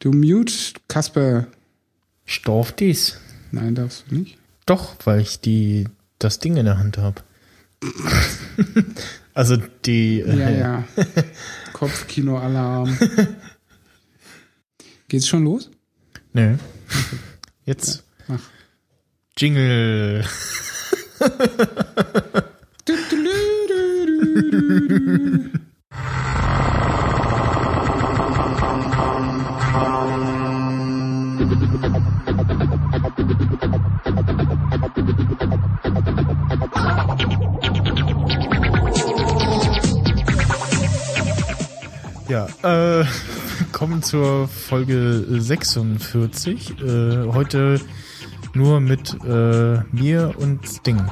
[0.00, 1.46] Du mute, Kasper.
[2.44, 3.20] Darf dies.
[3.52, 4.38] Nein, darfst du nicht.
[4.64, 5.88] Doch, weil ich die
[6.18, 7.22] das Ding in der Hand habe.
[9.34, 10.20] also die.
[10.20, 10.84] Ja, äh, ja.
[11.74, 12.98] Kopfkino-Alarm.
[15.08, 15.70] Geht's schon los?
[16.32, 16.56] Nö.
[17.66, 18.04] Jetzt.
[18.26, 18.40] Mach.
[19.36, 20.24] Jingle.
[42.28, 43.04] Ja, äh,
[43.72, 46.80] kommen zur Folge 46.
[46.80, 47.80] Äh, heute
[48.54, 51.02] nur mit äh, mir und Ding.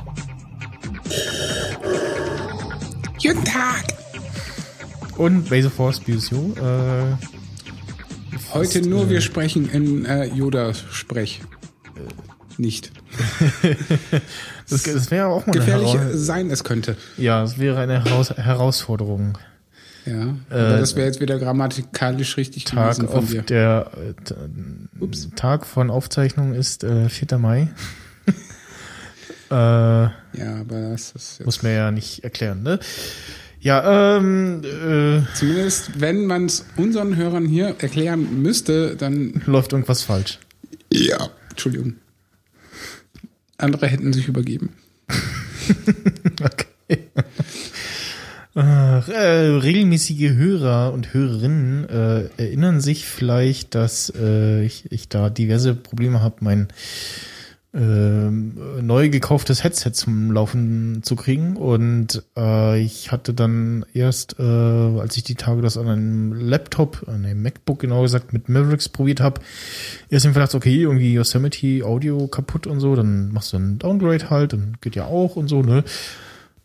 [3.21, 3.85] Guten Tag.
[5.17, 6.55] Und Base Force BSU.
[6.55, 7.38] Äh,
[8.53, 11.41] Heute nur äh, wir sprechen in äh, Yoda-Sprech.
[12.57, 12.91] Nicht.
[14.69, 16.97] das das wäre auch mal Gefährlich Heraus sein es könnte.
[17.17, 19.39] Ja, es wäre eine Heraus Herausforderung.
[20.05, 20.31] Ja.
[20.51, 23.43] Äh, das wäre jetzt wieder grammatikalisch richtig Tag gewesen von auf dir.
[23.43, 27.39] der äh, t- Tag von Aufzeichnung ist äh, 4.
[27.39, 27.69] Mai.
[29.51, 30.11] äh, Ja,
[30.61, 32.81] aber das ist jetzt muss mir ja nicht erklären, ne?
[33.61, 40.03] Ja, ähm, äh, zumindest, wenn man es unseren Hörern hier erklären müsste, dann läuft irgendwas
[40.03, 40.39] falsch.
[40.93, 41.95] ja, Entschuldigung.
[43.57, 44.71] Andere hätten sich übergeben.
[46.41, 46.99] Okay.
[48.55, 55.31] Ach, äh, regelmäßige Hörer und Hörerinnen äh, erinnern sich vielleicht, dass äh, ich, ich da
[55.31, 56.69] diverse Probleme habe, mein
[57.79, 61.57] ähm, neu gekauftes Headset zum Laufen zu kriegen.
[61.57, 67.07] Und äh, ich hatte dann erst, äh, als ich die Tage das an einem Laptop,
[67.07, 69.41] an einem MacBook genau gesagt, mit Mavericks probiert habe,
[70.11, 74.29] erst im Verdacht, okay, irgendwie Yosemite Audio kaputt und so, dann machst du einen Downgrade
[74.29, 75.85] halt, dann geht ja auch und so, ne?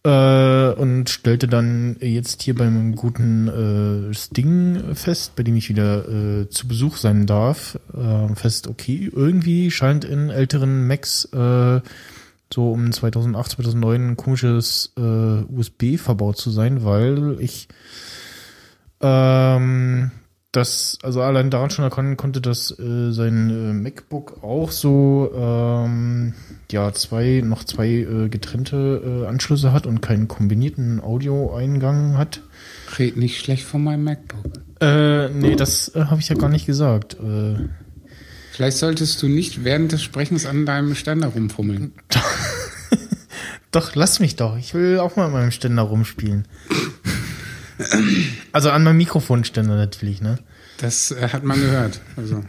[0.05, 6.09] Äh, und stellte dann jetzt hier beim guten äh, Sting fest, bei dem ich wieder
[6.09, 11.79] äh, zu Besuch sein darf, äh, fest, okay, irgendwie scheint in älteren Macs äh,
[12.53, 17.69] so um 2008, 2009 ein komisches äh, USB verbaut zu sein, weil ich
[19.01, 20.11] ähm,
[20.53, 26.35] das, also allein daran schon erkennen konnte, dass äh, sein äh, MacBook auch so ähm,
[26.71, 32.41] ja zwei noch zwei äh, getrennte äh, Anschlüsse hat und keinen kombinierten Audioeingang hat.
[32.99, 34.53] Red nicht schlecht von meinem MacBook.
[34.79, 37.15] Äh, nee, das äh, habe ich ja gar nicht gesagt.
[37.15, 37.55] Äh,
[38.51, 41.93] Vielleicht solltest du nicht während des Sprechens an deinem Ständer rumfummeln.
[43.71, 44.55] doch, lass mich doch.
[44.57, 46.47] Ich will auch mal an meinem Ständer rumspielen.
[48.51, 50.37] Also an meinem Mikrofonständer natürlich, ne?
[50.79, 51.99] Das äh, hat man gehört.
[52.17, 52.43] Also,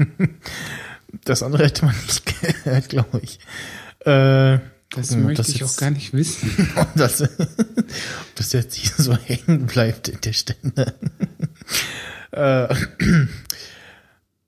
[1.25, 3.39] Das andere hätte man nicht gehört, glaube ich.
[4.01, 4.59] Äh,
[4.91, 6.69] das gucken, möchte ich jetzt- auch gar nicht wissen.
[6.77, 7.29] ob das, ob
[8.37, 10.93] das jetzt hier so hängen bleibt in der Ständer.
[12.33, 12.75] äh, äh,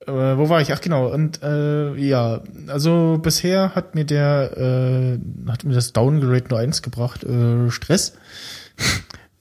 [0.06, 0.72] wo war ich?
[0.72, 1.08] Ach genau.
[1.12, 6.82] Und äh, ja, also bisher hat mir der äh, hat mir das Downgrade nur eins
[6.82, 8.14] gebracht, äh, Stress.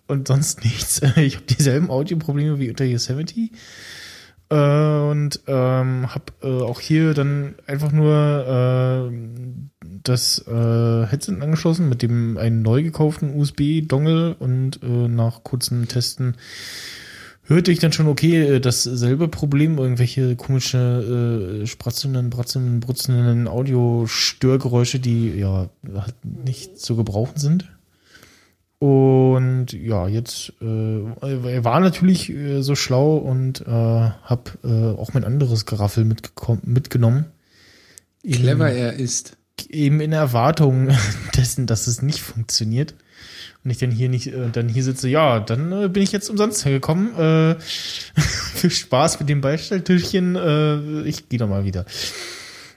[0.08, 1.02] Und sonst nichts.
[1.18, 3.50] Ich habe dieselben Audioprobleme wie unter Yosemite.
[4.50, 11.90] Äh, und ähm, habe äh, auch hier dann einfach nur äh, das äh, Headset angeschlossen
[11.90, 16.36] mit dem einen neu gekauften USB-Dongle und äh, nach kurzen Testen
[17.48, 25.00] hörte ich dann schon, okay, äh, dasselbe Problem, irgendwelche komische äh, spratzelnden, bratzelnden, brutzelnden Audiostörgeräusche,
[25.00, 27.75] die ja halt nicht zu gebrauchen sind.
[28.86, 35.12] Und ja, jetzt äh, er war natürlich äh, so schlau und äh, hab äh, auch
[35.16, 37.26] mein anderes Geraffel mitgekommen, mitgenommen.
[38.22, 39.38] Eben- Clever er ist.
[39.70, 40.90] eben in Erwartung
[41.36, 42.94] dessen, dass es nicht funktioniert.
[43.64, 46.30] Und ich dann hier nicht, äh, dann hier sitze, ja, dann äh, bin ich jetzt
[46.30, 47.16] umsonst hergekommen.
[47.18, 47.56] Äh,
[48.20, 50.36] viel Spaß mit dem Beistelltischchen.
[50.36, 51.86] Äh, ich gehe doch mal wieder.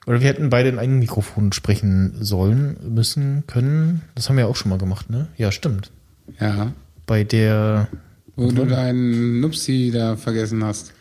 [0.06, 4.00] Oder wir hätten beide in einem Mikrofon sprechen sollen, müssen, können.
[4.14, 5.26] Das haben wir ja auch schon mal gemacht, ne?
[5.36, 5.90] Ja, stimmt.
[6.40, 6.72] Ja.
[7.06, 7.88] Bei der,
[8.36, 10.92] Wo du deinen Nupsi da vergessen hast.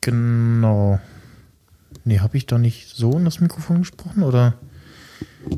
[0.00, 0.98] genau.
[2.06, 4.54] Nee, habe ich da nicht so in das Mikrofon gesprochen, oder?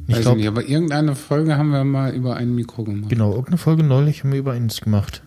[0.06, 3.08] Ich Weiß glaube, ich nicht, aber irgendeine Folge haben wir mal über ein Mikro gemacht.
[3.10, 5.22] genau, irgendeine Folge neulich haben wir über eins gemacht.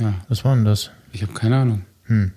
[0.00, 0.90] Ja, Was war denn das?
[1.12, 1.82] ich habe keine Ahnung.
[2.04, 2.32] Hm.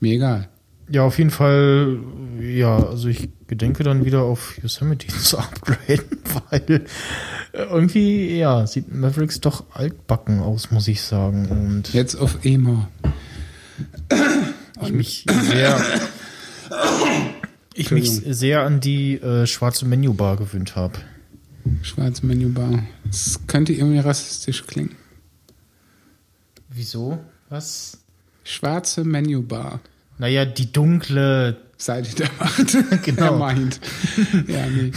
[0.00, 0.48] Mir egal.
[0.88, 1.98] Ja, auf jeden Fall,
[2.40, 6.18] ja, also ich gedenke dann wieder auf Yosemite zu upgraden,
[6.50, 6.86] weil
[7.52, 11.48] äh, irgendwie, ja, sieht Mavericks doch altbacken aus, muss ich sagen.
[11.48, 12.88] Und Jetzt auf EMA.
[14.82, 15.80] ich mich sehr,
[17.74, 21.00] ich mich sehr an die äh, schwarze Menübar gewöhnt habe.
[21.82, 22.84] Schwarze Menübar.
[23.04, 24.94] Das könnte irgendwie rassistisch klingen.
[26.68, 27.18] Wieso?
[27.48, 27.98] Was?
[28.44, 29.80] Schwarze Menübar.
[30.18, 32.76] Naja, die dunkle Seite der Macht.
[33.04, 33.24] Genau.
[33.24, 33.80] Er meint.
[34.46, 34.92] Ja, nee.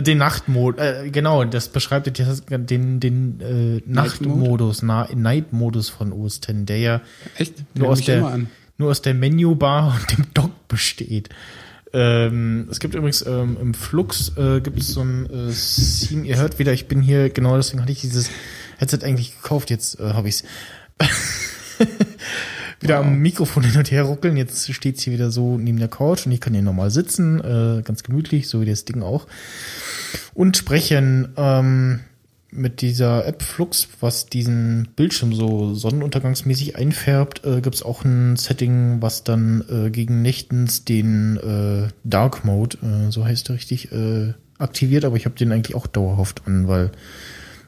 [0.00, 6.36] Den Nachtmodus, äh, genau, das beschreibt jetzt den, den äh, Nachtmodus, Na Night-Modus von OS
[6.38, 7.00] X, der ja
[7.36, 7.54] Echt?
[7.74, 8.40] nur aus, der,
[8.78, 11.28] nur aus der Menübar und dem Dock besteht.
[11.92, 16.36] Ähm, es gibt übrigens ähm, im Flux äh, gibt es so ein äh, Theme, ihr
[16.36, 18.30] hört wieder, ich bin hier, genau deswegen hatte ich dieses
[18.78, 20.44] Headset eigentlich gekauft, jetzt äh, habe ich's.
[22.80, 24.36] wieder am Mikrofon hin und her ruckeln.
[24.36, 27.82] Jetzt steht's hier wieder so neben der Couch und ich kann hier normal sitzen, äh,
[27.82, 29.26] ganz gemütlich, so wie das Ding auch.
[30.34, 32.00] Und sprechen ähm,
[32.50, 39.00] mit dieser App Flux, was diesen Bildschirm so sonnenuntergangsmäßig einfärbt, äh, gibt's auch ein Setting,
[39.00, 44.32] was dann äh, gegen nächtens den äh, Dark Mode, äh, so heißt er richtig, äh,
[44.58, 45.04] aktiviert.
[45.04, 46.90] Aber ich habe den eigentlich auch dauerhaft an, weil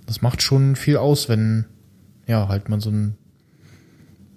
[0.06, 1.66] das macht schon viel aus, wenn
[2.26, 3.16] ja halt man so ein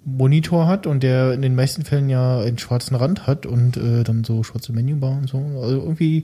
[0.06, 4.04] Monitor hat und der in den meisten Fällen ja einen schwarzen Rand hat und äh,
[4.04, 5.38] dann so schwarze Menübar und so.
[5.60, 6.22] Also irgendwie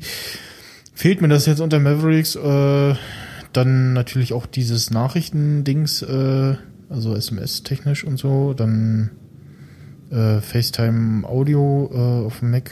[0.95, 2.37] fehlt mir das jetzt unter Mavericks.
[2.37, 2.95] Äh,
[3.53, 6.55] dann natürlich auch dieses Nachrichtendings, äh,
[6.89, 8.55] also SMS-technisch und so.
[8.55, 9.11] Dann
[10.13, 12.71] äh, FaceTime Audio äh, auf dem Mac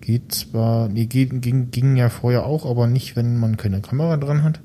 [0.00, 4.16] geht zwar, nee, geht, ging, ging ja vorher auch, aber nicht, wenn man keine Kamera
[4.16, 4.60] dran hat.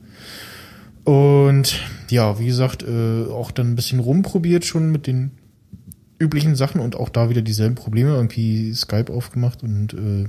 [1.08, 5.32] Und ja, wie gesagt, äh, auch dann ein bisschen rumprobiert schon mit den
[6.20, 10.26] üblichen Sachen und auch da wieder dieselben Probleme, irgendwie Skype aufgemacht und äh,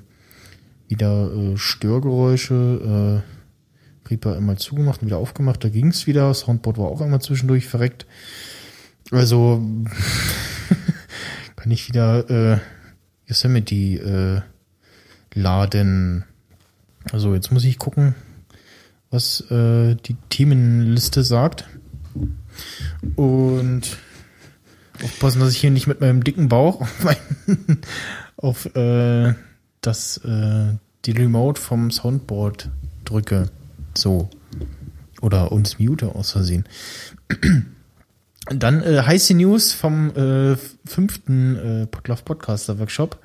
[0.87, 6.87] wieder äh, Störgeräusche, äh, Reaper einmal zugemacht und wieder aufgemacht, da ging's wieder, Soundboard war
[6.87, 8.07] auch einmal zwischendurch verreckt.
[9.11, 9.61] Also
[11.57, 12.59] kann ich wieder äh,
[13.27, 14.45] Yosemite
[15.35, 16.25] äh, laden.
[17.11, 18.15] Also jetzt muss ich gucken,
[19.11, 21.65] was äh, die Themenliste sagt.
[23.17, 23.97] Und
[25.03, 27.17] aufpassen, dass ich hier nicht mit meinem dicken Bauch auf, mein,
[28.37, 29.35] auf äh,
[29.81, 30.75] das äh,
[31.05, 32.71] die Remote vom Soundboard
[33.05, 33.51] drücke.
[33.97, 34.29] So.
[35.21, 36.65] Oder uns mute aus Versehen.
[38.51, 40.57] Dann äh, heiße News vom äh,
[40.87, 43.19] fünften äh, Podlove Podcaster Workshop,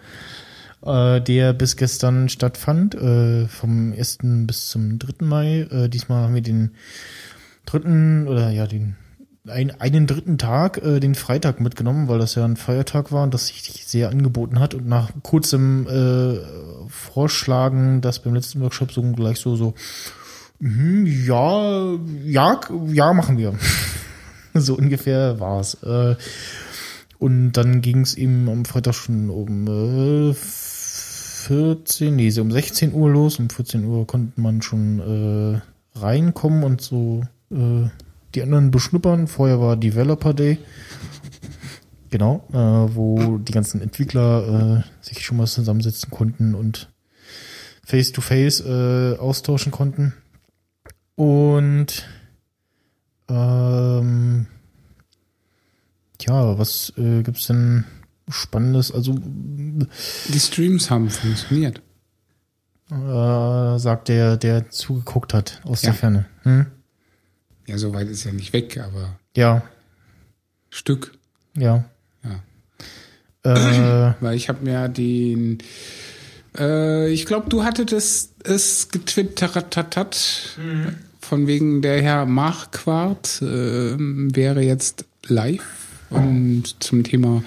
[0.86, 4.20] äh, der bis gestern stattfand, äh, vom 1.
[4.48, 5.26] bis zum 3.
[5.26, 5.68] Mai.
[5.72, 6.72] Äh, diesmal haben wir den
[7.66, 8.96] dritten oder ja, den
[9.48, 13.34] ein, einen dritten Tag, äh, den Freitag mitgenommen, weil das ja ein Feiertag war und
[13.34, 14.74] das sich sehr angeboten hat.
[14.74, 16.40] Und nach kurzem äh,
[16.88, 19.74] Vorschlagen, das beim letzten Workshop so gleich so, so,
[20.60, 21.94] mhm, ja,
[22.24, 23.54] ja, ja, machen wir.
[24.54, 25.76] so ungefähr war's.
[25.84, 26.16] Äh,
[27.20, 29.68] und dann ging es eben am Freitag schon um
[30.32, 30.34] äh,
[31.44, 33.38] 14, nee, um 16 Uhr los.
[33.38, 37.90] Um 14 Uhr konnte man schon äh, reinkommen und so äh,
[38.34, 39.28] die anderen beschnuppern.
[39.28, 40.58] Vorher war Developer Day.
[42.10, 46.90] Genau, äh, wo die ganzen Entwickler äh, sich schon mal zusammensetzen konnten und
[47.84, 50.14] face-to-face äh, austauschen konnten.
[51.16, 52.08] Und
[53.28, 54.46] ähm,
[56.22, 57.86] ja, was äh, gibt's denn
[58.30, 58.92] Spannendes?
[58.92, 61.82] Also Die Streams haben funktioniert.
[62.92, 65.90] äh, sagt der, der zugeguckt hat aus Ja.
[65.92, 66.26] der Ferne.
[66.44, 66.66] Hm?
[67.68, 69.64] Ja, so weit ist ja nicht weg, aber Ja,
[70.70, 71.14] Stück.
[71.58, 71.86] ja.
[72.24, 72.44] Ja.
[73.44, 75.58] Äh, Weil ich habe mir den,
[76.58, 80.58] äh, ich glaube, du hattest es, es getwittert,
[81.20, 85.64] von wegen der Herr Marquardt äh, wäre jetzt live
[86.10, 87.44] und zum Thema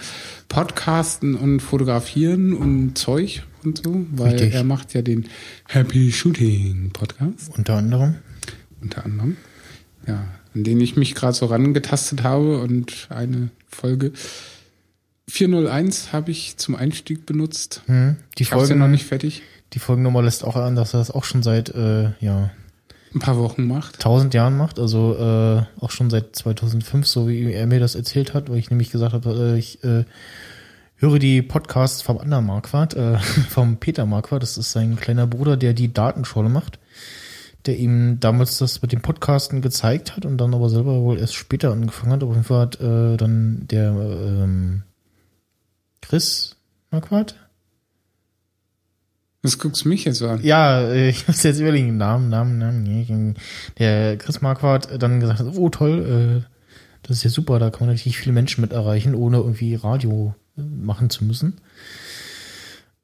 [0.48, 4.54] Podcasten und Fotografieren und Zeug und so, weil Richtig.
[4.54, 5.26] er macht ja den
[5.68, 8.16] Happy Shooting Podcast unter anderem.
[8.80, 9.36] unter anderem.
[10.06, 10.24] Ja,
[10.54, 14.12] an den ich mich gerade so rangetastet habe und eine Folge
[15.28, 17.82] 401 habe ich zum Einstieg benutzt.
[17.86, 18.16] Hm?
[18.38, 19.42] Die ja Folgen, noch nicht fertig.
[19.72, 22.50] die Folgennummer lässt auch an, dass er das auch schon seit äh, ja
[23.16, 23.94] Ein paar Wochen macht.
[23.94, 28.34] 1000 Jahren macht, also äh, auch schon seit 2005, so wie er mir das erzählt
[28.34, 30.04] hat, weil ich nämlich gesagt habe, äh, ich äh,
[30.96, 33.16] höre die Podcasts vom anderen Marquardt, äh,
[33.48, 36.78] vom Peter Marquardt, das ist sein kleiner Bruder, der die Datenschule macht,
[37.64, 41.36] der ihm damals das mit dem Podcasten gezeigt hat und dann aber selber wohl erst
[41.36, 42.22] später angefangen hat.
[42.22, 44.82] Auf jeden Fall hat äh, dann der ähm,
[46.02, 46.56] Chris
[46.90, 47.36] Marquardt,
[49.46, 50.42] Was guckst du mich jetzt an?
[50.42, 53.34] ja, äh, ich muss jetzt überlegen, Namen, Namen, Namen.
[53.78, 56.50] Der Chris Marquardt dann gesagt hat, oh toll, äh,
[57.02, 60.34] das ist ja super, da kann man natürlich viele Menschen mit erreichen, ohne irgendwie Radio
[60.56, 61.60] machen zu müssen.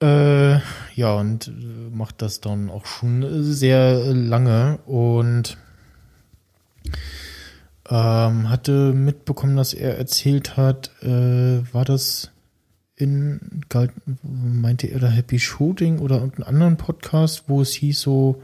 [0.02, 0.54] Äh,
[0.96, 5.56] ja, und äh, macht das dann auch schon sehr lange und
[7.88, 12.31] ähm, hatte mitbekommen, dass er erzählt hat, äh, war das
[13.02, 13.62] in,
[14.22, 18.42] meinte er da Happy Shooting oder irgendeinen anderen Podcast, wo es hieß so,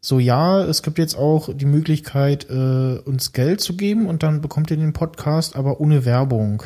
[0.00, 4.40] so ja, es gibt jetzt auch die Möglichkeit, äh, uns Geld zu geben und dann
[4.40, 6.64] bekommt ihr den Podcast, aber ohne Werbung.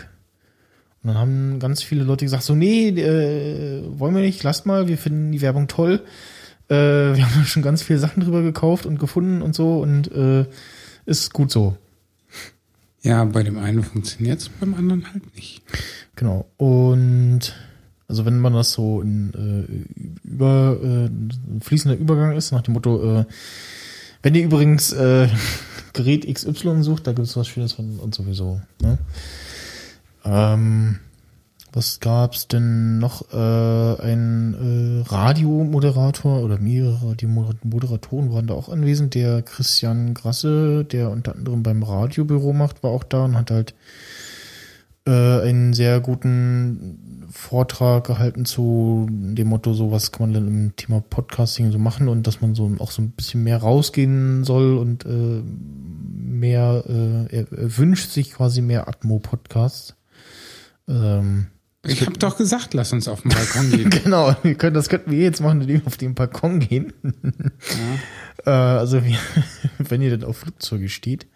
[1.02, 4.88] Und dann haben ganz viele Leute gesagt, so nee, äh, wollen wir nicht, lasst mal,
[4.88, 6.02] wir finden die Werbung toll.
[6.68, 10.46] Äh, wir haben schon ganz viele Sachen drüber gekauft und gefunden und so und äh,
[11.04, 11.76] ist gut so.
[13.02, 15.62] Ja, bei dem einen funktioniert es, beim anderen halt nicht.
[16.16, 16.46] Genau.
[16.56, 17.54] Und
[18.08, 22.74] also wenn man das so in äh, über äh, ein fließender Übergang ist, nach dem
[22.74, 23.24] Motto, äh,
[24.22, 25.28] wenn ihr übrigens äh,
[25.92, 28.60] Gerät XY sucht, da gibt es was Schönes von und sowieso.
[28.80, 28.98] Ne?
[30.24, 30.98] Ähm,
[31.72, 33.32] was gab's denn noch?
[33.32, 39.14] Äh, ein äh, Radiomoderator oder mehrere Radiomoderatoren waren da auch anwesend.
[39.14, 43.74] Der Christian Grasse, der unter anderem beim Radiobüro macht, war auch da und hat halt
[45.06, 50.76] äh, einen sehr guten Vortrag gehalten zu dem Motto, so was kann man denn im
[50.76, 54.76] Thema Podcasting so machen und dass man so auch so ein bisschen mehr rausgehen soll
[54.76, 55.42] und äh,
[56.36, 59.94] mehr, äh, er, er wünscht sich quasi mehr Atmo-Podcasts.
[60.88, 61.48] Ähm,
[61.84, 63.90] ich habe doch gesagt, lass uns auf den Balkon gehen.
[63.90, 66.92] genau, können, das könnten wir jetzt machen, indem wir auf den Balkon gehen.
[68.44, 68.46] ja.
[68.46, 69.16] äh, also wie,
[69.78, 71.26] wenn ihr dann auf Flugzeuge steht,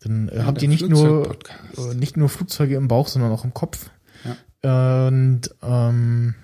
[0.00, 1.36] dann äh, ja, habt ihr nicht nur
[1.76, 3.90] äh, nicht nur Flugzeuge im Bauch, sondern auch im Kopf.
[4.24, 5.08] Ja.
[5.08, 6.34] Und ähm,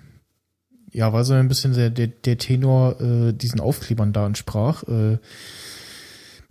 [0.90, 4.82] ja, war so ein bisschen der, der, der Tenor äh, diesen Aufklebern da entsprach.
[4.84, 5.18] Äh,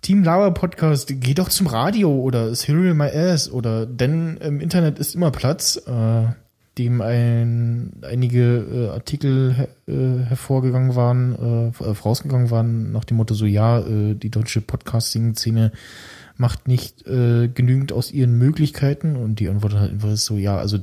[0.02, 4.98] Team Lava Podcast, geh doch zum Radio oder Serial My Ass oder denn im Internet
[4.98, 5.78] ist immer Platz.
[5.86, 6.30] Äh,
[6.78, 13.46] dem ein, einige äh, Artikel äh, hervorgegangen waren, äh, vorausgegangen waren, nach dem Motto so,
[13.46, 15.74] ja, äh, die deutsche Podcasting-Szene
[16.42, 20.58] macht nicht äh, genügend aus ihren Möglichkeiten und die Antwort halt einfach ist so, ja,
[20.58, 20.80] also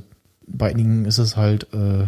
[0.47, 2.07] bei einigen ist es halt äh,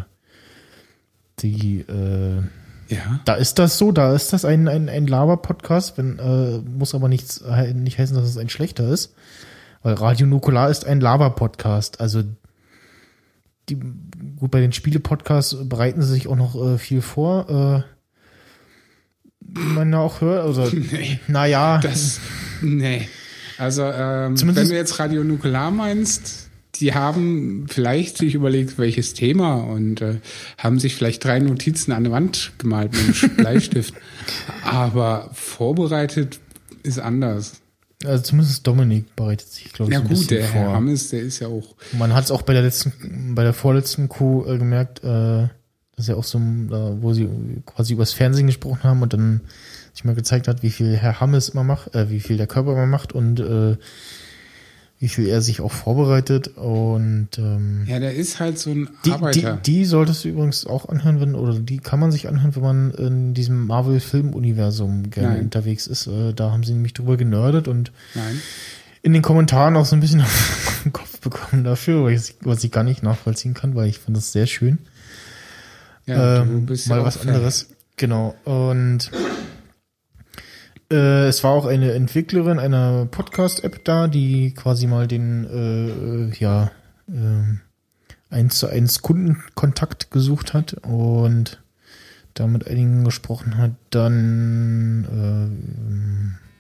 [1.40, 2.42] die äh,
[2.88, 3.20] ja.
[3.24, 7.08] Da ist das so, da ist das ein, ein, ein Laber-Podcast, wenn, äh, muss aber
[7.08, 7.42] nichts,
[7.74, 9.16] nicht heißen, dass es ein schlechter ist.
[9.82, 12.02] Weil Radio Nukular ist ein Laber-Podcast.
[12.02, 12.24] Also
[13.70, 13.80] die,
[14.38, 17.50] gut, bei den Spiele-Podcasts bereiten sie sich auch noch äh, viel vor.
[17.50, 17.84] Äh,
[19.40, 21.78] wie man ja auch hört, also, nee, naja.
[21.78, 22.20] Das,
[22.62, 23.08] nee.
[23.62, 29.58] Also, ähm, wenn du jetzt Radio Nukular meinst, die haben vielleicht sich überlegt, welches Thema
[29.58, 30.16] und äh,
[30.58, 33.94] haben sich vielleicht drei Notizen an die Wand gemalt mit einem Bleistift.
[34.64, 36.40] Aber vorbereitet
[36.82, 37.62] ist anders.
[38.04, 40.62] Also zumindest Dominik bereitet sich, glaube ich, Ja gut, der vor.
[40.62, 41.76] Herr Hammes, der ist ja auch.
[41.92, 45.50] Man hat es auch bei der letzten, bei der vorletzten Kuh äh, gemerkt, äh,
[45.98, 47.30] dass er auch so, äh, wo sie
[47.68, 49.42] quasi übers Fernsehen gesprochen haben und dann
[50.02, 52.72] sich mal gezeigt hat, wie viel Herr Hammes immer macht, äh, wie viel der Körper
[52.72, 53.78] immer macht und äh,
[55.00, 59.12] wie viel er sich auch vorbereitet und ähm, ja, der ist halt so ein die,
[59.12, 59.60] Arbeiter.
[59.64, 62.62] Die, die solltest du übrigens auch anhören, wenn oder die kann man sich anhören, wenn
[62.64, 65.44] man in diesem Marvel-Film-Universum gerne Nein.
[65.46, 66.06] unterwegs ist.
[66.06, 68.42] Äh, da haben sie nämlich drüber genördet und Nein.
[69.02, 72.64] in den Kommentaren auch so ein bisschen auf den Kopf bekommen dafür, was ich, was
[72.64, 74.80] ich gar nicht nachvollziehen kann, weil ich fand das sehr schön.
[76.06, 77.70] Ja, ähm, mal was anderes.
[77.98, 79.12] Genau und
[80.92, 86.72] äh, es war auch eine Entwicklerin einer Podcast-App da, die quasi mal den, äh, ja,
[87.08, 87.58] äh,
[88.30, 91.62] 1 zu 1 Kundenkontakt gesucht hat und
[92.34, 93.72] da mit einigen gesprochen hat.
[93.90, 96.51] Dann äh,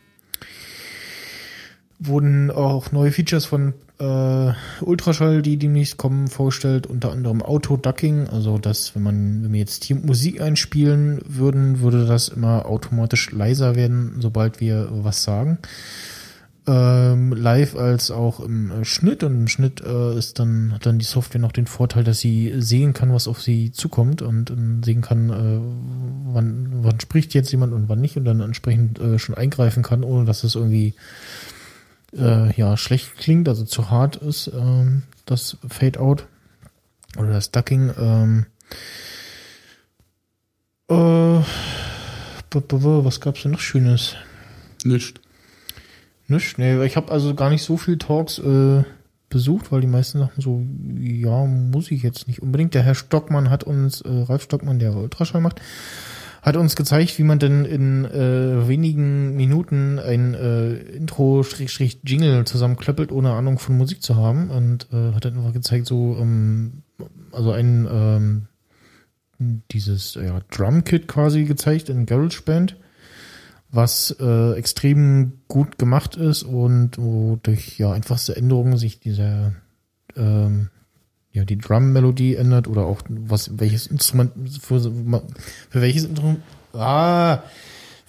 [2.01, 8.57] wurden auch neue Features von äh, Ultraschall, die demnächst kommen, vorgestellt, unter anderem Auto-Ducking, also
[8.57, 13.75] dass, wenn man, wenn wir jetzt hier Musik einspielen würden, würde das immer automatisch leiser
[13.75, 15.59] werden, sobald wir was sagen.
[16.67, 19.23] Ähm, live als auch im äh, Schnitt.
[19.23, 22.53] Und im Schnitt äh, ist dann hat dann die Software noch den Vorteil, dass sie
[22.57, 27.51] sehen kann, was auf sie zukommt und, und sehen kann, äh, wann, wann spricht jetzt
[27.51, 30.93] jemand und wann nicht und dann entsprechend äh, schon eingreifen kann, ohne dass es irgendwie
[32.15, 36.27] äh, ja schlecht klingt, also zu hart ist, ähm, das Fade-Out
[37.17, 37.91] oder das Ducking.
[37.97, 38.45] Ähm,
[40.89, 41.43] äh,
[42.53, 44.15] was gab's denn noch Schönes?
[44.83, 45.21] Nicht.
[46.27, 46.57] Nicht?
[46.57, 48.83] Nee, ich habe also gar nicht so viel Talks äh,
[49.29, 50.63] besucht, weil die meisten Sachen so,
[50.99, 52.73] ja, muss ich jetzt nicht unbedingt.
[52.73, 55.61] Der Herr Stockmann hat uns, äh, Ralf Stockmann, der Ultraschall macht,
[56.41, 63.31] hat uns gezeigt, wie man denn in äh, wenigen Minuten ein äh, Intro-Jingle zusammenklöppelt, ohne
[63.33, 64.49] Ahnung von Musik zu haben.
[64.49, 66.81] Und äh, hat dann einfach gezeigt, so, ähm,
[67.31, 68.47] also ein ähm,
[69.71, 72.75] dieses ja, Drum-Kit quasi gezeigt in GarageBand,
[73.69, 79.53] was äh, extrem gut gemacht ist und wo durch ja einfachste Änderungen sich dieser
[80.15, 80.69] ähm,
[81.33, 86.41] ja, die Drum-Melodie ändert oder auch was, welches Instrument für, für welches Instrument,
[86.73, 87.39] ah,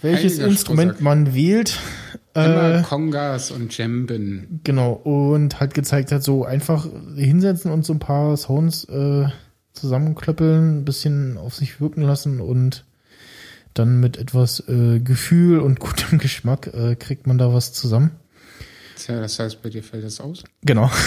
[0.01, 1.05] welches Heiliger Instrument Strohsack.
[1.05, 1.79] man wählt.
[2.35, 4.61] Immer Äh, Kongas und Djemben.
[4.65, 9.27] genau, und halt gezeigt hat, so einfach hinsetzen und so ein paar Sounds äh,
[9.75, 12.85] zusammenklöppeln, ein bisschen auf sich wirken lassen und
[13.75, 18.13] dann mit etwas äh, Gefühl und gutem Geschmack äh, kriegt man da was zusammen.
[18.97, 20.43] Tja, das heißt, bei dir fällt das aus.
[20.65, 20.91] Genau.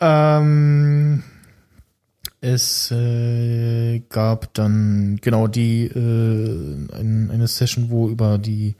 [0.00, 1.22] ähm,
[2.40, 8.76] es äh, gab dann genau die äh, ein, eine Session, wo über die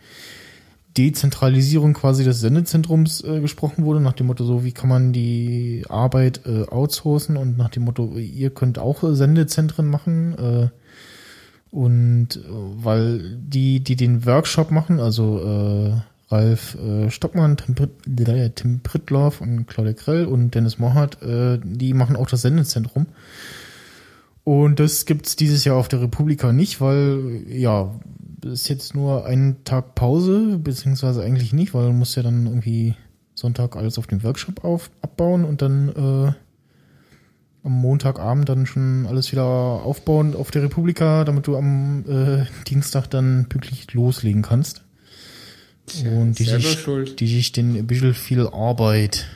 [0.97, 5.85] Dezentralisierung quasi des Sendezentrums äh, gesprochen wurde, nach dem Motto so, wie kann man die
[5.89, 10.39] Arbeit äh, outsourcen und nach dem Motto, ihr könnt auch äh, Sendezentren machen.
[10.39, 10.69] Äh,
[11.71, 17.75] und äh, weil die, die den Workshop machen, also äh, Ralf äh, Stockmann, Tim,
[18.27, 23.07] äh, Tim Prittloff und Claudia Krell und Dennis Mohart, äh, die machen auch das Sendezentrum.
[24.45, 27.95] Und das gibt's dieses Jahr auf der Republika nicht, weil ja,
[28.45, 32.95] ist jetzt nur ein Tag Pause, beziehungsweise eigentlich nicht, weil man muss ja dann irgendwie
[33.35, 36.33] Sonntag alles auf dem Workshop auf, abbauen und dann äh,
[37.63, 43.09] am Montagabend dann schon alles wieder aufbauen auf der Republika, damit du am äh, Dienstag
[43.09, 44.85] dann pünktlich loslegen kannst.
[46.05, 47.21] Und die sich, schuld.
[47.21, 49.27] die sich den ein bisschen viel Arbeit.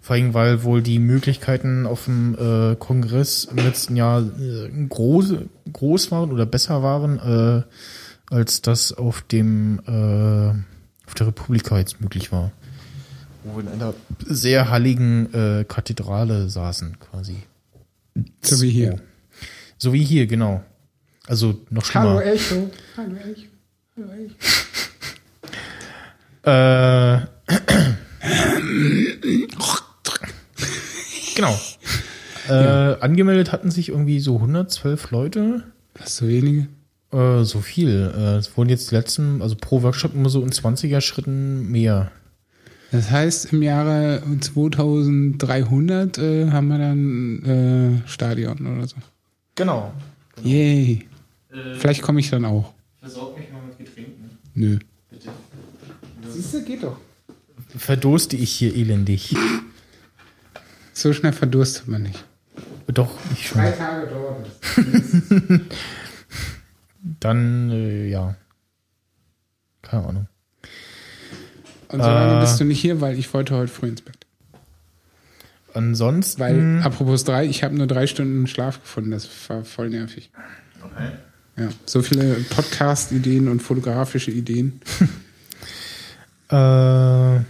[0.00, 5.34] Vor allem, weil wohl die Möglichkeiten auf dem äh, Kongress im letzten Jahr äh, groß,
[5.72, 12.00] groß waren oder besser waren, äh, als das auf dem äh, auf der Republika jetzt
[12.00, 12.52] möglich war.
[13.44, 17.36] Wo wir in einer sehr halligen äh, Kathedrale saßen, quasi.
[18.42, 19.00] So wie hier.
[19.78, 20.62] So wie hier, genau.
[21.26, 22.10] Also noch schlimmer.
[22.10, 22.70] Hallo Echo.
[22.96, 23.42] Hallo Echo.
[23.96, 24.34] Hallo Echo.
[26.46, 27.18] Äh,
[31.34, 31.58] genau.
[32.48, 35.64] Äh, Angemeldet hatten sich irgendwie so 112 Leute.
[35.94, 36.68] Was, so wenige?
[37.12, 38.12] Äh, so viel.
[38.16, 42.12] Äh, es wurden jetzt die letzten, also pro Workshop immer so in 20er Schritten mehr.
[42.92, 48.94] Das heißt, im Jahre 2300 äh, haben wir dann äh, Stadion oder so.
[49.56, 49.92] Genau.
[50.44, 51.08] Yay.
[51.78, 52.72] Vielleicht komme ich dann auch.
[53.00, 54.30] Versorg mich mal mit Getränken.
[54.54, 54.78] Nö.
[56.32, 56.98] Siehst du, geht doch.
[57.76, 59.34] Verdurste ich hier elendig.
[60.92, 62.24] So schnell verdurstet man nicht.
[62.88, 63.60] Doch, ich schon.
[63.60, 65.60] Tage dauert es.
[67.20, 68.36] Dann, äh, ja.
[69.82, 70.28] Keine Ahnung.
[71.88, 72.40] Und so lange Äh.
[72.40, 74.16] bist du nicht hier, weil ich wollte heute früh ins Bett.
[75.74, 76.40] Ansonsten.
[76.40, 79.10] Weil, apropos drei, ich habe nur drei Stunden Schlaf gefunden.
[79.10, 80.30] Das war voll nervig.
[80.82, 81.10] Okay.
[81.58, 84.80] Ja, so viele Podcast-Ideen und fotografische Ideen.
[86.50, 87.40] Äh,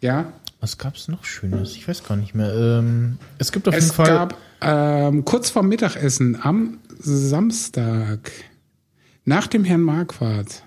[0.00, 1.76] Ja, was gab's noch Schönes?
[1.76, 2.52] Ich weiß gar nicht mehr.
[2.54, 4.06] Ähm, es gibt auf jeden es Fall.
[4.06, 8.32] gab ähm, kurz vor Mittagessen am Samstag
[9.24, 10.62] nach dem Herrn Marquardt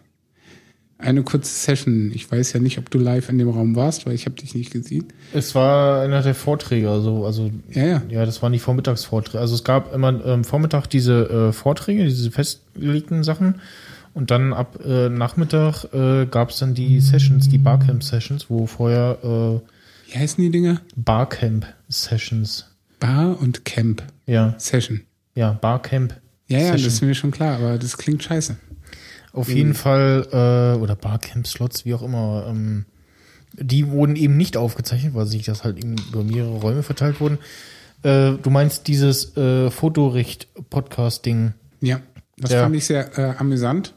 [1.00, 2.12] eine kurze Session.
[2.14, 4.56] Ich weiß ja nicht, ob du live in dem Raum warst, weil ich habe dich
[4.56, 5.06] nicht gesehen.
[5.34, 8.02] Es war einer der Vorträge, also, also Ja, ja.
[8.10, 9.40] ja, das waren die Vormittagsvorträge.
[9.40, 13.62] Also es gab immer ähm, Vormittag diese äh, Vorträge, diese festgelegten Sachen.
[14.18, 19.20] Und dann ab äh, Nachmittag äh, gab es dann die Sessions, die Barcamp-Sessions, wo vorher
[19.22, 20.82] äh, Wie heißen die Dinger?
[20.96, 22.66] Barcamp-Sessions.
[23.00, 25.02] Bar und Camp Ja, Session.
[25.36, 26.20] ja, Barcamp.
[26.48, 26.84] Ja, ja, Session.
[26.86, 28.58] das ist mir schon klar, aber das klingt scheiße.
[29.34, 32.86] Auf jeden Fall, äh, oder Barcamp-Slots, wie auch immer, ähm,
[33.54, 37.38] die wurden eben nicht aufgezeichnet, weil sich das halt eben über mehrere Räume verteilt wurden.
[38.02, 41.54] Äh, du meinst dieses äh, Fotorecht-Podcast-Ding.
[41.82, 42.02] Ja,
[42.38, 42.64] das Ja.
[42.64, 43.94] fand ich sehr äh, amüsant,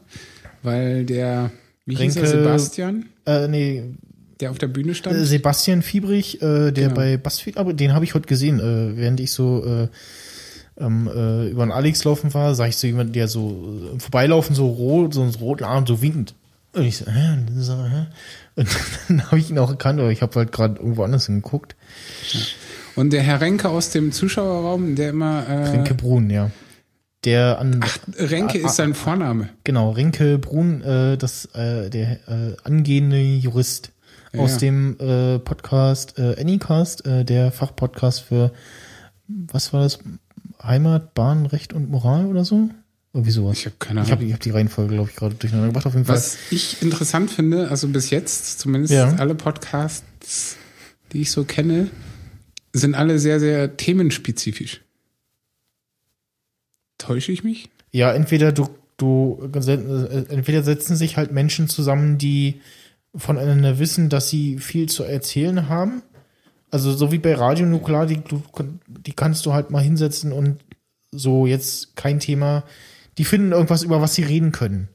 [0.63, 1.51] weil der,
[1.85, 3.83] wie hieß er, Renke- Sebastian, Äh, nee,
[4.39, 5.15] der auf der Bühne stand.
[5.15, 6.95] äh, Sebastian Fiebrich, äh, der Genau.
[6.95, 9.87] bei BuzzFeed, aber den habe ich heute gesehen, äh, während ich so äh,
[10.83, 14.67] ähm, äh, über den Alex laufen war, sah ich so jemand, der so Vorbeilaufen so
[14.67, 16.33] rot, so einen roten Arm so winkend.
[16.73, 17.35] Und ich so, hä?
[18.55, 18.67] Und
[19.09, 21.75] dann habe ich ihn auch erkannt, aber ich habe halt gerade irgendwo anders hingeguckt.
[22.95, 26.49] Und der Herr Renke aus dem Zuschauerraum, der immer äh, Rinke Brun, ja.
[27.23, 27.83] Der an
[28.17, 29.49] Renke Ah, ist sein Vorname.
[29.63, 33.91] genau Rinke Brun, äh, das äh, der äh, angehende Jurist
[34.35, 34.57] aus Ja.
[34.57, 38.51] dem äh, Podcast äh, Anycast, äh, der Fachpodcast für
[39.27, 39.99] was war das
[40.63, 42.69] Heimat, Bahn, Recht und Moral oder so.
[43.13, 43.57] Irgendwie sowas.
[43.57, 44.11] Ich habe keine Ich Ahnung.
[44.19, 45.85] habe ich hab die Reihenfolge, glaube ich, gerade durcheinander gebracht.
[45.85, 46.15] Auf jeden Fall.
[46.15, 49.13] Was ich interessant finde, also bis jetzt, zumindest Ja.
[49.17, 50.55] alle Podcasts,
[51.11, 51.89] die ich so kenne,
[52.73, 54.81] sind alle sehr, sehr themenspezifisch.
[57.01, 57.69] Täusche ich mich?
[57.91, 62.61] Ja, entweder du, du, äh, entweder setzen sich halt Menschen zusammen, die
[63.15, 66.01] voneinander wissen, dass sie viel zu erzählen haben.
[66.69, 68.21] Also so wie bei Radio Nuklear, die,
[68.87, 70.57] die kannst du halt mal hinsetzen und
[71.11, 72.63] so jetzt kein Thema.
[73.17, 74.87] Die finden irgendwas, über was sie reden können.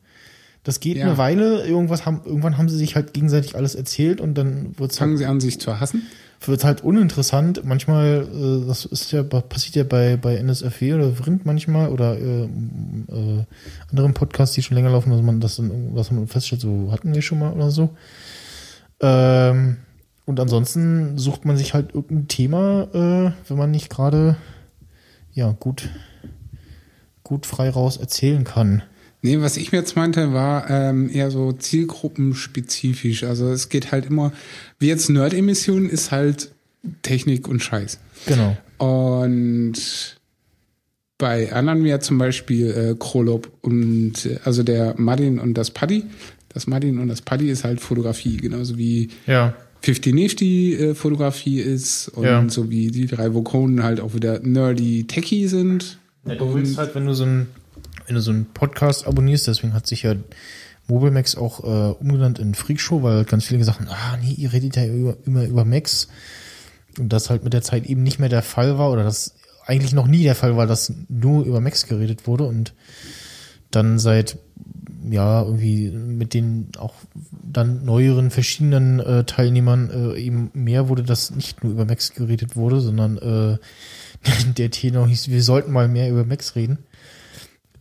[0.64, 1.04] Das geht Ja.
[1.04, 4.98] eine Weile, irgendwas haben, irgendwann haben sie sich halt gegenseitig alles erzählt und dann wird's
[5.00, 6.02] halt Fangen sie an, sich zu hassen?
[6.40, 7.64] Wird halt uninteressant.
[7.64, 12.44] Manchmal, äh, das ist ja passiert ja bei bei NSFW oder Vrind manchmal oder äh,
[12.44, 13.44] äh,
[13.90, 17.14] anderen Podcasts, die schon länger laufen, dass man das dann was man feststellt, so hatten
[17.14, 17.90] wir schon mal oder so.
[19.01, 19.79] Ähm,
[20.25, 24.37] und ansonsten sucht man sich halt irgendein Thema, äh, wenn man nicht gerade
[25.33, 25.88] ja gut
[27.22, 28.83] gut frei raus erzählen kann.
[29.26, 33.24] Nee, was ich mir jetzt meinte, war ähm, eher so zielgruppenspezifisch.
[33.24, 34.32] Also es geht halt immer,
[34.78, 36.52] wie jetzt Nerd-Emission ist halt
[37.02, 37.98] Technik und Scheiß.
[38.26, 38.56] Genau.
[38.78, 39.74] Und
[41.18, 45.70] bei anderen wie ja zum Beispiel äh, Krolop und äh, also der Martin und das
[45.70, 46.04] Paddy.
[46.50, 49.54] Das Martin und das Paddy ist halt Fotografie, genauso wie Ja.
[49.82, 52.48] 50 Nifty äh, Fotografie ist und Ja.
[52.48, 55.98] so wie die drei Vokonen halt auch wieder nerdy techy sind.
[56.26, 57.46] Ja, du willst halt, wenn du so ein,
[58.06, 60.14] wenn du so einen Podcast abonnierst, deswegen hat sich ja
[60.88, 64.76] Mobimax auch äh, umgenannt in Freakshow, weil ganz viele gesagt haben, ah nee, ihr redet
[64.76, 66.08] ja über, immer über Max.
[66.98, 69.34] Und das halt mit der Zeit eben nicht mehr der Fall war oder das
[69.66, 72.72] eigentlich noch nie der Fall war, dass nur über Max geredet wurde und
[73.70, 74.38] dann seit
[75.10, 76.94] ja irgendwie mit den auch
[77.42, 82.56] dann neueren verschiedenen äh, Teilnehmern äh, eben mehr wurde, dass nicht nur über Max geredet
[82.56, 83.58] wurde, sondern äh,
[84.56, 86.78] der Tenor hieß, wir sollten mal mehr über Max reden,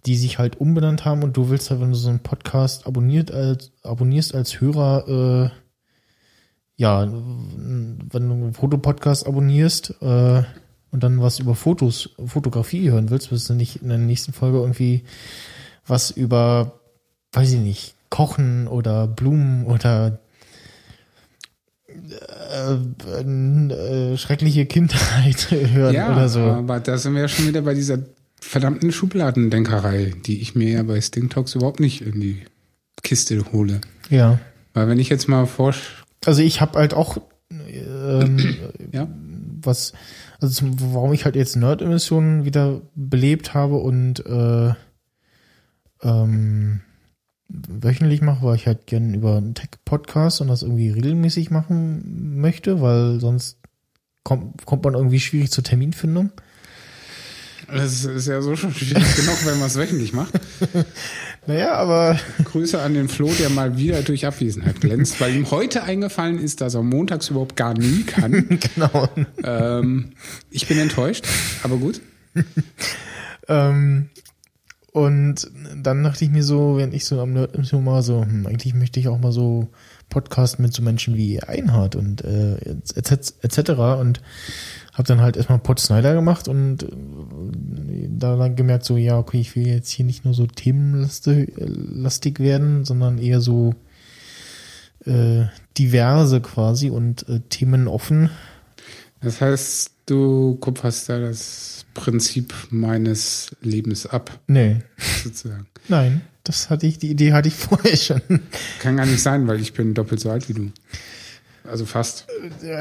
[0.06, 3.32] die sich halt umbenannt haben und du willst halt, wenn du so einen Podcast abonniert
[3.32, 5.56] als, abonnierst als Hörer, äh,
[6.78, 10.44] ja, wenn du einen Fotopodcast abonnierst äh,
[10.92, 14.60] und dann was über Fotos, Fotografie hören willst, willst du nicht in der nächsten Folge
[14.60, 15.04] irgendwie
[15.88, 16.80] was über,
[17.32, 20.20] weiß ich nicht, Kochen oder Blumen oder
[21.88, 22.74] äh,
[23.72, 26.42] äh, schreckliche Kindheit hören Ja, oder so.
[26.42, 28.00] aber da sind wir ja schon wieder bei dieser
[28.40, 32.44] verdammten Schubladendenkerei, die ich mir ja bei Sting Talks überhaupt nicht in die
[33.04, 33.82] Kiste hole.
[34.10, 34.40] Ja.
[34.74, 37.18] Weil wenn ich jetzt mal forsch, Also ich habe halt auch
[37.50, 38.56] ähm,
[38.92, 39.08] ja,
[39.62, 39.94] was,
[40.40, 44.74] also zum, warum ich halt jetzt Nerd-Emissionen wieder belebt habe und äh,
[46.02, 46.82] ähm,
[47.48, 52.82] wöchentlich mache, weil ich halt gerne über einen Tech-Podcast und das irgendwie regelmäßig machen möchte,
[52.82, 53.60] weil sonst
[54.24, 56.32] kommt, kommt man irgendwie schwierig zur Terminfindung.
[57.68, 60.34] Das ist ja so schon schwierig genug, wenn man es wöchentlich macht.
[61.48, 65.84] Naja, aber Grüße an den Flo, der mal wieder durch Abwesenheit glänzt, weil ihm heute
[65.84, 68.60] eingefallen ist, dass er montags überhaupt gar nie kann.
[68.76, 69.10] genau.
[69.44, 70.14] ähm,
[70.50, 71.28] ich bin enttäuscht,
[71.62, 72.02] aber gut.
[73.48, 74.10] Ähm,
[74.92, 78.48] und dann dachte ich mir so, wenn ich so am Nerd so mal so, hm,
[78.48, 79.68] eigentlich möchte ich auch mal so
[80.10, 82.56] Podcast mit so Menschen wie Einhard und äh,
[82.96, 83.34] etc.
[83.42, 83.72] etc.
[84.00, 84.22] und
[84.96, 89.40] habe dann halt erstmal Pod Snyder gemacht und äh, da dann gemerkt so, ja, okay,
[89.40, 93.76] ich will jetzt hier nicht nur so themenlastig lastig werden, sondern eher so
[95.06, 95.44] äh,
[95.78, 98.30] diverse quasi und äh, themenoffen.
[99.22, 104.78] Das heißt, du kupferst da das Prinzip meines Lebens ab, Nee,
[105.24, 105.68] sozusagen.
[105.90, 108.22] nein, das hatte ich, die Idee hatte ich vorher schon.
[108.80, 110.72] Kann gar nicht sein, weil ich bin doppelt so alt wie du.
[111.70, 112.28] Also fast.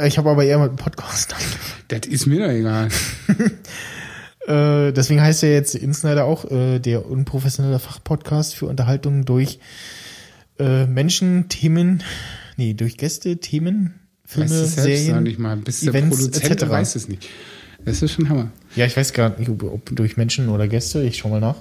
[0.04, 1.34] Ich habe aber eher mit dem Podcast.
[1.88, 2.88] Das ist mir doch egal.
[4.46, 9.58] Äh, deswegen heißt ja jetzt Insnider auch äh, der unprofessionelle Fachpodcast für Unterhaltung durch
[10.58, 12.02] äh, Menschen, Themen,
[12.58, 13.94] nee, durch Gäste, Themen,
[14.26, 15.22] Filme, Weißt du selbst noch Serien.
[15.22, 15.56] nicht mal.
[15.56, 16.68] Bis der Events, Produzent etc..
[16.68, 17.26] weiß es nicht.
[17.86, 18.50] Das ist schon Hammer.
[18.76, 21.02] Ja, ich weiß gar nicht, ob, ob durch Menschen oder Gäste.
[21.02, 21.56] Ich schau mal nach.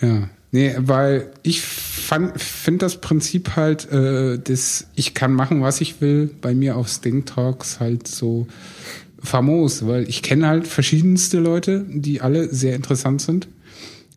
[0.00, 0.30] Ja.
[0.54, 6.30] Nee, weil ich finde das Prinzip halt, äh, das ich kann machen, was ich will,
[6.42, 8.46] bei mir auf Sting Talks halt so
[9.18, 13.48] famos, weil ich kenne halt verschiedenste Leute, die alle sehr interessant sind.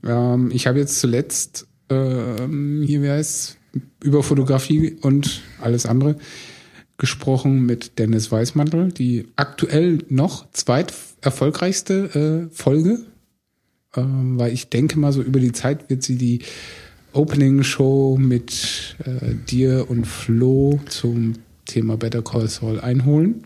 [0.03, 3.57] Ähm, ich habe jetzt zuletzt ähm, hier, wie heißt
[4.03, 6.17] über Fotografie und alles andere
[6.97, 13.05] gesprochen mit Dennis Weißmantel, die aktuell noch zweit erfolgreichste äh, Folge,
[13.95, 16.39] ähm, weil ich denke mal so über die Zeit wird sie die
[17.13, 23.43] Opening Show mit äh, dir und Flo zum Thema Better Call Saul einholen.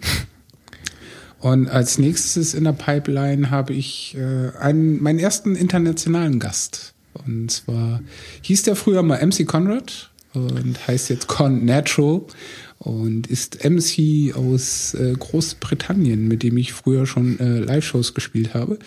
[1.39, 6.93] Und als nächstes in der Pipeline habe ich äh, einen, meinen ersten internationalen Gast.
[7.13, 8.01] Und zwar
[8.41, 12.21] hieß der früher mal MC Conrad und heißt jetzt Con Natural
[12.77, 18.79] und ist MC aus äh, Großbritannien, mit dem ich früher schon äh, Live-Shows gespielt habe.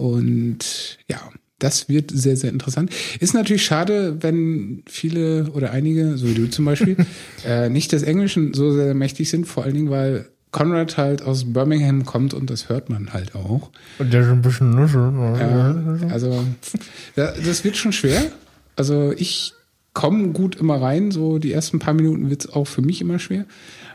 [0.00, 1.20] Und ja,
[1.58, 2.90] das wird sehr, sehr interessant.
[3.20, 6.96] Ist natürlich schade, wenn viele oder einige, so wie du zum Beispiel,
[7.46, 11.52] äh, nicht des Englischen so sehr mächtig sind, vor allen Dingen, weil Conrad halt aus
[11.52, 13.70] Birmingham kommt und das hört man halt auch.
[13.98, 15.12] Und der ist ein bisschen nuschel.
[15.38, 16.44] Ja, also
[17.14, 18.32] das wird schon schwer.
[18.76, 19.52] Also ich
[19.92, 23.44] komme gut immer rein, so die ersten paar Minuten wird's auch für mich immer schwer.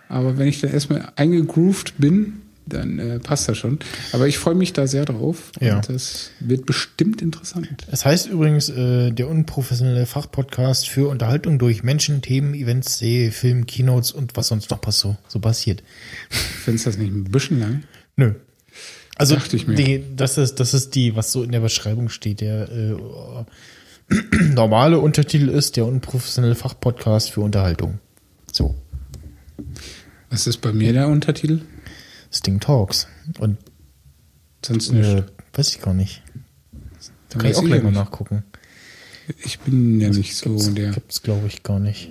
[0.07, 3.79] Aber wenn ich dann erstmal eingegroovt bin, dann äh, passt das schon.
[4.11, 5.51] Aber ich freue mich da sehr drauf.
[5.59, 5.77] Ja.
[5.77, 7.85] Und das wird bestimmt interessant.
[7.91, 13.65] Es heißt übrigens äh, der unprofessionelle Fachpodcast für Unterhaltung durch Menschen, Themen, Events, Serie, Film,
[13.65, 15.83] Keynotes und was sonst noch so, so passiert.
[16.29, 17.83] Findest du das nicht ein bisschen lang?
[18.15, 18.33] Nö.
[19.15, 19.75] Also Dachte ich mir.
[19.75, 22.41] Die, das ist das ist die, was so in der Beschreibung steht.
[22.41, 22.95] Der äh,
[24.53, 27.99] normale Untertitel ist der unprofessionelle Fachpodcast für Unterhaltung.
[28.51, 28.75] So,
[30.29, 31.61] Was ist bei mir der Untertitel?
[32.31, 33.07] Sting Talks
[33.39, 33.57] und
[34.65, 35.07] Sonst nicht.
[35.07, 36.21] äh, weiß ich gar nicht.
[37.29, 38.43] Dann Kann ich auch ich gleich mal nachgucken.
[39.43, 40.91] Ich bin ja nicht so gibt's, der.
[40.91, 42.09] gibt's glaube ich gar nicht.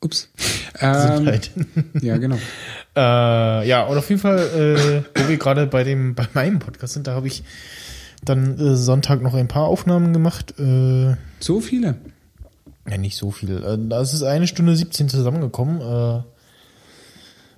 [0.00, 0.28] Ups.
[0.80, 1.50] Ähm, Gesundheit.
[2.00, 2.36] ja, genau.
[2.96, 6.94] Äh, ja, und auf jeden Fall, äh, wo wir gerade bei dem, bei meinem Podcast
[6.94, 7.44] sind, da habe ich
[8.24, 10.58] dann äh, Sonntag noch ein paar Aufnahmen gemacht.
[10.58, 11.96] Äh, So viele.
[12.88, 13.62] ja, nicht so viel.
[13.62, 16.24] Äh, da ist es eine Stunde 17 zusammengekommen.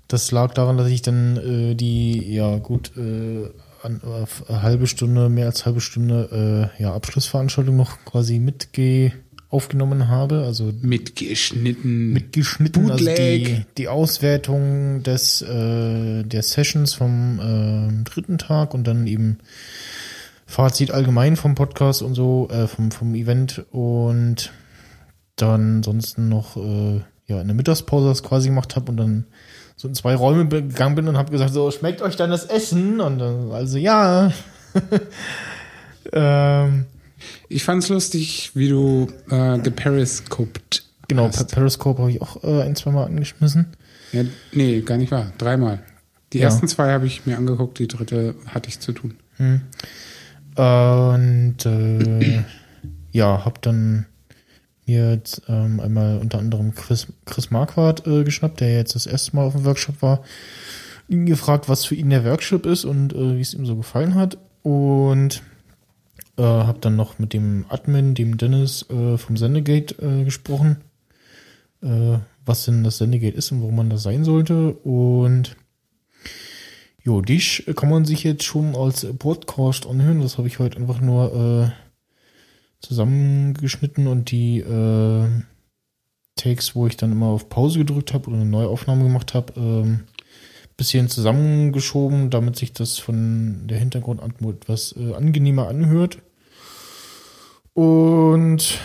[0.04, 3.50] Äh, das lag daran, dass ich dann äh, die, ja gut, äh,
[3.82, 9.12] an, äh, eine halbe Stunde, mehr als halbe Stunde, äh, ja, Abschlussveranstaltung noch quasi mitge
[9.54, 10.42] aufgenommen habe.
[10.44, 12.12] Also Mitgeschnitten.
[12.12, 19.06] mitgeschnitten, also die, die Auswertung des äh, der Sessions vom ähm, dritten Tag und dann
[19.06, 19.38] eben
[20.46, 24.52] Fazit allgemein vom Podcast und so, äh, vom, vom Event und
[25.36, 29.26] dann sonst noch äh, ja in der Mittagspause das quasi gemacht habe und dann
[29.84, 33.00] so in zwei Räume gegangen bin und habe gesagt, so schmeckt euch dann das Essen?
[33.02, 33.20] Und
[33.52, 34.32] also ja.
[36.12, 36.86] ähm,
[37.48, 41.36] Ich fand's lustig, wie du äh, geperiscoped genau, hast.
[41.36, 43.66] Per- Periscope habe ich auch äh, ein, zwei Mal angeschmissen.
[44.12, 45.32] Ja, nee, gar nicht wahr.
[45.36, 45.80] Dreimal.
[46.32, 46.44] Die Ja.
[46.46, 49.16] ersten zwei habe ich mir angeguckt, die dritte hatte ich zu tun.
[50.56, 52.42] Und äh,
[53.12, 54.06] ja, hab dann
[54.86, 59.36] mir jetzt ähm, einmal unter anderem Chris, Chris Marquardt äh, geschnappt, der jetzt das erste
[59.36, 60.22] Mal auf dem Workshop war,
[61.08, 64.14] ihn gefragt, was für ihn der Workshop ist und äh, wie es ihm so gefallen
[64.14, 64.38] hat.
[64.62, 65.42] Und
[66.36, 70.78] äh, habe dann noch mit dem Admin, dem Dennis äh, vom Sendegate äh, gesprochen,
[71.82, 74.72] äh, was denn das Sendegate ist und warum man das sein sollte.
[74.72, 75.56] Und
[77.06, 80.22] Jo, dich kann man sich jetzt schon als Podcast anhören.
[80.22, 81.83] Das habe ich heute einfach nur äh,
[82.84, 85.28] zusammengeschnitten und die äh,
[86.36, 89.52] Takes, wo ich dann immer auf Pause gedrückt habe oder eine neue Aufnahme gemacht habe,
[89.56, 90.00] ähm,
[90.76, 96.18] bisschen zusammengeschoben, damit sich das von der Hintergrundatmo etwas äh, angenehmer anhört.
[97.74, 98.78] Und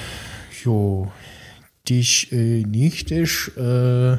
[0.64, 1.12] jo,
[1.88, 4.18] dich äh, nicht ich, äh,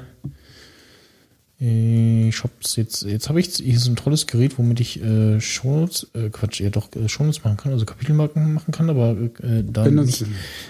[1.63, 6.11] ich hab's jetzt, jetzt habe ich hier so ein tolles Gerät, womit ich äh, Shownotes,
[6.15, 9.87] äh, Quatsch, ja doch äh, Shownotes machen kann, also Kapitelmarken machen kann, aber äh, da
[9.87, 10.25] nicht,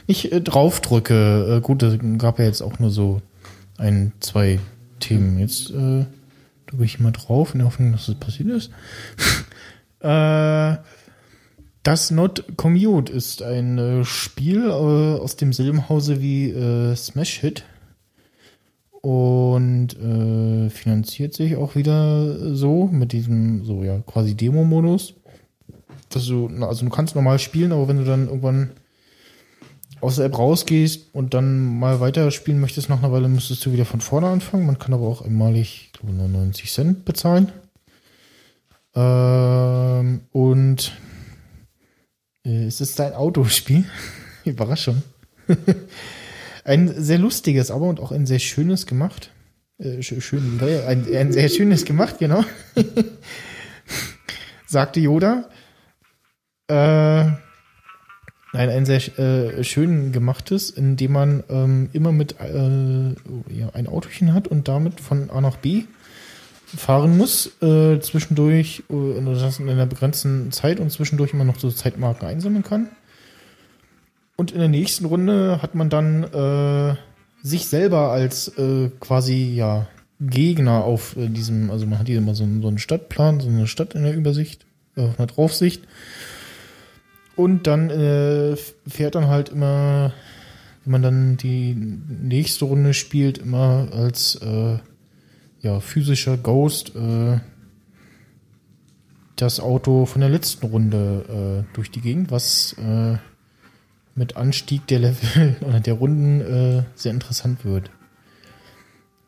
[0.08, 1.58] nicht äh, draufdrücke.
[1.58, 3.22] Äh, gut, da gab ja jetzt auch nur so
[3.78, 4.58] ein, zwei
[4.98, 5.38] Themen.
[5.38, 6.06] Jetzt äh,
[6.66, 8.72] drücke ich mal drauf in der Hoffnung, dass das passiert ist.
[10.00, 10.76] äh,
[11.84, 17.62] das Not Commute ist ein äh, Spiel äh, aus demselben Hause wie äh, Smash Hit
[19.02, 25.14] und äh, finanziert sich auch wieder so mit diesem so ja quasi Demo-Modus.
[26.10, 28.70] Dass du, also du kannst normal spielen, aber wenn du dann irgendwann
[30.00, 33.84] aus der App rausgehst und dann mal weiterspielen möchtest nach einer Weile, müsstest du wieder
[33.84, 34.66] von vorne anfangen.
[34.66, 37.52] Man kann aber auch einmalig, ich glaube, 99 Cent bezahlen.
[38.94, 40.92] Ähm, und
[42.44, 43.84] äh, es ist ein Autospiel.
[44.44, 45.02] Überraschung.
[46.64, 49.30] ein sehr lustiges, aber und auch ein sehr schönes gemacht.
[49.78, 52.44] Äh, sch- schön, äh, ein, ein sehr schönes gemacht, genau.
[54.66, 55.48] Sagte Yoda.
[56.68, 57.38] Äh, nein,
[58.52, 63.08] ein sehr äh, schön gemachtes, in dem man ähm, immer mit äh,
[63.52, 65.84] ja, ein Autochen hat und damit von A nach B
[66.76, 71.68] fahren muss, äh, zwischendurch, äh, das in einer begrenzten Zeit und zwischendurch immer noch so
[71.70, 72.88] Zeitmarken einsammeln kann.
[74.40, 76.96] Und in der nächsten Runde hat man dann äh,
[77.42, 79.86] sich selber als äh, quasi, ja,
[80.18, 83.50] Gegner auf äh, diesem, also man hat hier immer so, einen- so einen Stadtplan, so
[83.50, 84.64] eine Stadt in der Übersicht,
[84.96, 85.82] äh, auf einer Draufsicht.
[87.36, 88.56] Und dann äh,
[88.88, 90.14] fährt dann halt immer,
[90.84, 94.78] wenn man dann die nächste Runde spielt, immer als äh,
[95.60, 96.92] ja, physischer Ghost
[99.36, 102.74] das Auto von der letzten Runde durch die Gegend, was
[104.20, 107.90] mit Anstieg der Level oder der Runden äh, sehr interessant wird.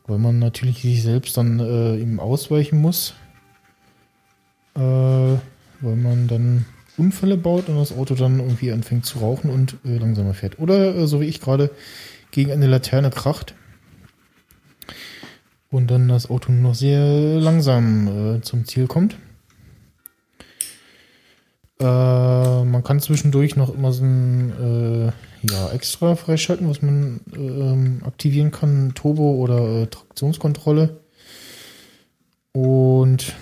[0.07, 3.15] Weil man natürlich sich selbst dann äh, ihm ausweichen muss.
[4.75, 6.67] Äh, weil man dann
[6.99, 10.59] Unfälle baut und das Auto dann irgendwie anfängt zu rauchen und äh, langsamer fährt.
[10.59, 11.71] Oder äh, so wie ich gerade
[12.31, 13.55] gegen eine Laterne kracht.
[15.71, 19.17] Und dann das Auto nur noch sehr langsam äh, zum Ziel kommt.
[21.83, 25.13] Äh, man kann zwischendurch noch immer so ein äh,
[25.53, 28.93] ja, extra freischalten, was man ähm, aktivieren kann.
[28.95, 31.01] Turbo oder äh, Traktionskontrolle.
[32.53, 33.35] Und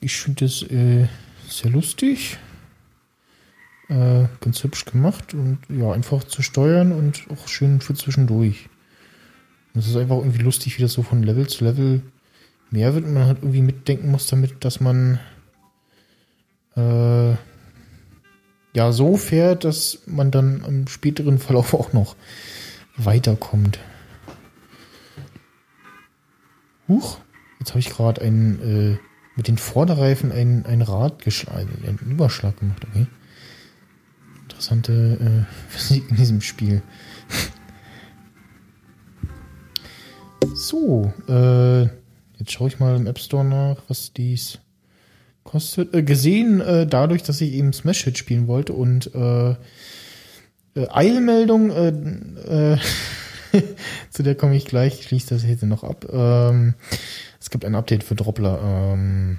[0.00, 1.06] ich finde es äh,
[1.48, 2.38] sehr lustig.
[3.88, 8.70] Äh, ganz hübsch gemacht und ja, einfach zu steuern und auch schön für zwischendurch.
[9.74, 12.02] Es ist einfach irgendwie lustig, wie das so von Level zu Level
[12.70, 15.20] mehr wird und man halt irgendwie mitdenken muss damit, dass man
[16.76, 17.34] äh,
[18.74, 22.16] ja so fährt, dass man dann im späteren Verlauf auch noch
[22.96, 23.78] weiterkommt.
[26.88, 27.18] Huch,
[27.60, 28.98] jetzt habe ich gerade ein äh,
[29.36, 33.06] mit den Vorderreifen ein, ein Rad geschlagen, einen Überschlag gemacht, okay.
[34.42, 36.82] Interessante äh, Physik in diesem Spiel.
[40.54, 41.82] So, äh,
[42.38, 44.58] jetzt schaue ich mal im App Store nach, was dies
[45.44, 45.94] kostet.
[45.94, 51.70] Äh, gesehen äh, dadurch, dass ich eben Smash Hit spielen wollte und äh, äh, Eilmeldung,
[51.70, 52.78] äh, äh,
[54.10, 56.06] zu der komme ich gleich, ich schließe das jetzt noch ab.
[56.10, 56.74] Ähm,
[57.40, 58.60] es gibt ein Update für Droppler.
[58.62, 59.38] Ähm,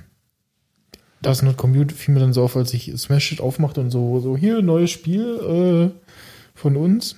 [1.22, 4.20] das Not Commute fiel mir dann so auf, als ich Smash Hit aufmachte und so,
[4.20, 6.08] so hier, neues Spiel äh,
[6.54, 7.18] von uns.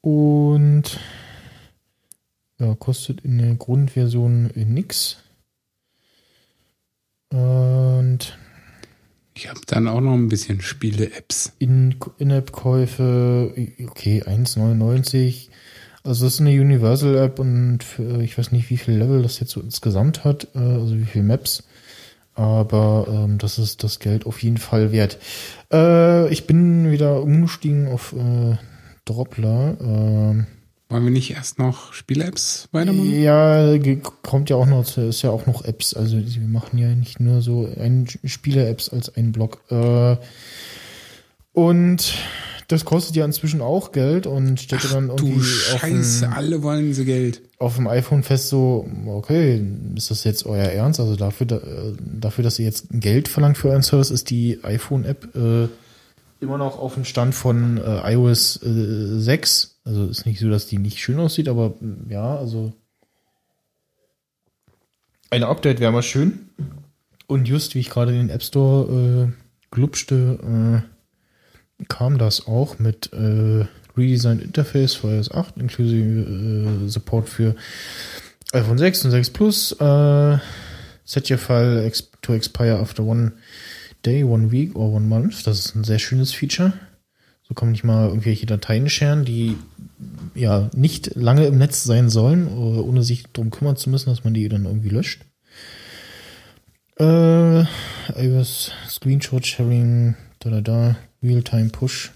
[0.00, 0.98] Und
[2.58, 5.18] ja, kostet in der Grundversion äh, nix.
[7.30, 8.38] Und
[9.34, 11.52] Ich habe dann auch noch ein bisschen Spiele-Apps.
[11.58, 13.52] in In-App-Käufe,
[13.86, 15.48] okay, 1,99.
[16.04, 19.50] Also das ist eine Universal-App und für, ich weiß nicht, wie viel Level das jetzt
[19.50, 21.64] so insgesamt hat, äh, also wie viel Maps.
[22.34, 25.18] Aber ähm, das ist das Geld auf jeden Fall wert.
[25.72, 28.56] Äh, ich bin wieder umgestiegen auf äh,
[29.04, 29.76] Droppler.
[29.80, 30.46] Ähm,
[30.90, 33.20] Wollen wir nicht erst noch Spiele-Apps weitermachen?
[33.20, 33.76] Ja,
[34.22, 35.92] kommt ja auch noch, ist ja auch noch Apps.
[35.92, 39.60] Also wir machen ja nicht nur so ein Spiele-Apps als einen Blog.
[39.70, 40.16] Äh,
[41.52, 42.14] und
[42.68, 46.62] das kostet ja inzwischen auch Geld und ja dann irgendwie Du auf Scheiße, dem, alle
[46.62, 47.42] wollen sie Geld.
[47.58, 49.62] auf dem iPhone fest so, okay,
[49.96, 51.00] ist das jetzt euer Ernst?
[51.00, 51.60] Also dafür, da,
[51.98, 55.68] dafür, dass ihr jetzt Geld verlangt für euren Service, ist die iPhone-App äh,
[56.40, 59.77] immer noch auf dem Stand von äh, iOS äh, 6.
[59.88, 62.74] Also ist nicht so, dass die nicht schön aussieht, aber mm, ja, also
[65.30, 66.50] ein Update wäre mal schön.
[67.26, 69.32] Und just wie ich gerade in den App Store äh,
[69.70, 70.84] glupschte,
[71.80, 73.64] äh, kam das auch mit äh,
[73.96, 77.56] Redesigned Interface für iOS 8, inklusive äh, Support für
[78.52, 79.72] iPhone 6 und 6 Plus.
[79.72, 80.38] Äh,
[81.04, 83.32] set your file to expire after one
[84.04, 85.46] day, one week or one month.
[85.46, 86.74] Das ist ein sehr schönes Feature.
[87.48, 89.56] So kann man nicht mal irgendwelche Dateien scheren, die
[90.34, 94.24] ja nicht lange im Netz sein sollen, äh, ohne sich darum kümmern zu müssen, dass
[94.24, 95.22] man die dann irgendwie löscht.
[97.00, 97.60] Äh,
[98.16, 102.12] iOS Screenshot Sharing, da da da, Realtime Push,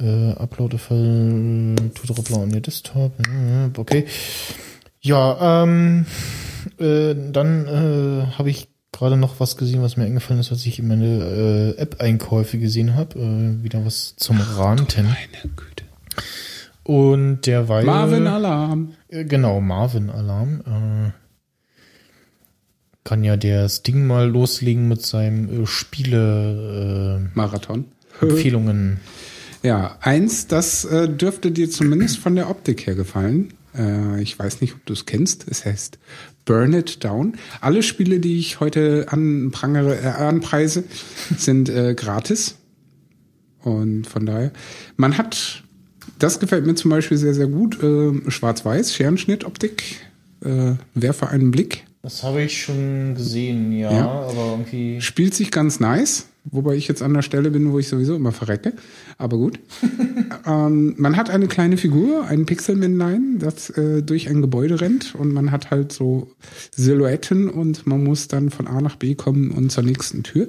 [0.00, 3.12] äh, Upload a File to Dropper on your Desktop,
[3.76, 4.06] okay.
[5.00, 6.06] Ja, ähm,
[6.78, 10.78] äh, dann äh, habe ich gerade noch was gesehen, was mir eingefallen ist, was ich
[10.78, 13.18] in meine äh, App-Einkäufe gesehen habe.
[13.18, 15.06] Äh, wieder was zum Ranten.
[15.06, 15.84] Meine Güte.
[16.84, 17.84] Und derweil.
[17.84, 18.94] Marvin Alarm.
[19.08, 20.60] Äh, Genau, Marvin Alarm.
[20.66, 21.12] Äh,
[23.04, 25.66] kann ja der Sting mal loslegen mit seinem äh,
[27.34, 27.86] Marathon.
[28.16, 29.00] Spiele-Empfehlungen.
[29.64, 33.54] Ja, eins, das äh, dürfte dir zumindest von der Optik her gefallen.
[33.76, 35.46] Äh, ich weiß nicht, ob du es kennst.
[35.48, 36.00] Es heißt
[36.44, 37.34] Burn It Down.
[37.60, 40.84] Alle Spiele, die ich heute anprangere, äh, anpreise,
[41.36, 42.56] sind äh, gratis.
[43.60, 44.52] Und von daher,
[44.96, 45.62] man hat,
[46.18, 50.00] das gefällt mir zum Beispiel sehr, sehr gut, äh, Schwarz-Weiß, Scherenschnitt-Optik.
[50.44, 51.84] Äh, werfe einen Blick.
[52.02, 54.10] Das habe ich schon gesehen, ja, Ja.
[54.10, 55.00] aber irgendwie.
[55.00, 56.26] Spielt sich ganz nice.
[56.44, 58.72] Wobei ich jetzt an der Stelle bin, wo ich sowieso immer verrecke.
[59.18, 59.58] Aber gut.
[60.46, 65.32] ähm, man hat eine kleine Figur, ein Pixelmännlein, das äh, durch ein Gebäude rennt und
[65.32, 66.30] man hat halt so
[66.74, 70.48] Silhouetten und man muss dann von A nach B kommen und zur nächsten Tür.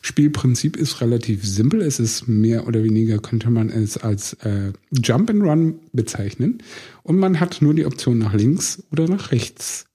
[0.00, 1.80] Spielprinzip ist relativ simpel.
[1.80, 6.58] Es ist mehr oder weniger, könnte man es als äh, Jump and Run bezeichnen.
[7.04, 9.86] Und man hat nur die Option nach links oder nach rechts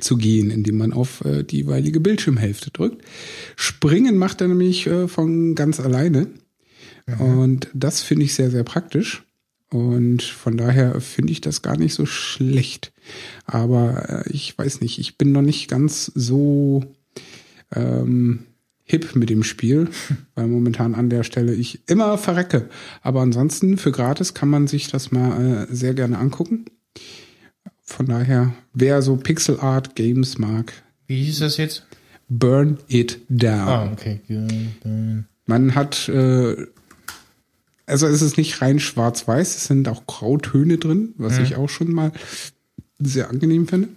[0.00, 3.04] zu gehen, indem man auf äh, die jeweilige Bildschirmhälfte drückt.
[3.56, 6.28] Springen macht er nämlich äh, von ganz alleine.
[7.06, 7.20] Mhm.
[7.20, 9.22] Und das finde ich sehr, sehr praktisch.
[9.70, 12.92] Und von daher finde ich das gar nicht so schlecht.
[13.44, 16.84] Aber äh, ich weiß nicht, ich bin noch nicht ganz so
[17.74, 18.44] ähm,
[18.84, 19.88] hip mit dem Spiel,
[20.34, 22.68] weil momentan an der Stelle ich immer verrecke.
[23.02, 26.66] Aber ansonsten für gratis kann man sich das mal äh, sehr gerne angucken.
[27.84, 30.72] Von daher, wer so Pixel Art Games mag.
[31.06, 31.86] Wie hieß das jetzt?
[32.28, 33.68] Burn It Down.
[33.68, 34.20] Ah, okay.
[35.46, 36.56] Man hat, äh,
[37.86, 41.44] also es ist nicht rein schwarz-weiß, es sind auch Grautöne drin, was mhm.
[41.44, 42.12] ich auch schon mal
[42.98, 43.90] sehr angenehm finde.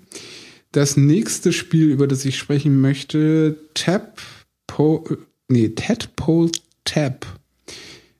[0.74, 4.22] Das nächste Spiel, über das ich sprechen möchte, Tap
[4.68, 5.06] Po,
[5.48, 6.52] nee, Tadpole
[6.84, 7.26] Tab.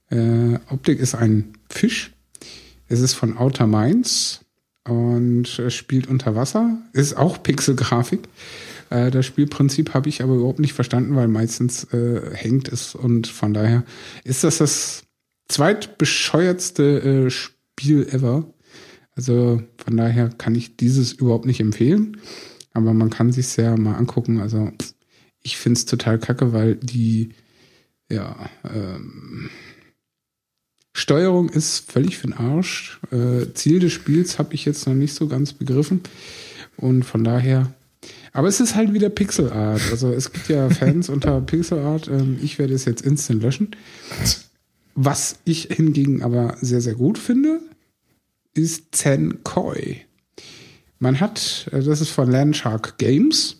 [0.10, 2.14] Äh, Optik ist ein Fisch.
[2.88, 4.46] Es ist von Outer Minds
[4.88, 6.78] und spielt unter Wasser.
[6.94, 8.22] Ist auch Pixelgrafik.
[8.90, 13.28] Äh, das Spielprinzip habe ich aber überhaupt nicht verstanden, weil meistens äh, hängt es und
[13.28, 13.84] von daher
[14.24, 15.04] ist das das
[15.48, 18.46] zweitbescheuertste äh, Spiel ever.
[19.16, 22.18] Also von daher kann ich dieses überhaupt nicht empfehlen.
[22.74, 24.40] Aber man kann sich sehr mal angucken.
[24.40, 24.72] Also
[25.42, 27.30] ich finde es total kacke, weil die,
[28.12, 29.50] ja, ähm,
[30.98, 33.00] Steuerung ist völlig für den Arsch.
[33.12, 36.02] Äh, Ziel des Spiels habe ich jetzt noch nicht so ganz begriffen.
[36.76, 37.72] Und von daher.
[38.34, 39.82] Aber es ist halt wieder Pixel Art.
[39.92, 42.08] Also es gibt ja Fans unter Pixel Art.
[42.08, 43.76] Ähm, ich werde es jetzt instant löschen.
[44.96, 47.60] Was ich hingegen aber sehr, sehr gut finde,
[48.56, 49.98] ist Zen Koi.
[50.98, 53.58] Man hat, äh, das ist von Landshark Games.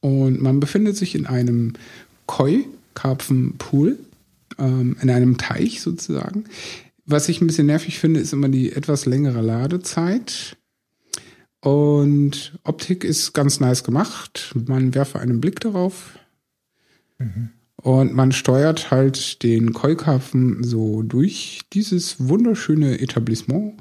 [0.00, 1.72] Und man befindet sich in einem
[2.26, 3.98] Koi-Karpfenpool,
[4.58, 6.44] ähm, in einem Teich sozusagen.
[7.04, 10.56] Was ich ein bisschen nervig finde, ist immer die etwas längere Ladezeit.
[11.60, 14.54] Und Optik ist ganz nice gemacht.
[14.66, 16.18] Man werfe einen Blick darauf.
[17.18, 17.50] Mhm.
[17.76, 23.74] Und man steuert halt den Koi-Karpfen so durch dieses wunderschöne Etablissement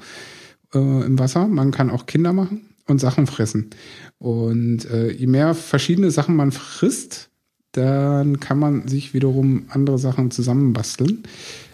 [0.74, 1.48] äh, im Wasser.
[1.48, 3.72] Man kann auch Kinder machen und Sachen fressen.
[4.18, 7.30] Und äh, je mehr verschiedene Sachen man frisst,
[7.78, 11.24] dann kann man sich wiederum andere Sachen zusammenbasteln.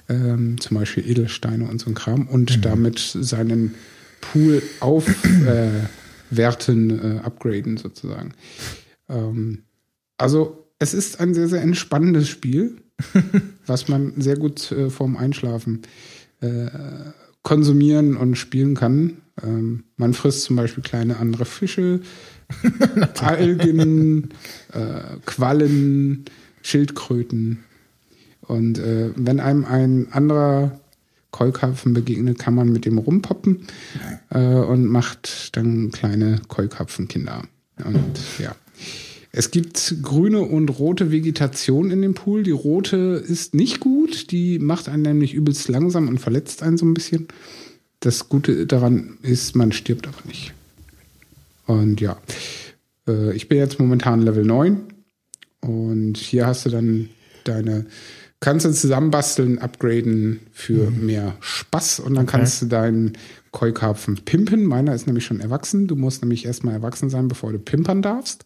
[0.10, 2.62] Ähm, zum Beispiel Edelsteine und so ein Kram und mhm.
[2.62, 3.76] damit seinen
[4.20, 5.40] Pool aufwerten,
[7.00, 8.34] äh, äh, upgraden sozusagen.
[9.10, 9.64] Ähm,
[10.18, 12.78] also es ist ein sehr, sehr entspannendes Spiel,
[13.66, 15.84] was man sehr gut äh, vorm Einschlafen
[16.42, 16.68] äh,
[17.44, 19.18] konsumieren und spielen kann.
[19.44, 22.02] Ähm, man frisst zum Beispiel kleine andere Fische,
[23.20, 24.30] Algen,
[24.74, 26.26] äh, Quallen,
[26.62, 27.64] Schildkröten.
[28.42, 30.80] Und äh, wenn einem ein anderer
[31.32, 33.66] Keukarpfen begegnet, kann man mit dem rumpoppen
[34.30, 37.44] äh, und macht dann kleine Keukarpfenkinder.
[37.84, 38.56] Und ja.
[39.34, 42.44] Es gibt grüne und rote Vegetation in dem Pool.
[42.44, 46.86] Die rote ist nicht gut, die macht einen nämlich übelst langsam und verletzt einen so
[46.86, 47.30] ein bisschen.
[48.02, 50.54] Das Gute daran ist, man stirbt aber nicht.
[51.72, 52.18] Und ja,
[53.08, 54.82] äh, ich bin jetzt momentan Level 9
[55.62, 57.10] und hier hast du dann
[57.46, 57.86] deine,
[58.42, 61.06] kannst du zusammenbasteln, upgraden für mhm.
[61.06, 62.38] mehr Spaß und dann okay.
[62.38, 63.14] kannst du deinen
[63.52, 64.66] Koi-Karpfen pimpen.
[64.66, 65.88] Meiner ist nämlich schon erwachsen.
[65.88, 68.46] Du musst nämlich erstmal erwachsen sein, bevor du pimpern darfst.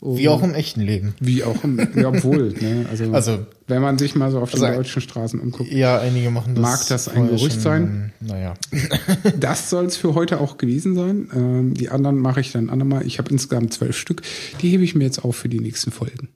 [0.00, 1.14] Und wie auch im echten Leben.
[1.20, 2.86] Wie auch im, ja, obwohl, ne?
[2.90, 5.72] Also, also, wenn man sich mal so auf den also, deutschen Straßen umguckt.
[5.72, 6.62] Ja, einige machen das.
[6.62, 8.12] Mag das ein Gerücht schon, sein?
[8.20, 8.54] Naja.
[9.40, 11.28] das soll es für heute auch gewesen sein.
[11.34, 13.06] Ähm, die anderen mache ich dann andermal.
[13.06, 14.22] Ich habe insgesamt zwölf Stück.
[14.60, 16.28] Die hebe ich mir jetzt auf für die nächsten Folgen.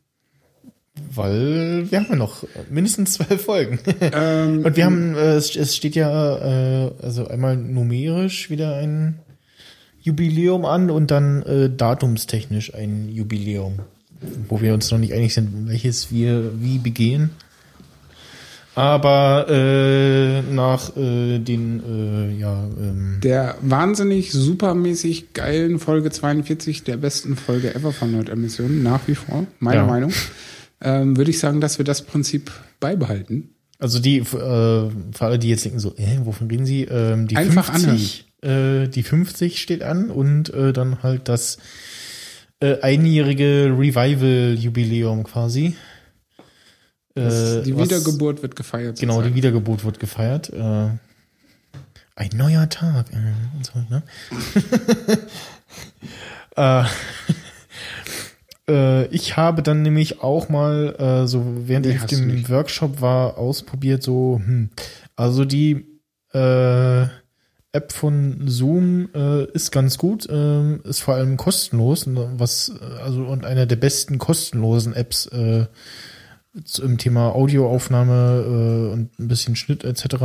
[1.14, 3.78] Weil wir haben ja noch mindestens zwölf Folgen.
[4.00, 9.18] Ähm, Und wir haben, äh, es steht ja, äh, also einmal numerisch wieder ein
[10.00, 13.80] Jubiläum an und dann äh, datumstechnisch ein Jubiläum,
[14.48, 17.30] wo wir uns noch nicht einig sind, welches wir wie begehen.
[18.74, 22.64] Aber äh, nach äh, den, äh, ja.
[22.80, 29.16] Ähm der wahnsinnig supermäßig geilen Folge 42, der besten Folge ever von Nordemissionen, nach wie
[29.16, 29.86] vor, meiner ja.
[29.86, 30.12] Meinung,
[30.80, 33.50] ähm, würde ich sagen, dass wir das Prinzip beibehalten.
[33.78, 34.90] Also die, äh, für
[35.20, 36.84] alle, die jetzt denken so, äh, wovon reden Sie?
[36.84, 38.29] Ähm, die Einfach 50, anhören.
[38.42, 41.58] Äh, die 50 steht an und äh, dann halt das
[42.60, 45.76] äh, einjährige Revival-Jubiläum quasi.
[47.14, 48.98] Äh, die was- Wiedergeburt wird gefeiert.
[48.98, 49.34] Genau, die sozusagen.
[49.36, 50.50] Wiedergeburt wird gefeiert.
[50.50, 50.88] Äh,
[52.16, 53.06] ein neuer Tag.
[53.12, 53.16] Äh,
[53.56, 54.02] und so, ne?
[59.10, 62.48] ich habe dann nämlich auch mal, so während Nee, ich auf dem.
[62.48, 64.70] Workshop war, ausprobiert, so, hm,
[65.16, 65.86] also die
[66.32, 67.06] äh,
[67.72, 73.02] App von Zoom äh, ist ganz gut, ähm, ist vor allem kostenlos, und was äh,
[73.02, 75.66] also und einer der besten kostenlosen Apps äh,
[76.82, 80.04] im Thema Audioaufnahme äh, und ein bisschen Schnitt etc.
[80.04, 80.16] Äh,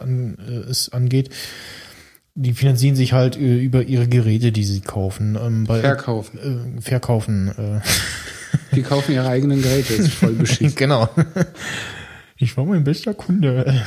[0.00, 1.30] an, äh, es angeht.
[2.34, 5.38] Die finanzieren sich halt äh, über ihre Geräte, die sie kaufen.
[5.42, 6.76] Ähm, Verkaufen.
[6.78, 7.48] Äh, verkaufen.
[7.48, 8.76] Äh.
[8.76, 10.74] Die kaufen ihre eigenen Geräte, ist voll beschissen.
[10.76, 11.08] genau.
[12.36, 13.82] Ich war mein bester Kunde.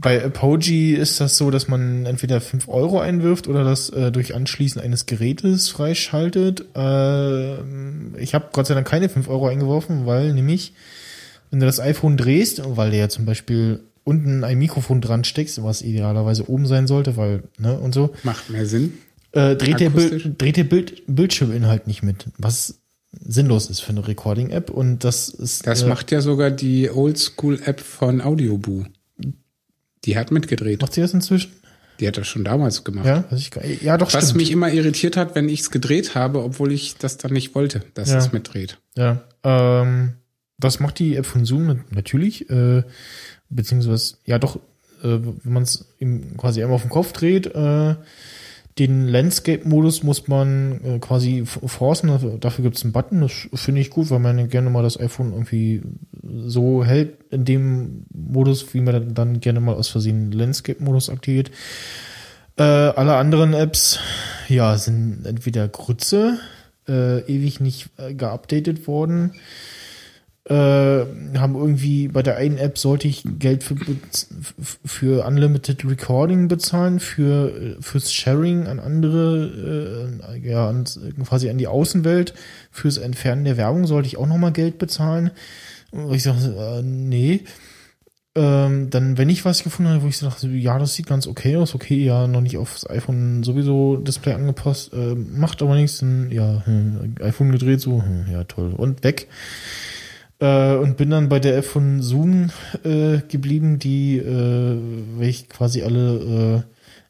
[0.00, 4.34] Bei Apogee ist das so, dass man entweder 5 Euro einwirft oder das äh, durch
[4.34, 6.64] Anschließen eines Gerätes freischaltet.
[6.74, 7.54] Äh,
[8.18, 10.72] ich habe Gott sei Dank keine 5 Euro eingeworfen, weil nämlich,
[11.50, 15.62] wenn du das iPhone drehst, weil du ja zum Beispiel unten ein Mikrofon dran steckst,
[15.62, 18.94] was idealerweise oben sein sollte, weil, ne, und so, Macht mehr Sinn.
[19.32, 19.90] äh, dreht, der?
[19.90, 22.80] Bild, dreht der Bild, Bildschirminhalt nicht mit, was
[23.12, 27.80] sinnlos ist für eine Recording-App und das ist Das äh, macht ja sogar die Oldschool-App
[27.80, 28.84] von Audioboo.
[30.04, 30.80] Die hat mitgedreht.
[30.80, 31.52] macht sie das inzwischen?
[32.00, 33.04] Die hat das schon damals gemacht.
[33.06, 33.50] Ja, ich
[33.82, 34.36] ja doch Was stimmt.
[34.38, 37.82] mich immer irritiert hat, wenn ich es gedreht habe, obwohl ich das dann nicht wollte,
[37.94, 38.16] dass Ja.
[38.18, 38.78] es mitdreht.
[38.96, 40.14] ja, ähm,
[40.58, 42.82] das macht die App von Zoom natürlich, äh,
[43.50, 44.56] beziehungsweise ja doch,
[45.02, 45.86] äh, wenn man es
[46.36, 47.94] quasi einmal auf den Kopf dreht, äh,
[48.80, 53.80] den Landscape-Modus muss man äh, quasi forcen, dafür, dafür gibt es einen Button, das finde
[53.82, 55.82] ich gut, weil man gerne mal das iPhone irgendwie
[56.46, 61.50] so hält in dem Modus, wie man dann- dann gerne mal aus Versehen Landscape-Modus aktiviert.
[62.56, 64.00] Äh, alle anderen Apps,
[64.48, 66.38] ja, sind entweder Grütze,
[66.88, 69.34] äh, ewig nicht äh, geupdatet worden,
[70.50, 71.06] äh,
[71.38, 73.76] haben irgendwie bei der einen App sollte ich Geld für,
[74.84, 80.74] für Unlimited Recording bezahlen, für äh, fürs Sharing an andere, äh, ja,
[81.24, 82.34] quasi an die Außenwelt,
[82.72, 85.30] fürs Entfernen der Werbung sollte ich auch nochmal Geld bezahlen.
[85.92, 87.44] Und ich sage, äh, nee.
[88.34, 91.28] Ähm, dann, wenn ich was gefunden habe, wo ich so dachte, ja, das sieht ganz
[91.28, 96.04] okay aus, okay, ja, noch nicht aufs iPhone sowieso Display angepasst, äh, macht aber nichts,
[96.30, 99.28] ja, hm, iPhone gedreht, so, hm, ja, toll, und weg.
[100.40, 102.50] Äh, und bin dann bei der App von Zoom
[102.82, 104.78] äh, geblieben, die, äh,
[105.16, 106.64] wenn ich quasi alle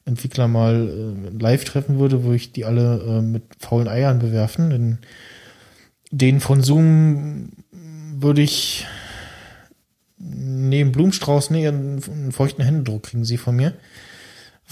[0.05, 4.19] äh, Entwickler mal äh, live treffen würde, wo ich die alle äh, mit faulen Eiern
[4.19, 4.71] bewerfen.
[4.71, 4.99] Denn
[6.11, 7.51] den von Zoom
[8.17, 8.87] würde ich
[10.19, 13.75] neben Blumenstrauß, nee, einen, einen feuchten Händedruck kriegen sie von mir.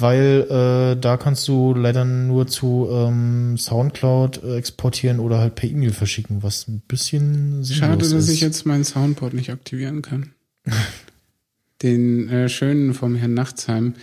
[0.00, 5.68] Weil äh, da kannst du leider nur zu ähm, Soundcloud äh, exportieren oder halt per
[5.68, 8.28] E-Mail verschicken, was ein bisschen sinnlos Schade, dass ist.
[8.28, 10.30] ich jetzt meinen Soundboard nicht aktivieren kann.
[11.82, 13.94] Den äh, schönen vom Herrn Nachtsheim.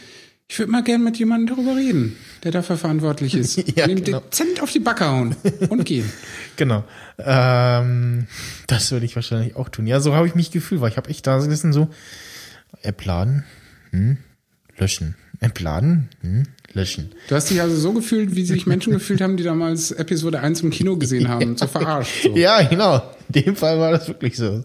[0.48, 3.58] Ich würde mal gern mit jemandem darüber reden, der dafür verantwortlich ist.
[3.76, 4.20] Ja, Ihm genau.
[4.20, 5.36] dezent auf die Backe hauen
[5.70, 6.10] und gehen.
[6.58, 6.86] Genau.
[7.18, 8.28] Ähm,
[8.68, 9.88] das würde ich wahrscheinlich auch tun.
[9.88, 11.90] Ja, so habe ich mich gefühlt, weil ich habe echt da gesessen so,
[12.82, 13.44] App laden,
[13.92, 14.18] hm,
[14.78, 15.16] löschen.
[15.46, 16.44] App laden, hm,
[16.74, 17.12] löschen.
[17.30, 20.62] Du hast dich also so gefühlt, wie sich Menschen gefühlt haben, die damals Episode 1
[20.62, 22.24] im Kino gesehen haben, so verarscht.
[22.24, 22.36] So.
[22.36, 23.04] Ja, genau.
[23.34, 24.64] In dem Fall war das wirklich so.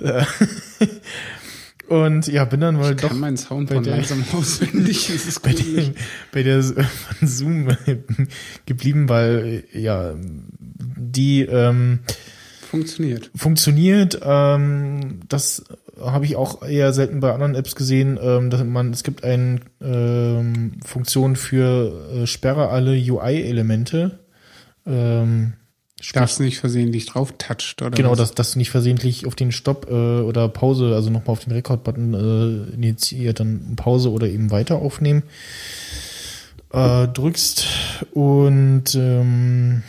[0.00, 0.24] Äh,
[1.88, 5.08] Und ja, bin dann mal Ich doch kann mein Soundboard der- langsam auswendig.
[5.12, 5.92] Das ist bei, dem,
[6.30, 7.68] bei der von Zoom
[8.64, 10.14] geblieben, weil ja
[10.96, 11.98] die ähm,
[12.70, 13.30] Funktioniert.
[13.34, 14.20] funktioniert.
[14.22, 15.64] Ähm, das
[16.00, 19.60] habe ich auch eher selten bei anderen Apps gesehen, ähm, dass man es gibt eine
[19.80, 24.20] ähm, Funktion für äh, sperre alle UI-Elemente.
[24.86, 25.54] Ähm,
[26.14, 27.90] Darfst nicht versehentlich drauf toucht, oder?
[27.90, 28.18] Genau, was?
[28.18, 31.52] dass, dass du nicht versehentlich auf den Stopp äh, oder Pause, also nochmal auf den
[31.52, 35.24] Rekord-Button äh, initiiert, dann Pause oder eben weiter aufnehmen
[36.72, 37.66] äh, drückst.
[38.12, 39.82] Und ähm,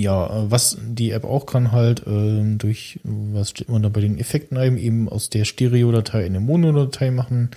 [0.00, 4.00] ja, äh, was die App auch kann halt, ähm, durch, was steht man da bei
[4.00, 7.50] den Effekten ein, eben aus der Stereo-Datei eine Mono-Datei machen,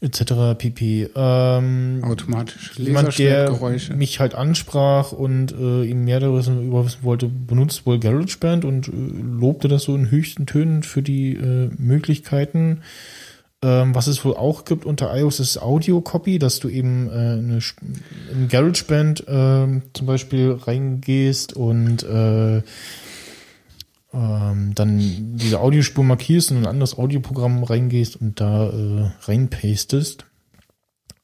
[0.00, 0.56] etc.
[0.56, 1.10] pp.
[1.14, 2.72] Ähm, Automatisch.
[2.76, 3.58] jemand, der
[3.94, 6.38] mich halt ansprach und äh, ihm mehr darüber
[6.84, 11.34] wissen wollte, benutzt wohl GarageBand und äh, lobte das so in höchsten Tönen für die
[11.34, 12.82] äh, Möglichkeiten.
[13.62, 17.12] Ähm, was es wohl auch gibt unter iOS ist Audio Copy, dass du eben äh,
[17.12, 17.60] eine,
[18.32, 22.62] in GarageBand äh, zum Beispiel reingehst und äh,
[24.12, 30.24] ähm, dann diese Audiospur markierst und in ein anderes Audioprogramm reingehst und da äh, reinpastest.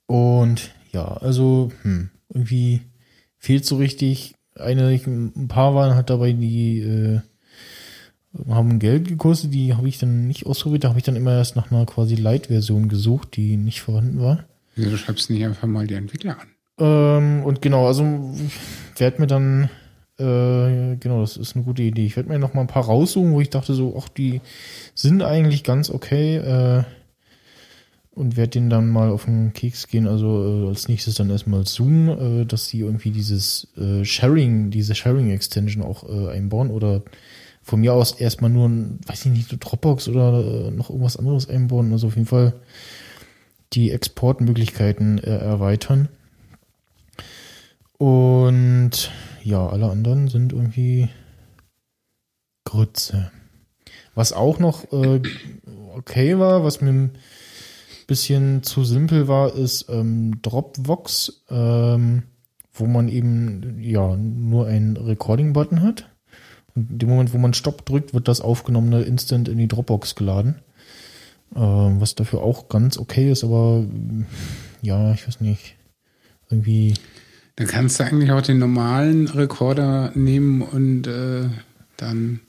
[0.06, 2.82] Und ja, also hm, irgendwie
[3.38, 4.34] fehlt so richtig.
[4.54, 7.20] Eine, ein paar waren halt dabei, die äh,
[8.48, 11.56] haben Geld gekostet, die habe ich dann nicht ausprobiert, da habe ich dann immer erst
[11.56, 14.44] nach einer quasi Light-Version gesucht, die nicht vorhanden war.
[14.74, 16.48] Wieso du schreibst nicht einfach mal die Entwickler an?
[16.78, 18.04] Ähm, und genau, also
[18.96, 19.70] werde mir dann,
[20.18, 22.04] äh, genau, das ist eine gute Idee.
[22.04, 24.40] Ich werde mir noch mal ein paar raussuchen, wo ich dachte so, ach, die
[24.94, 26.36] sind eigentlich ganz okay.
[26.36, 26.84] Äh,
[28.16, 30.08] und werde denen dann mal auf den Keks gehen.
[30.08, 34.94] Also äh, als nächstes dann erstmal Zoom, äh, dass sie irgendwie dieses äh, Sharing, diese
[34.94, 37.02] Sharing-Extension auch äh, einbauen oder
[37.66, 41.16] von mir aus erstmal nur ein, weiß ich nicht, eine Dropbox oder äh, noch irgendwas
[41.16, 41.90] anderes einbauen.
[41.90, 42.54] Also auf jeden Fall
[43.72, 46.08] die Exportmöglichkeiten äh, erweitern.
[47.98, 49.10] Und
[49.42, 51.08] ja, alle anderen sind irgendwie
[52.64, 53.32] Grütze.
[54.14, 55.20] Was auch noch äh,
[55.92, 57.18] okay war, was mir ein
[58.06, 62.22] bisschen zu simpel war, ist ähm, Dropbox, ähm,
[62.72, 66.08] wo man eben ja nur einen Recording-Button hat.
[66.76, 70.56] In dem Moment, wo man Stopp drückt, wird das aufgenommene instant in die Dropbox geladen.
[71.54, 73.84] Ähm, was dafür auch ganz okay ist, aber
[74.82, 75.76] ja, ich weiß nicht.
[76.50, 76.94] Irgendwie.
[77.56, 81.48] Dann kannst du eigentlich auch den normalen Rekorder nehmen und äh,
[81.96, 82.40] dann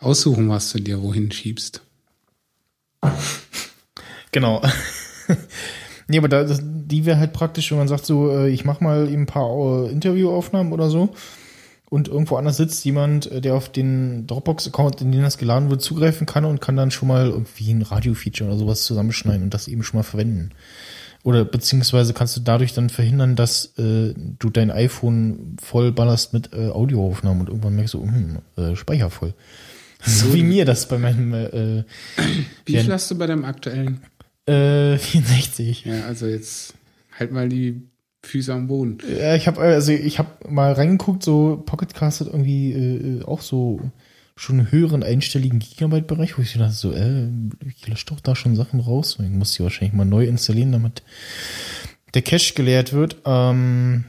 [0.00, 1.82] aussuchen, was du dir wohin schiebst.
[4.30, 4.62] Genau.
[6.06, 9.08] nee, aber da, die wäre halt praktisch, wenn man sagt so, äh, ich mache mal
[9.08, 9.48] eben ein paar
[9.86, 11.14] äh, Interviewaufnahmen oder so
[11.90, 15.82] und irgendwo anders sitzt jemand, äh, der auf den Dropbox-Account, in den das geladen wird,
[15.82, 19.68] zugreifen kann und kann dann schon mal irgendwie ein Radio-Feature oder sowas zusammenschneiden und das
[19.68, 20.50] eben schon mal verwenden.
[21.24, 26.52] Oder beziehungsweise kannst du dadurch dann verhindern, dass äh, du dein iPhone voll ballerst mit
[26.52, 29.34] äh, Audioaufnahmen und irgendwann merkst du, hm, äh, Speicher voll.
[30.04, 31.84] So wie mir das bei meinem äh,
[32.66, 34.00] Wie viel hast du bei deinem aktuellen?
[34.48, 35.84] äh, 64.
[35.84, 36.74] Ja, also jetzt
[37.18, 37.82] halt mal die
[38.24, 38.98] Füße am Boden.
[39.18, 43.80] Ja, ich habe also ich habe mal reingeguckt, so Pocketcast hat irgendwie äh, auch so
[44.38, 47.28] schon einen höheren einstelligen Gigabyte-Bereich, wo ich dachte so, äh,
[47.66, 49.18] ich lösche doch da schon Sachen raus.
[49.20, 51.02] Ich muss die wahrscheinlich mal neu installieren, damit
[52.14, 53.16] der Cache geleert wird.
[53.24, 54.04] Ähm,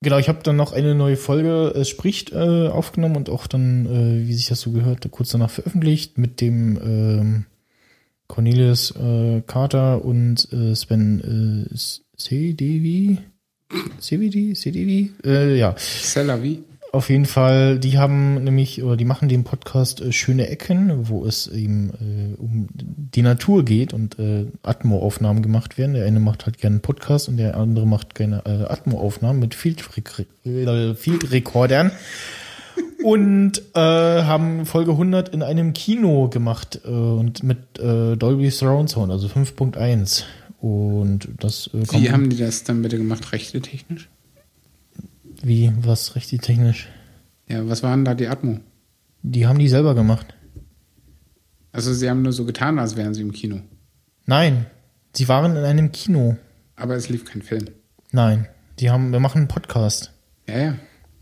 [0.00, 3.86] genau, ich habe dann noch eine neue Folge Es spricht äh, aufgenommen und auch dann,
[3.86, 7.46] äh, wie sich das so gehört, kurz danach veröffentlicht mit dem ähm,
[8.28, 11.74] Cornelius äh, Carter und äh, Sven äh,
[12.18, 13.18] CDV.
[14.00, 14.54] CVD?
[14.54, 15.10] CDV?
[15.24, 15.74] Äh, ja.
[15.76, 16.64] Cellavi.
[16.90, 21.26] Auf jeden Fall, die haben nämlich, oder die machen den Podcast äh, Schöne Ecken, wo
[21.26, 25.94] es eben äh, um die Natur geht und äh, Atmo-Aufnahmen gemacht werden.
[25.94, 29.54] Der eine macht halt gerne einen Podcast und der andere macht gerne äh, Atmo-Aufnahmen mit
[29.54, 30.96] Field-Recordern.
[30.96, 31.28] Field
[33.04, 38.88] und äh, haben Folge 100 in einem Kino gemacht äh, und mit äh, Dolby Surround
[38.88, 40.24] Sound, also 5.1.
[40.60, 44.08] Und das äh, Wie haben die das dann bitte gemacht, rechte technisch?
[45.42, 46.88] Wie, was rechte technisch?
[47.48, 48.60] Ja, was waren da die Atmo?
[49.22, 50.34] Die haben die selber gemacht.
[51.70, 53.60] Also sie haben nur so getan, als wären sie im Kino.
[54.26, 54.66] Nein,
[55.12, 56.36] sie waren in einem Kino.
[56.76, 57.66] Aber es lief kein Film.
[58.10, 58.48] Nein,
[58.80, 60.12] die haben, wir machen einen Podcast.
[60.48, 60.78] Ja, ja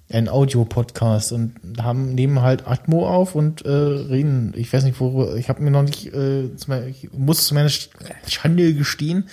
[0.09, 4.55] ein Audio-Podcast und haben nehmen halt Atmo auf und äh, reden.
[4.57, 6.45] Ich weiß nicht, worüber, ich habe mir noch nicht, äh,
[6.89, 7.71] ich muss zu meiner
[8.27, 9.29] Schande gestehen,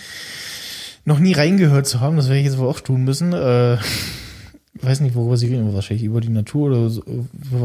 [1.06, 2.16] noch nie reingehört zu haben.
[2.16, 3.34] Das werde ich jetzt wohl auch tun müssen.
[3.34, 7.04] Äh, ich weiß nicht, worüber sie reden, wahrscheinlich über die Natur oder so.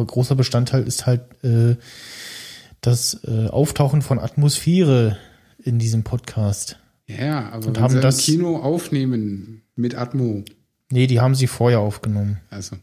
[0.06, 1.76] Großer Bestandteil ist halt äh,
[2.82, 5.16] das äh, Auftauchen von Atmosphäre
[5.62, 6.78] in diesem Podcast.
[7.06, 10.44] Ja, aber und haben sie das Kino aufnehmen mit Atmo.
[10.90, 12.40] Nee, die haben sie vorher aufgenommen.
[12.50, 12.76] Also.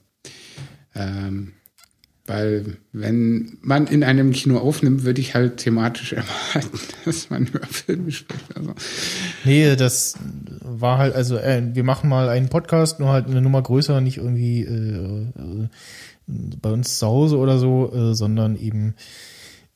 [0.96, 1.54] Ähm,
[2.28, 7.66] weil wenn man in einem Kino aufnimmt, würde ich halt thematisch erwarten, dass man über
[7.68, 8.58] Filme spricht.
[8.58, 8.74] Also.
[9.44, 10.16] Nee, das
[10.62, 14.18] war halt, also äh, wir machen mal einen Podcast, nur halt eine Nummer größer, nicht
[14.18, 15.68] irgendwie äh, äh,
[16.28, 18.96] bei uns zu Hause oder so, äh, sondern eben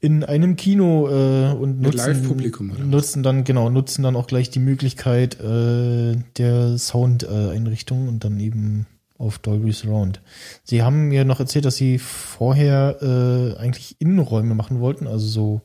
[0.01, 5.39] in einem Kino äh, und nutzen, nutzen dann genau nutzen dann auch gleich die Möglichkeit
[5.39, 8.87] äh, der Soundeinrichtung und dann eben
[9.19, 10.21] auf Dolby Surround.
[10.63, 15.61] Sie haben mir noch erzählt, dass sie vorher äh, eigentlich Innenräume machen wollten, also so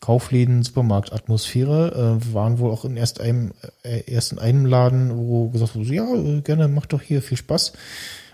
[0.00, 3.52] Kaufläden, Supermarktatmosphäre, äh, waren wohl auch in erst einem,
[3.84, 7.36] äh, erst in einem Laden, wo gesagt wurde, ja, äh, gerne, macht doch hier viel
[7.36, 7.72] Spaß.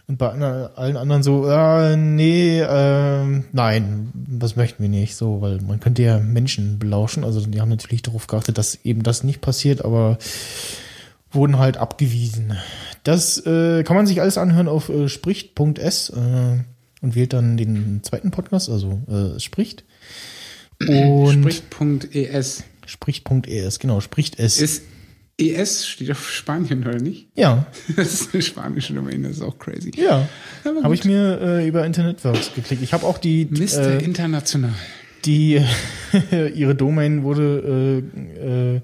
[0.07, 5.61] Und bei allen anderen so, äh, nee, äh, nein, das möchten wir nicht, so, weil
[5.61, 7.25] man könnte ja Menschen belauschen.
[7.25, 10.17] Also die haben natürlich darauf geachtet, dass eben das nicht passiert, aber
[11.31, 12.57] wurden halt abgewiesen.
[13.05, 16.59] Das äh, kann man sich alles anhören auf äh, spricht.s äh,
[17.01, 19.85] und wählt dann den zweiten Podcast, also äh, spricht.
[20.81, 22.65] Und spricht.es.
[22.87, 24.61] Spricht.es, genau, spricht es.
[24.61, 24.83] Ist
[25.41, 27.29] ES steht auf Spanien, oder nicht?
[27.37, 27.67] Ja.
[27.97, 29.93] Das ist eine spanische Domain, das ist auch crazy.
[29.97, 30.29] Ja.
[30.65, 32.83] Habe ich mir äh, über Internetworks geklickt.
[32.83, 34.01] Ich habe auch die, Mr.
[34.01, 34.73] äh, International.
[35.25, 35.63] die
[36.55, 38.81] ihre Domain wurde äh, äh,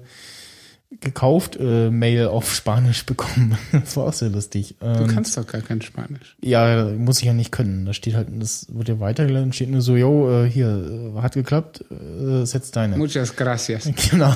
[1.01, 3.57] gekauft, äh, Mail auf Spanisch bekommen.
[3.71, 4.75] Das war auch sehr lustig.
[4.79, 6.35] Du Ähm, kannst doch gar kein Spanisch.
[6.41, 7.85] Ja, muss ich ja nicht können.
[7.85, 11.33] Da steht halt, das wird ja weitergeleitet, steht nur so, yo, äh, hier, äh, hat
[11.33, 12.97] geklappt, äh, setz deine.
[12.97, 13.89] Muchas gracias.
[14.11, 14.33] Genau.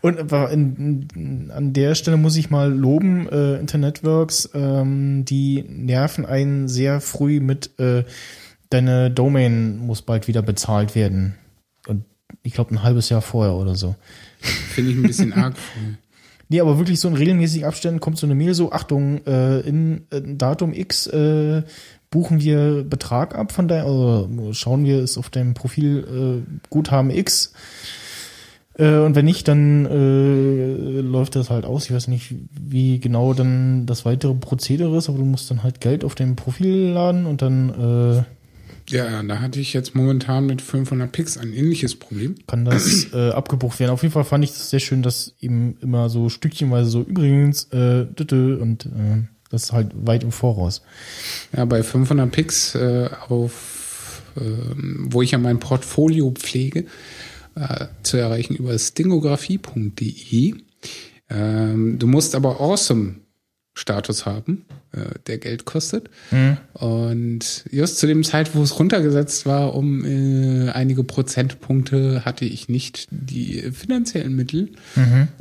[0.00, 0.18] Und
[0.52, 6.68] in, in, an der Stelle muss ich mal loben, äh, Internetworks, ähm, die nerven einen
[6.68, 8.04] sehr früh mit, äh,
[8.70, 11.34] deine Domain muss bald wieder bezahlt werden.
[11.86, 12.04] Und
[12.42, 13.94] ich glaube ein halbes Jahr vorher oder so.
[14.42, 15.94] Finde ich ein bisschen arg früh.
[16.48, 20.02] Nee, aber wirklich so in regelmäßigen Abständen kommt so eine Mail so, Achtung, äh, in,
[20.10, 21.62] in Datum X äh,
[22.10, 27.10] buchen wir Betrag ab von deinem, also schauen wir es auf deinem Profil äh, Guthaben
[27.10, 27.54] X.
[28.74, 31.86] Äh, und wenn nicht, dann äh, läuft das halt aus.
[31.86, 35.80] Ich weiß nicht, wie genau dann das weitere Prozedere ist, aber du musst dann halt
[35.80, 38.22] Geld auf deinem Profil laden und dann äh,
[38.92, 42.34] Ja, da hatte ich jetzt momentan mit 500 Pix ein ähnliches Problem.
[42.46, 43.90] kann das äh, abgebucht werden.
[43.90, 47.64] Auf jeden Fall fand ich das sehr schön, dass eben immer so stückchenweise so übrigens
[47.72, 50.82] äh, und äh, das ist halt weit im Voraus.
[51.56, 56.86] Ja, bei 500 Pix äh, auf, ähm, wo ich ja mein Portfolio pflege,
[57.54, 60.54] äh, zu erreichen über stingografie.de.
[61.30, 63.16] Ähm, du musst aber Awesome
[63.74, 66.10] Status haben, äh, der Geld kostet.
[66.74, 72.68] Und just zu dem Zeit, wo es runtergesetzt war, um äh, einige Prozentpunkte, hatte ich
[72.68, 74.70] nicht die finanziellen Mittel.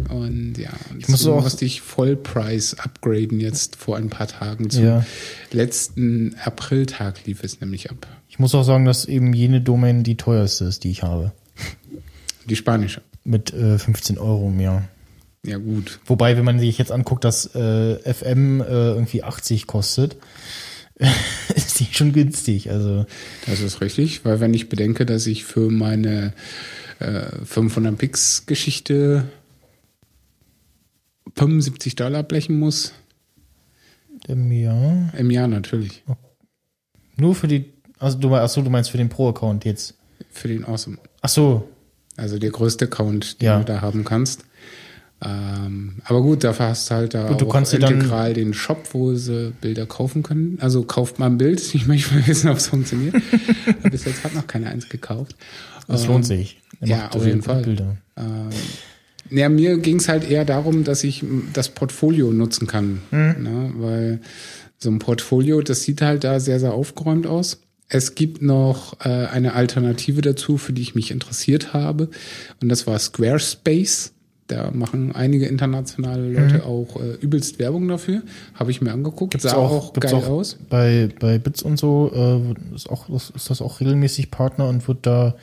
[0.10, 4.70] Und ja, muss deswegen auch- musste ich Vollpreis upgraden jetzt vor ein paar Tagen.
[4.70, 5.06] Zum Ja.
[5.52, 8.08] letzten Apriltag lief es nämlich ab.
[8.30, 11.34] Ich muss auch sagen, dass eben jene Domain die teuerste ist, die ich habe.
[12.46, 13.02] Die spanische.
[13.24, 14.84] Mit äh, 15 Euro im Jahr.
[15.46, 16.00] Ja, gut.
[16.06, 20.18] Wobei, wenn man sich jetzt anguckt, dass äh, FM äh, irgendwie 80 kostet,
[21.56, 22.70] ist die schon günstig.
[22.70, 23.06] Also
[23.48, 26.34] Das ist richtig, weil wenn ich bedenke, dass ich für meine
[27.00, 29.26] äh, 500 Pix Geschichte
[31.36, 32.94] 75 Dollar blechen muss,
[34.28, 35.12] im Jahr.
[35.18, 36.04] im Jahr natürlich,
[37.18, 37.74] Nur für die.
[37.98, 39.96] Also du, ach so, du meinst für den Pro-Account jetzt.
[40.30, 40.98] für den Awesome.
[41.22, 41.68] Ach so,
[42.18, 43.60] Also der größte Account, den Ja.
[43.60, 44.44] du da haben kannst.
[45.24, 49.54] Ähm, aber gut, dafür hast du halt da Gut, auch integral den Shop, wo sie
[49.62, 50.58] Bilder kaufen können.
[50.62, 51.62] Also kauft mal ein Bild.
[51.74, 53.16] Ich möchte mal wissen, ob es funktioniert.
[53.92, 55.36] Bis jetzt hat noch keiner eins gekauft.
[55.88, 56.60] das Ähm, lohnt sich.
[56.80, 57.62] Er ja, auf jeden Fall.
[57.62, 57.98] Bilder.
[58.18, 58.50] Ähm,
[59.30, 63.02] ja, mir ging es halt eher darum, dass ich das Portfolio nutzen kann.
[63.12, 63.72] Ne?
[63.76, 64.22] Weil
[64.78, 67.62] so ein Portfolio, das sieht halt da sehr, sehr aufgeräumt aus.
[67.88, 72.10] Es gibt noch äh, eine Alternative dazu, für die ich mich interessiert habe.
[72.62, 74.14] Und das war Squarespace.
[74.52, 78.22] Da machen einige internationale Leute auch äh, übelst Werbung dafür.
[78.54, 79.32] Habe ich mir angeguckt.
[79.32, 80.58] Gibt's Sah auch, gibt's geil auch aus.
[80.70, 85.06] Bei, bei Bits und so äh, ist, auch, ist das auch regelmäßig Partner und wird
[85.06, 85.36] da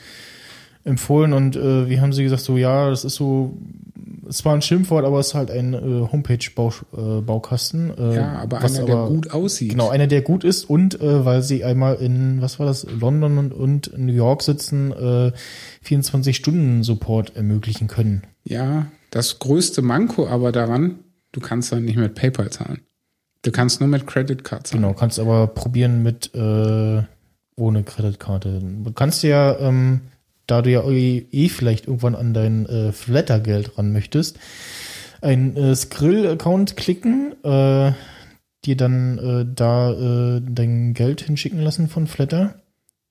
[0.84, 1.32] empfohlen.
[1.32, 3.56] Und äh, wie haben sie gesagt, so ja, das ist so,
[4.28, 7.18] es war ein Schimpfwort, aber es ist halt ein äh, Homepage-Baukasten.
[7.18, 9.70] Äh, Baukasten, äh, Ja, aber einer, der gut aussieht.
[9.70, 13.54] Genau, einer, der gut ist und weil sie einmal in, was war das, London und,
[13.54, 15.32] und New York sitzen, äh,
[15.86, 18.24] 24-Stunden-Support ermöglichen können.
[18.44, 21.00] Ja, das größte Manko aber daran,
[21.32, 22.82] du kannst dann nicht mit PayPal zahlen.
[23.42, 24.82] Du kannst nur mit Credit Card zahlen.
[24.82, 27.02] Genau, kannst aber probieren mit äh,
[27.59, 28.61] ohne Kreditkarte.
[28.61, 30.00] Du kannst ja, ähm,
[30.46, 34.38] da du ja eh eh vielleicht irgendwann an dein äh, Flatter-Geld ran möchtest,
[35.20, 37.92] ein äh, Skrill-Account klicken, äh,
[38.64, 42.62] dir dann äh, da äh, dein Geld hinschicken lassen von Flatter.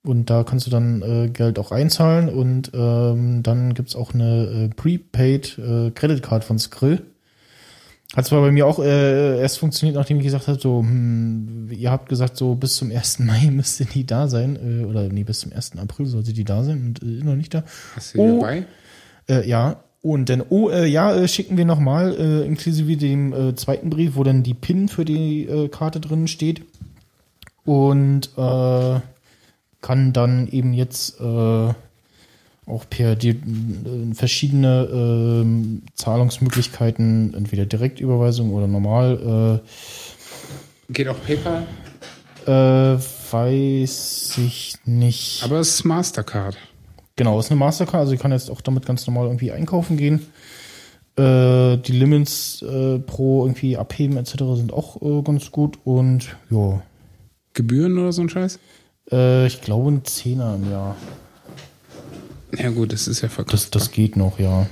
[0.07, 4.69] Und da kannst du dann äh, Geld auch einzahlen und ähm, dann gibt's auch eine
[4.69, 7.01] äh, Prepaid äh, Credit Card von Skrill.
[8.15, 11.91] Hat zwar bei mir auch äh, erst funktioniert, nachdem ich gesagt habe, so, hm, ihr
[11.91, 13.19] habt gesagt, so bis zum 1.
[13.27, 15.73] Mai müsste die da sein, äh, oder nee, bis zum 1.
[15.77, 17.63] April sollte die da sein und äh, noch nicht da.
[17.95, 18.41] Hast du die Oh.
[18.41, 18.65] dabei?
[19.27, 23.55] Äh, ja, und dann, oh, äh, ja, äh, schicken wir nochmal, äh, inklusive dem äh,
[23.55, 26.61] zweiten Brief, wo dann die PIN für die äh, Karte drin steht.
[27.65, 28.99] Und äh,
[29.87, 38.67] kann dann eben jetzt äh, auch per die, äh, verschiedene ähm, Zahlungsmöglichkeiten, entweder Direktüberweisung oder
[38.67, 39.61] normal,
[40.89, 41.65] Geht auch PayPal,
[42.45, 42.99] äh, äh,
[43.31, 45.43] weiß ich nicht.
[45.43, 46.57] aber es ist Mastercard.
[47.15, 50.27] Genau, ist eine Mastercard, also ich kann jetzt auch damit ganz normal irgendwie einkaufen gehen.
[51.17, 54.35] Äh, die Limits äh, pro irgendwie abheben etc.
[54.55, 56.81] sind auch äh, ganz gut und ja,
[57.53, 58.59] Gebühren oder so ein Scheiß?
[59.11, 60.95] Äh, ich glaube ein Zehner im Jahr.
[62.57, 63.53] Ja gut, das ist ja verkauft.
[63.53, 64.67] Das, das geht noch, ja.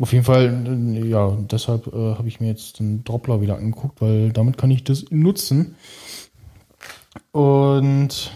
[0.00, 4.00] Auf jeden Fall, äh, ja, deshalb äh, habe ich mir jetzt den Doppler wieder angeguckt,
[4.00, 5.76] weil damit kann ich das nutzen.
[7.32, 8.32] Und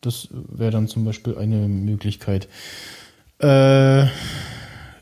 [0.00, 2.48] das wäre dann zum Beispiel eine Möglichkeit.
[3.40, 4.08] Äh, äh,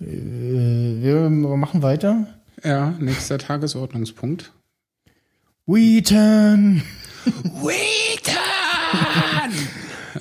[0.01, 2.27] wir machen weiter.
[2.65, 4.53] Ja, nächster Tagesordnungspunkt.
[5.67, 6.83] Wheaton!
[7.63, 8.40] Wheaton!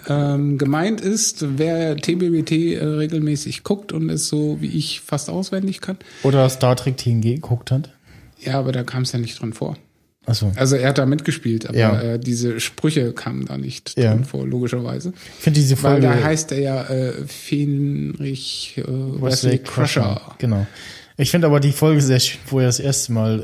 [0.07, 5.81] Ähm, gemeint ist, wer TBBT äh, regelmäßig guckt und es so wie ich fast auswendig
[5.81, 5.97] kann.
[6.23, 7.89] Oder Star Trek TNG geguckt hat.
[8.39, 9.77] Ja, aber da kam es ja nicht drin vor.
[10.25, 10.51] Achso.
[10.55, 12.01] Also er hat da mitgespielt, aber Ja.
[12.01, 14.13] äh, diese Sprüche kamen da nicht Ja.
[14.13, 15.13] drin vor, logischerweise.
[15.37, 16.07] Ich finde diese Weil Folge.
[16.07, 20.21] da heißt er ja äh, Fenrich äh, Wesley Crusher.
[20.37, 20.67] Genau.
[21.17, 23.39] Ich finde aber die Folge sehr schön, wo er das erste Mal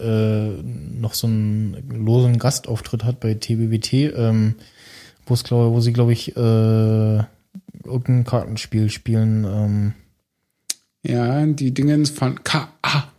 [0.61, 4.55] äh, noch so einen losen Gastauftritt hat bei TBBT, ähm,
[5.25, 5.35] wo
[5.73, 7.23] wo sie glaube ich äh,
[7.83, 9.93] irgendein Kartenspiel spielen ähm,
[11.03, 13.11] Ja, die Dingens von K.A.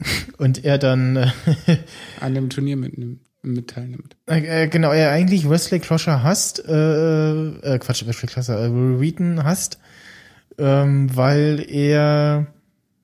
[0.38, 1.30] und er dann äh,
[2.20, 4.16] an dem Turnier mitnimmt, mit teilnimmt.
[4.26, 9.78] äh, genau er eigentlich Wesley Crusher hasst, äh, äh, Quatsch Wesley Crusher, äh, Wheaton hasst,
[10.58, 12.46] ähm, weil er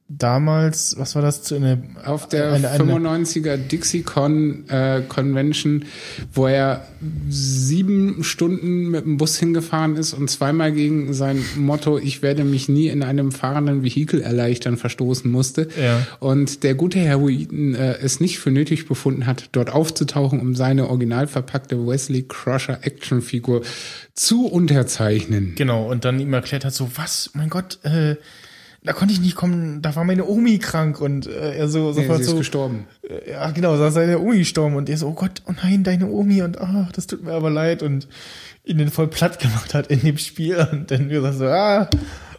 [0.09, 5.85] damals, was war das, zu eine Auf der Eine- eine- 95er DixieCon äh, Convention,
[6.33, 6.87] wo er
[7.29, 12.69] sieben Stunden mit dem Bus hingefahren ist und zweimal gegen sein Motto, ich werde mich
[12.69, 15.69] nie in einem fahrenden Vehikel erleichtern, verstoßen musste.
[15.81, 16.07] Ja.
[16.21, 20.55] Und der gute Herr Wheaton äh, es nicht für nötig befunden hat, dort aufzutauchen, um
[20.55, 23.63] seine original verpackte Wesley Crusher Actionfigur
[24.15, 25.55] zu unterzeichnen.
[25.57, 28.17] Genau, und dann ihm erklärt hat, so, was, mein Gott, äh,
[28.87, 31.93] da konnte ich nicht kommen, da war meine Omi krank und äh, er so Nee,
[32.03, 32.87] sofort ist so, gestorben.
[33.03, 35.83] äh, ja genau, da ist seine Omi gestorben und er so, oh Gott, oh nein,
[35.85, 38.09] deine Omi und ach, das tut mir aber leid und
[38.65, 41.89] ihn den voll platt gemacht hat in dem Spiel und dann gesagt so, ah,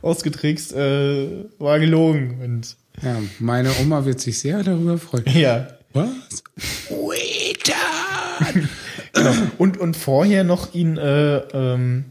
[0.01, 1.27] ausgetrickst, äh,
[1.59, 5.25] war gelogen und Ja, meine Oma wird sich sehr darüber freuen.
[5.33, 5.67] ja.
[5.93, 6.43] Was?
[6.89, 8.69] Wheaton!
[9.13, 9.33] Genau.
[9.57, 12.05] Und, und vorher noch ihn, äh, ähm,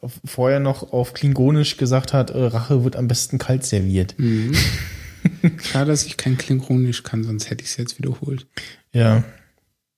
[0.00, 4.14] auf- vorher noch auf Klingonisch gesagt hat, äh, Rache wird am besten kalt serviert.
[5.58, 8.46] Klar, dass ich kein Klingonisch kann, sonst hätte ich es jetzt wiederholt.
[8.92, 9.24] Ja.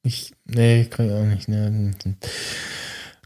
[0.02, 1.48] Ich, nee, kann ich auch nicht.
[1.48, 1.92] Ne.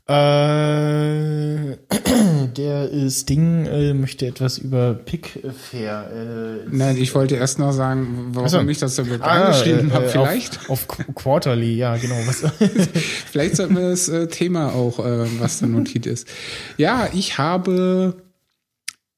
[0.07, 1.76] Äh,
[2.57, 6.11] der ist Ding äh, möchte etwas über Pickfair.
[6.12, 8.61] Äh, Nein, ich wollte erst noch sagen, warum Ach so.
[8.68, 10.05] ich das damit ah, angeschrieben äh, habe.
[10.05, 12.16] äh, Vielleicht, Auf, auf Qu- Quarterly, ja, genau.
[13.30, 16.28] Vielleicht sollten wir das äh, Thema auch, äh, was da notiert ist.
[16.76, 18.22] Ja, ich habe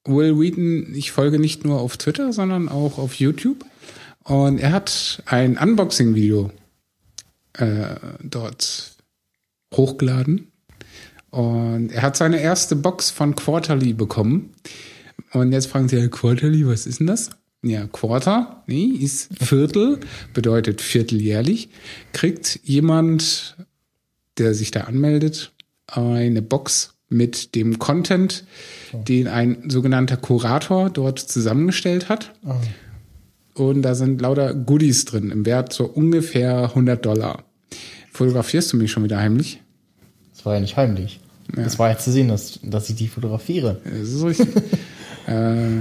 [0.04, 3.64] Will Wheaton, ich folge nicht nur auf Twitter, sondern auch auf YouTube.
[4.22, 6.52] Und er hat ein Unboxing-Video
[7.54, 8.92] äh, dort
[9.74, 10.52] hochgeladen.
[11.36, 14.54] Und er hat seine erste Box von Quarterly bekommen.
[15.32, 17.28] Und jetzt fragen Sie, Quarterly, was ist denn das?
[17.62, 20.00] Ja, Quarter, nee, ist Viertel,
[20.32, 21.68] bedeutet vierteljährlich.
[22.14, 23.54] Kriegt jemand,
[24.38, 25.52] der sich da anmeldet,
[25.86, 28.46] eine Box mit dem Content,
[28.94, 32.32] den ein sogenannter Kurator dort zusammengestellt hat.
[33.52, 37.44] Und da sind lauter Goodies drin, im Wert so ungefähr 100 Dollar.
[38.10, 39.60] Fotografierst du mich schon wieder heimlich?
[40.32, 41.20] das war ja nicht heimlich.
[41.54, 43.80] Das war ja zu sehen, dass, dass ich die fotografiere.
[43.84, 44.48] Das ist richtig.
[45.28, 45.80] äh,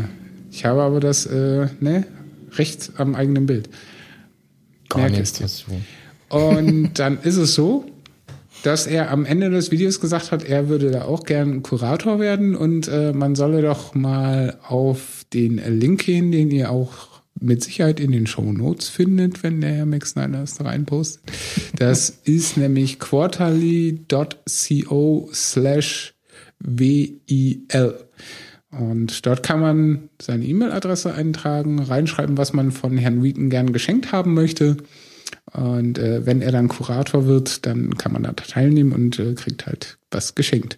[0.52, 2.06] ich habe aber das, äh, ne,
[2.54, 3.70] rechts am eigenen Bild.
[4.90, 5.66] Gar nichts dazu.
[6.30, 7.86] Und dann ist es so,
[8.64, 12.56] dass er am Ende des Videos gesagt hat, er würde da auch gern Kurator werden
[12.56, 18.00] und äh, man solle doch mal auf den Link gehen, den ihr auch mit Sicherheit
[18.00, 21.24] in den Show Notes findet, wenn der Herr Max Snyder es da reinpostet.
[21.78, 26.14] Das ist nämlich quarterly.co slash
[26.60, 27.96] WIL.
[28.72, 34.12] Und dort kann man seine E-Mail-Adresse eintragen, reinschreiben, was man von Herrn Wheaton gern geschenkt
[34.12, 34.78] haben möchte.
[35.52, 39.68] Und äh, wenn er dann Kurator wird, dann kann man da teilnehmen und äh, kriegt
[39.68, 40.78] halt was geschenkt.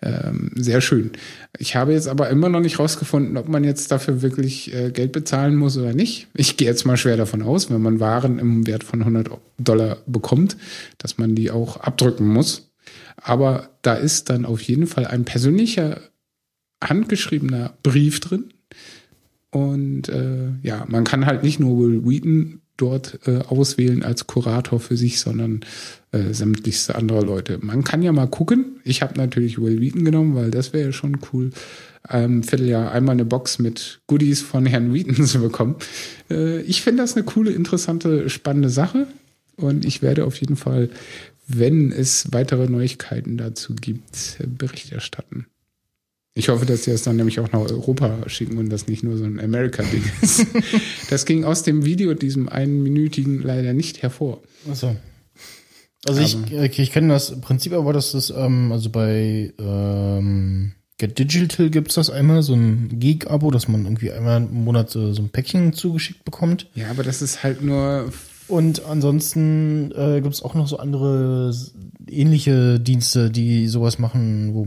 [0.00, 1.12] Ähm, sehr schön.
[1.58, 5.12] Ich habe jetzt aber immer noch nicht rausgefunden, ob man jetzt dafür wirklich äh, Geld
[5.12, 6.28] bezahlen muss oder nicht.
[6.34, 9.98] Ich gehe jetzt mal schwer davon aus, wenn man Waren im Wert von 100 Dollar
[10.06, 10.56] bekommt,
[10.98, 12.70] dass man die auch abdrücken muss.
[13.16, 16.00] Aber da ist dann auf jeden Fall ein persönlicher
[16.82, 18.52] handgeschriebener Brief drin.
[19.50, 24.80] Und äh, ja, man kann halt nicht nur Will Wheaton dort äh, auswählen als Kurator
[24.80, 25.60] für sich, sondern
[26.12, 27.58] äh, sämtlichste andere Leute.
[27.60, 28.80] Man kann ja mal gucken.
[28.84, 31.50] Ich habe natürlich Will Wheaton genommen, weil das wäre ja schon cool,
[32.10, 35.76] ähm, Vierteljahr einmal eine Box mit Goodies von Herrn Wheaton zu bekommen.
[36.30, 39.06] Äh, ich finde das eine coole, interessante, spannende Sache.
[39.56, 40.90] Und ich werde auf jeden Fall,
[41.48, 45.46] wenn es weitere Neuigkeiten dazu gibt, Bericht erstatten.
[46.38, 49.16] Ich hoffe, dass die das dann nämlich auch nach Europa schicken und das nicht nur
[49.16, 50.46] so ein America-Ding ist.
[51.08, 54.42] das ging aus dem Video, diesem einminütigen, leider nicht hervor.
[54.70, 54.94] Achso.
[56.06, 61.18] Also ich, ich, ich kenne das Prinzip aber, dass das, ähm, also bei ähm, Get
[61.18, 65.22] Digital gibt's das einmal, so ein Geek-Abo, dass man irgendwie einmal im Monat so, so
[65.22, 66.68] ein Päckchen zugeschickt bekommt.
[66.74, 68.12] Ja, aber das ist halt nur
[68.48, 71.52] Und ansonsten äh, gibt's auch noch so andere
[72.08, 74.64] ähnliche Dienste, die sowas machen, wo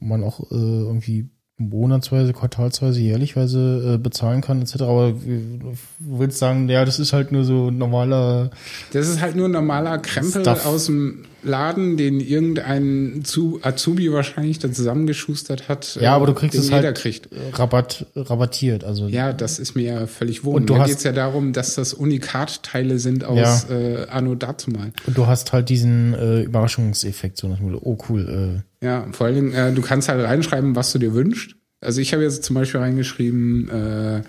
[0.00, 4.82] man auch äh, irgendwie monatsweise, quartalsweise, jährlichweise äh, bezahlen kann, etc.
[4.82, 8.50] Aber du willst sagen, ja, das ist halt nur so normaler
[8.92, 10.64] Das ist halt nur ein normaler Krempel Stuff.
[10.66, 15.96] aus dem Laden, den irgendein Zu Azubi wahrscheinlich da zusammengeschustert hat.
[16.00, 17.28] Ja, äh, aber du kriegst den es halt kriegt.
[17.52, 18.82] Rabatt, rabattiert.
[18.84, 20.56] Also Ja, das ist mir ja völlig wohl.
[20.56, 24.92] Und du da hast- geht's ja darum, dass das Unikat-Teile sind aus äh, Anno dazumal.
[25.06, 29.34] Und du hast halt diesen äh, Überraschungseffekt, so nach dem oh cool, Ja, vor allen
[29.34, 31.56] Dingen, äh, du kannst halt reinschreiben, was du dir wünschst.
[31.80, 34.22] Also ich habe jetzt zum Beispiel reingeschrieben, äh,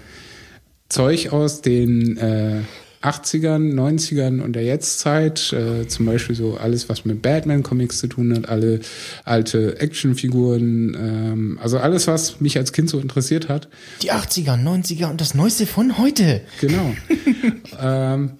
[0.89, 2.61] Zeug aus den äh,
[3.01, 8.35] 80ern, 90ern und der Jetztzeit, äh, zum Beispiel so alles, was mit Batman-Comics zu tun
[8.35, 8.81] hat, alle
[9.23, 13.69] alte Actionfiguren, ähm, also alles, was mich als Kind so interessiert hat.
[14.01, 16.41] die 80er, 90er und das Neueste von heute.
[16.59, 16.93] Genau.
[17.81, 18.31] ähm,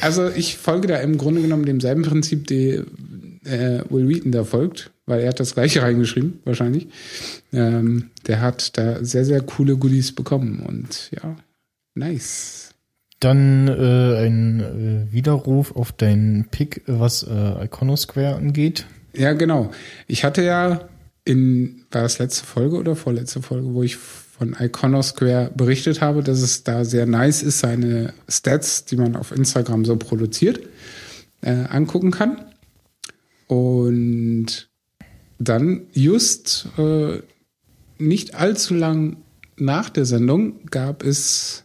[0.00, 2.82] also ich folge da im Grunde genommen demselben Prinzip, die
[3.44, 6.88] äh, Will Wheaton da folgt, weil er hat das gleiche reingeschrieben, wahrscheinlich.
[7.52, 11.36] Ähm, der hat da sehr, sehr coole Goodies bekommen und ja,
[11.94, 12.74] nice.
[13.20, 18.86] Dann äh, ein äh, Widerruf auf deinen Pick, was äh, Iconosquare angeht.
[19.12, 19.72] Ja, genau.
[20.06, 20.88] Ich hatte ja
[21.24, 26.40] in, war das letzte Folge oder vorletzte Folge, wo ich von Iconosquare berichtet habe, dass
[26.40, 30.60] es da sehr nice ist, seine Stats, die man auf Instagram so produziert,
[31.40, 32.44] äh, angucken kann.
[33.48, 34.68] Und
[35.38, 37.22] dann just äh,
[37.98, 39.16] nicht allzu lang
[39.56, 41.64] nach der Sendung gab es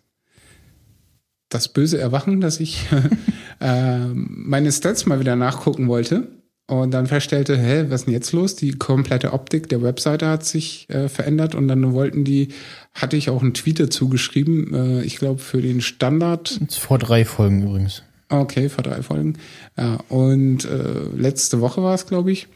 [1.50, 2.88] das böse Erwachen, dass ich
[3.60, 6.28] äh, meine Stats mal wieder nachgucken wollte
[6.68, 8.56] und dann feststellte, hä, was ist denn jetzt los?
[8.56, 12.50] Die komplette Optik der Webseite hat sich äh, verändert und dann wollten die,
[12.94, 17.26] hatte ich auch einen Tweet dazu geschrieben, äh, ich glaube für den Standard Vor drei
[17.26, 18.04] Folgen übrigens.
[18.34, 19.38] Okay, vor drei Folgen.
[19.78, 22.48] Ja, und äh, letzte Woche war es, glaube ich,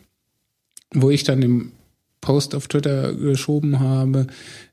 [0.92, 1.72] wo ich dann im
[2.20, 4.26] Post auf Twitter geschoben habe,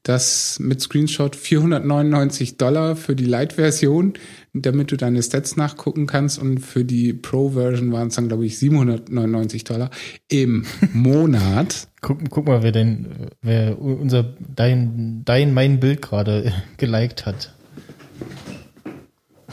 [0.03, 4.15] dass mit Screenshot 499 Dollar für die Lite-Version,
[4.55, 8.59] damit du deine Stats nachgucken kannst und für die Pro-Version waren es dann, glaube ich,
[8.59, 9.91] 799 Dollar
[10.29, 11.89] im Monat.
[12.01, 13.09] Guck, guck mal, wer denn,
[13.43, 17.55] wer unser, dein, dein, mein Bild gerade geliked hat.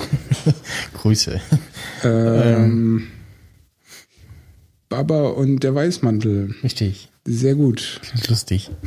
[0.93, 1.39] Grüße.
[2.03, 3.07] Ähm,
[4.89, 6.55] Baba und der Weißmantel.
[6.63, 7.09] Richtig.
[7.25, 8.01] Sehr gut.
[8.27, 8.71] Lustig.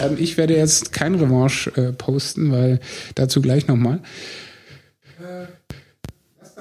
[0.00, 2.80] Ähm, ich werde jetzt kein Revanche äh, posten, weil
[3.14, 4.00] dazu gleich nochmal.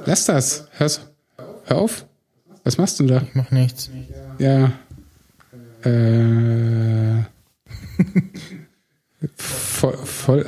[0.06, 0.68] Lass das.
[0.72, 1.02] Hör's,
[1.66, 2.06] hör auf.
[2.64, 3.22] Was machst du da?
[3.22, 3.90] Ich mach nichts.
[4.38, 4.74] Ja.
[5.84, 7.24] Äh,
[9.36, 10.46] voll, voll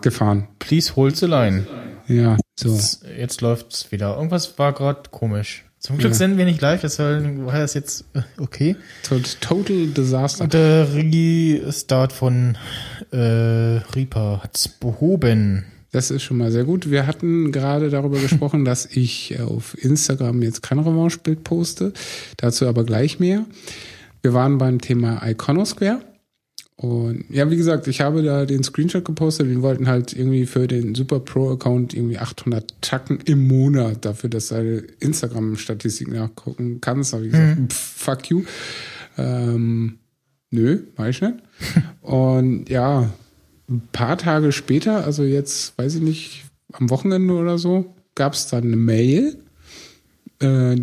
[0.00, 0.48] abgefahren.
[0.58, 1.66] Please hold the line.
[2.08, 2.72] Ja, so.
[2.74, 4.14] Jetzt, jetzt läuft's wieder.
[4.16, 5.64] Irgendwas war gerade komisch.
[5.78, 6.16] Zum Glück Ja.
[6.18, 8.76] senden wir nicht live, deshalb war das jetzt äh, okay.
[9.02, 10.44] Tot- Total Disaster.
[10.44, 12.56] Und der Restart von
[13.12, 15.66] äh, Reaper hat's behoben.
[15.92, 16.90] Das ist schon mal sehr gut.
[16.90, 21.92] Wir hatten gerade darüber gesprochen, dass ich auf Instagram jetzt kein Revanche-Bild poste.
[22.36, 23.44] Dazu aber gleich mehr.
[24.22, 26.00] Wir waren beim Thema Iconosquare.
[26.76, 29.48] Und ja, wie gesagt, ich habe da den Screenshot gepostet.
[29.48, 34.48] Wir wollten halt irgendwie für den Super Pro-Account irgendwie 800 Tacken im Monat dafür, dass
[34.48, 37.12] du deine Instagram-Statistik nachgucken kannst.
[37.12, 38.44] Da habe ich gesagt, pff, fuck you.
[39.16, 39.98] Ähm,
[40.50, 41.36] nö, mach ich nicht.
[42.02, 43.10] Und ja,
[43.70, 48.48] ein paar Tage später, also jetzt, weiß ich nicht, am Wochenende oder so, gab es
[48.48, 49.38] dann eine Mail.
[50.40, 50.76] Äh,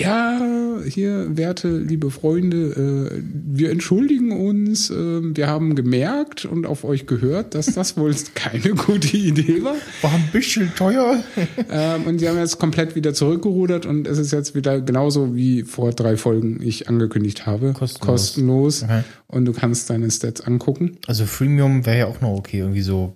[0.00, 0.40] ja,
[0.86, 4.90] hier, werte liebe Freunde, äh, wir entschuldigen uns.
[4.90, 4.94] Äh,
[5.36, 9.74] wir haben gemerkt und auf euch gehört, dass das wohl keine gute Idee war.
[10.02, 11.22] War ein bisschen teuer.
[11.70, 15.64] Ähm, und die haben jetzt komplett wieder zurückgerudert und es ist jetzt wieder genauso wie
[15.64, 17.72] vor drei Folgen ich angekündigt habe.
[17.72, 18.06] Kostenlos.
[18.06, 18.82] Kostenlos.
[18.84, 19.02] Okay.
[19.26, 20.96] Und du kannst deine Stats angucken.
[21.06, 23.14] Also Freemium wäre ja auch noch okay, irgendwie so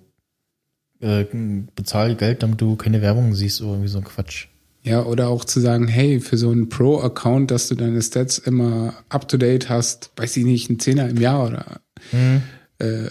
[0.99, 1.25] äh,
[1.75, 4.47] bezahl Geld, damit du keine Werbung siehst oder irgendwie so ein Quatsch.
[4.83, 8.93] Ja, oder auch zu sagen, hey, für so einen Pro-Account, dass du deine Stats immer
[9.09, 11.81] up-to-date hast, weiß ich nicht, ein Zehner im Jahr oder
[12.79, 13.09] äh,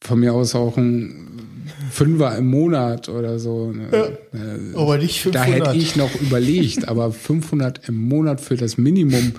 [0.00, 1.42] von mir aus auch ein
[1.90, 3.72] Fünfer im Monat oder so.
[3.72, 4.18] ne?
[4.32, 9.32] Äh, Aber nicht da hätte ich noch überlegt, aber 500 im Monat für das Minimum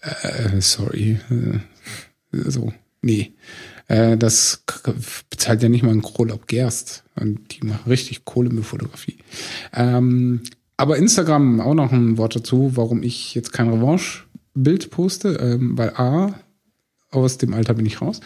[0.00, 1.18] Äh, sorry.
[1.30, 1.58] Äh,
[2.32, 3.32] so, nee.
[3.88, 4.62] Äh, das
[5.30, 7.04] bezahlt ja nicht mal ein Krolab Gerst.
[7.16, 9.18] Und die machen richtig Kohle mit Fotografie.
[9.74, 10.42] Ähm,
[10.78, 15.90] aber Instagram auch noch ein Wort dazu, warum ich jetzt kein Revanche-Bild poste, ähm, weil
[15.96, 16.34] A,
[17.10, 18.20] aus dem Alter bin ich raus.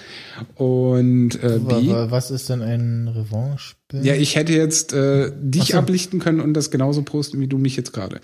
[0.57, 4.05] Und äh, B, wa- Was ist denn ein Revanche-Bild?
[4.05, 5.79] ja, ich hätte jetzt äh, dich so.
[5.79, 8.21] ablichten können und das genauso posten wie du mich jetzt gerade.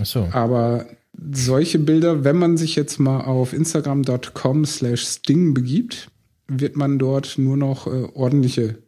[0.00, 0.28] Ach so.
[0.32, 0.86] Aber
[1.32, 6.08] solche Bilder, wenn man sich jetzt mal auf instagram.com slash sting begibt,
[6.48, 8.78] wird man dort nur noch äh, ordentliche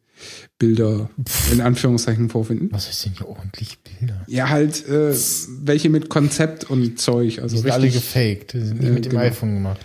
[0.59, 1.11] Bilder
[1.53, 2.69] in Anführungszeichen vorfinden.
[2.73, 4.23] Was ist denn hier ordentlich Bilder?
[4.29, 5.15] Ja, halt äh,
[5.63, 7.35] welche mit Konzept und Zeug.
[7.35, 8.53] Die Also sind alle richtig, gefaked.
[8.55, 9.23] Die sind nicht Ja, mit dem genau.
[9.23, 9.81] iPhone gemacht.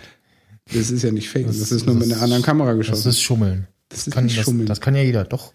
[0.72, 2.78] das ist ja nicht fake, das, Das- ist nur mit das- einer anderen Kamera Das
[2.78, 3.08] geschossen.
[3.08, 3.66] ist Schummeln.
[3.88, 4.66] Das ist kann, nicht das, Schummeln.
[4.66, 5.52] das kann ja jeder, doch.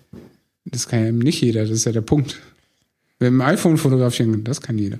[0.66, 2.40] Das kann ja nicht jeder, das ist ja der Punkt.
[3.20, 4.98] Mit dem iPhone fotografieren, das kann jeder.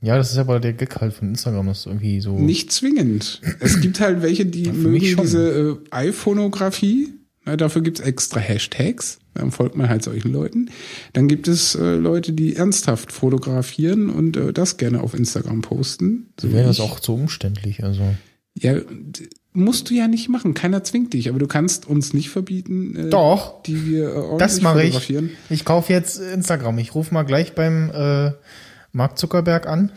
[0.00, 2.36] Ja, das ist aber der Gag halt von Instagram, das ist irgendwie so.
[2.38, 3.40] Nicht zwingend.
[3.60, 7.12] Es gibt halt welche, die Ja, mögen diese äh, iPhonografie.
[7.44, 9.18] Na, dafür gibt's extra Hashtags.
[9.34, 10.70] Dann folgt man halt solchen Leuten.
[11.14, 16.28] Dann gibt es äh, Leute, die ernsthaft fotografieren und äh, das gerne auf Instagram posten.
[16.38, 18.02] So wäre das auch zu umständlich, also.
[18.54, 18.76] Ja,
[19.54, 20.54] musst du ja nicht machen.
[20.54, 21.28] Keiner zwingt dich.
[21.30, 23.62] Aber du kannst uns nicht verbieten, äh, Doch.
[23.62, 24.88] die wir äh, ordentlich Das mache ich.
[24.92, 25.30] fotografieren.
[25.50, 26.78] Ich kaufe jetzt Instagram.
[26.78, 28.32] Ich rufe mal gleich beim äh,
[28.92, 29.90] Mark Zuckerberg an.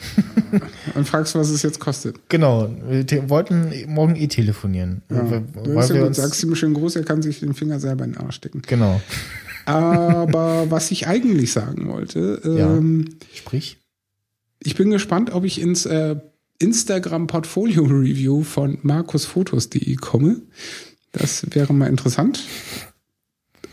[0.96, 2.18] Und fragst, was es jetzt kostet.
[2.30, 2.70] Genau.
[2.88, 5.02] Wir te- wollten morgen eh telefonieren.
[5.12, 5.24] Ja.
[5.24, 8.14] Du weil wir uns, sagst ihm schön groß, er kann sich den Finger selber in
[8.14, 8.62] den Arsch stecken.
[8.66, 9.02] genau.
[9.66, 12.74] Aber was ich eigentlich sagen wollte, Ja.
[12.78, 13.78] ähm, Sprich.
[14.64, 16.16] ich bin gespannt, ob ich ins äh,
[16.60, 20.42] Instagram Portfolio Review von markusfotos.de komme.
[21.12, 22.44] Das wäre mal interessant.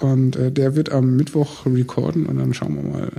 [0.00, 3.10] Und äh, der wird am Mittwoch recorden und dann schauen wir mal,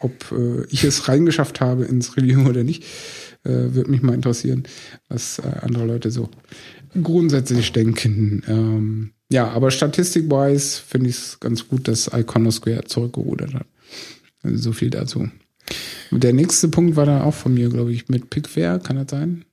[0.00, 2.84] ob äh, ich es reingeschafft habe ins Review oder nicht.
[3.44, 4.64] Äh, Würde mich mal interessieren,
[5.08, 6.28] was äh, andere Leute so
[7.00, 8.42] grundsätzlich denken.
[8.48, 13.66] Ähm, ja, aber statistik-wise finde ich es ganz gut, dass Iconosquare zurückgerudert hat.
[14.42, 15.28] Also so viel dazu.
[16.10, 19.10] Und der nächste Punkt war dann auch von mir, glaube ich, mit Pickfair, kann das
[19.10, 19.44] sein?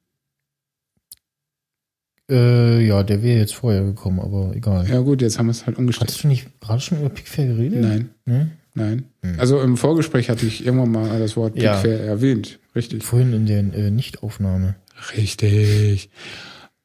[2.29, 4.87] Äh, ja, der wäre jetzt vorher gekommen, aber egal.
[4.89, 6.09] Ja gut, jetzt haben wir es halt umgestellt.
[6.09, 7.79] Hattest du nicht gerade schon über Pickfair geredet?
[7.81, 8.51] Nein, Ne?
[8.77, 9.05] Nein.
[9.23, 9.39] Hm.
[9.39, 11.73] Also im Vorgespräch hatte ich irgendwann mal das Wort Ja.
[11.73, 12.59] Pickfair erwähnt.
[12.75, 13.03] Richtig.
[13.03, 14.75] Vorhin in der äh, Nichtaufnahme.
[15.17, 16.09] Richtig.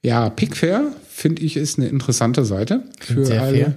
[0.02, 3.74] Ja, Pickfair finde ich ist eine interessante Seite Klingt für sehr alle.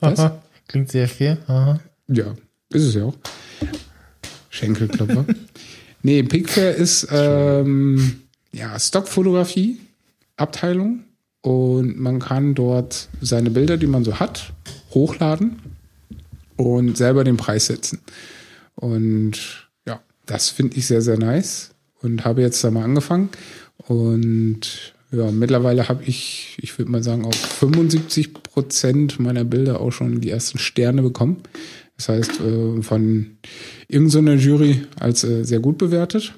[0.00, 0.42] fair.
[0.66, 1.38] Klingt sehr fair.
[1.46, 1.80] Aha.
[2.08, 2.34] Ja,
[2.70, 3.14] ist es ja auch.
[4.50, 5.24] Schenkelklopfer.
[6.02, 8.22] nee, Pickfair ist ähm,
[8.52, 9.78] ja Stockfotografie,
[10.36, 11.04] Abteilung
[11.42, 14.52] und man kann dort seine Bilder, die man so hat,
[14.94, 15.60] hochladen
[16.62, 18.00] und selber den Preis setzen.
[18.74, 23.30] Und ja, das finde ich sehr, sehr nice und habe jetzt da mal angefangen.
[23.88, 29.90] Und ja, mittlerweile habe ich, ich würde mal sagen, auf 75 Prozent meiner Bilder auch
[29.90, 31.42] schon die ersten Sterne bekommen.
[31.96, 33.38] Das heißt, äh, von
[33.88, 36.34] irgendeiner Jury als äh, sehr gut bewertet.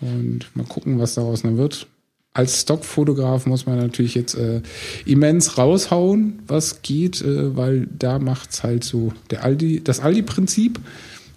[0.00, 1.88] Und mal gucken, was daraus noch wird.
[2.34, 4.60] Als Stockfotograf muss man natürlich jetzt äh,
[5.06, 10.78] immens raushauen, was geht, äh, weil da macht's halt so der Aldi, das Aldi-Prinzip.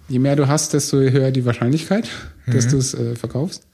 [0.08, 2.08] Je mehr du hast, desto höher die Wahrscheinlichkeit,
[2.46, 3.66] dass du es äh, verkaufst.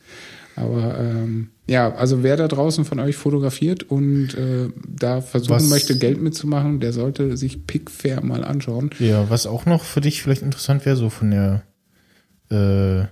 [0.56, 5.68] Aber ähm, ja, also wer da draußen von euch fotografiert und äh, da versuchen Was-
[5.68, 8.90] möchte, Geld mitzumachen, der sollte sich Pickfair mal anschauen.
[8.98, 11.62] Ja, was auch noch für dich vielleicht interessant wäre, so von der
[12.50, 13.06] äh,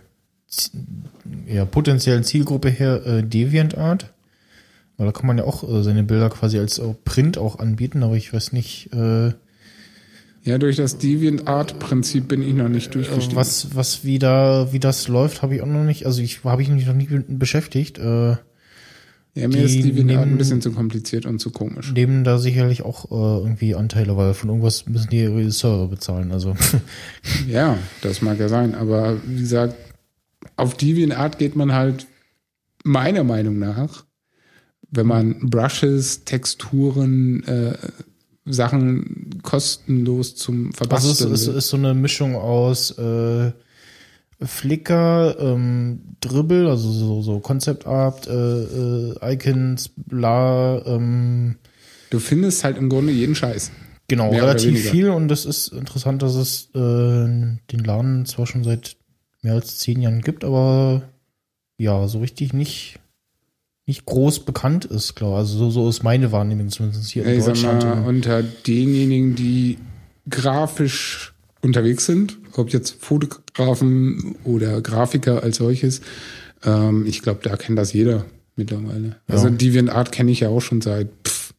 [1.47, 4.13] ja, potenziellen Zielgruppe her, äh, DeviantArt.
[4.97, 8.03] Weil da kann man ja auch äh, seine Bilder quasi als äh, Print auch anbieten,
[8.03, 9.33] aber ich weiß nicht, äh,
[10.45, 13.37] Ja, durch das DeviantArt-Prinzip bin ich noch nicht durchgestiegen.
[13.37, 16.63] was, was, wie da, wie das läuft, habe ich auch noch nicht, also ich habe
[16.63, 17.99] ich mich noch nie beschäftigt.
[17.99, 18.37] Äh,
[19.35, 21.93] Ja, mir ist DeviantArt ein bisschen zu kompliziert und zu komisch.
[21.93, 26.33] nehmen da sicherlich auch äh, irgendwie Anteile, weil von irgendwas müssen die ihre Server bezahlen.
[26.33, 26.55] Also
[27.47, 29.75] Ja, das mag ja sein, aber wie gesagt,
[30.57, 32.07] auf DeviantArt geht man halt
[32.85, 34.05] meiner Meinung nach,
[34.91, 37.77] wenn man Brushes, Texturen, äh,
[38.45, 43.51] Sachen kostenlos zum Also Verbasteln es ist, so eine Mischung aus äh,
[44.41, 51.57] Flickr, ähm, Dribble, also so, so Concept Art, äh, äh, Icons, bla, ähm,
[52.11, 53.73] Du findest halt im Grunde jeden Scheiß.
[54.09, 58.63] genau, Mehr relativ viel und es ist interessant, dass es äh, den Laden zwar schon
[58.63, 58.97] seit
[59.47, 61.03] mehr als zehn Jahren gibt, aber
[61.79, 62.99] ja, so richtig nicht
[63.89, 67.45] nicht groß bekannt ist, glaube Also so, so ist meine Wahrnehmung zumindest hier in Ich
[67.45, 67.85] sag Deutschland.
[67.85, 69.79] mal, unter denjenigen, die
[70.29, 76.01] grafisch unterwegs sind, ob jetzt Fotografen oder Grafiker als solches,
[76.65, 78.25] ähm, ich glaube, da kennt das jeder.
[78.57, 79.17] mittlerweile.
[79.29, 81.55] Also DeviantArt kenne ich ja auch schon seit pff,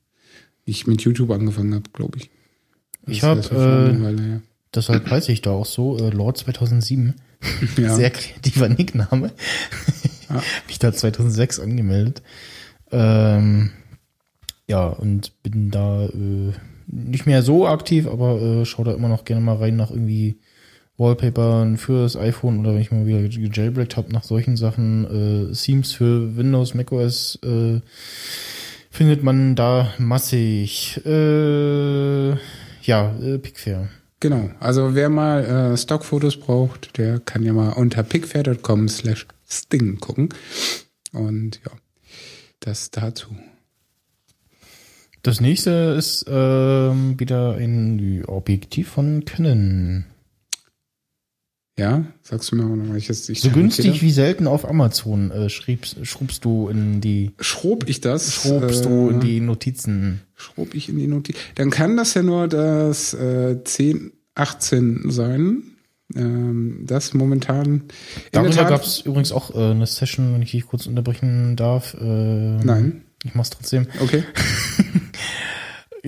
[0.66, 2.30] ich mit YouTube angefangen habe, glaube ich.
[3.08, 4.40] Ich Das habe, ja schon eine äh,
[4.76, 7.14] deshalb heiße ich da auch so, äh, Lord 2007.
[7.78, 7.96] Ja.
[7.96, 9.32] Sehr kreativer Nickname.
[10.30, 10.42] Ja.
[10.68, 12.22] Mich da 2006 angemeldet.
[12.92, 13.72] Ähm,
[14.68, 16.54] ja, und bin da äh,
[16.88, 20.40] nicht mehr so aktiv, aber äh, schau da immer noch gerne mal rein nach irgendwie
[20.98, 25.50] Wallpapern für das iPhone oder wenn ich mal wieder gejailbreakt habe nach solchen Sachen.
[25.52, 27.82] Äh, Themes für Windows, macOS äh,
[28.90, 31.00] findet man da massig.
[31.06, 32.30] Äh,
[32.82, 33.90] ja, äh, Pickfair.
[34.20, 34.50] Genau.
[34.60, 40.30] Also wer mal äh, Stockfotos braucht, der kann ja mal unter pickfair.com slash sting gucken.
[41.14, 41.72] Und ja,
[42.60, 43.28] das dazu.
[45.22, 50.06] Das nächste ist ähm, wieder ein Objektiv von Canon.
[51.80, 54.68] Ja, sagst du mir auch noch, weil ich jetzt nicht So günstig wie selten auf
[54.68, 58.34] Amazon äh, schriebst, schrubst du in die schrob ich das?
[58.34, 60.22] schrobst äh, du in die Notizen.
[60.36, 61.38] schrob ich in die Notiz.
[61.54, 65.64] Dann kann das ja nur das äh, 10, 18 sein.
[66.16, 67.84] Ähm, das momentan.
[68.32, 71.94] Darüber gab es übrigens auch äh, eine Session, wenn ich dich kurz unterbrechen darf.
[71.94, 73.04] Äh, Nein.
[73.24, 73.88] Ich mach's trotzdem.
[74.00, 74.24] Okay.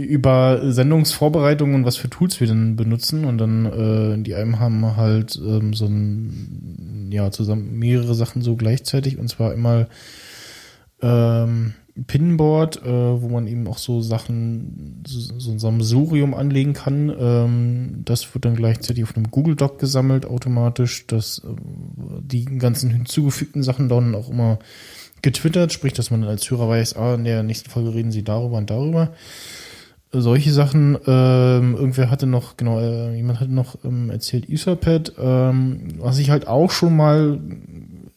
[0.03, 3.25] Über Sendungsvorbereitung und was für Tools wir denn benutzen.
[3.25, 8.55] Und dann, äh, die einen haben halt ähm, so ein, ja, zusammen mehrere Sachen so
[8.55, 9.17] gleichzeitig.
[9.17, 9.87] Und zwar einmal
[11.01, 11.73] ähm,
[12.07, 17.13] Pinboard, äh, wo man eben auch so Sachen, so, so ein Sammelsurium anlegen kann.
[17.17, 21.55] Ähm, das wird dann gleichzeitig auf einem Google Doc gesammelt automatisch, dass äh,
[22.21, 24.59] die ganzen hinzugefügten Sachen dann auch immer
[25.21, 28.57] getwittert, sprich, dass man als Hörer weiß, ah, in der nächsten Folge reden sie darüber
[28.57, 29.13] und darüber.
[30.11, 35.89] Solche Sachen, ähm, irgendwer hatte noch, genau, äh, jemand hatte noch ähm, erzählt, Etherpad, ähm,
[35.99, 37.39] was ich halt auch schon mal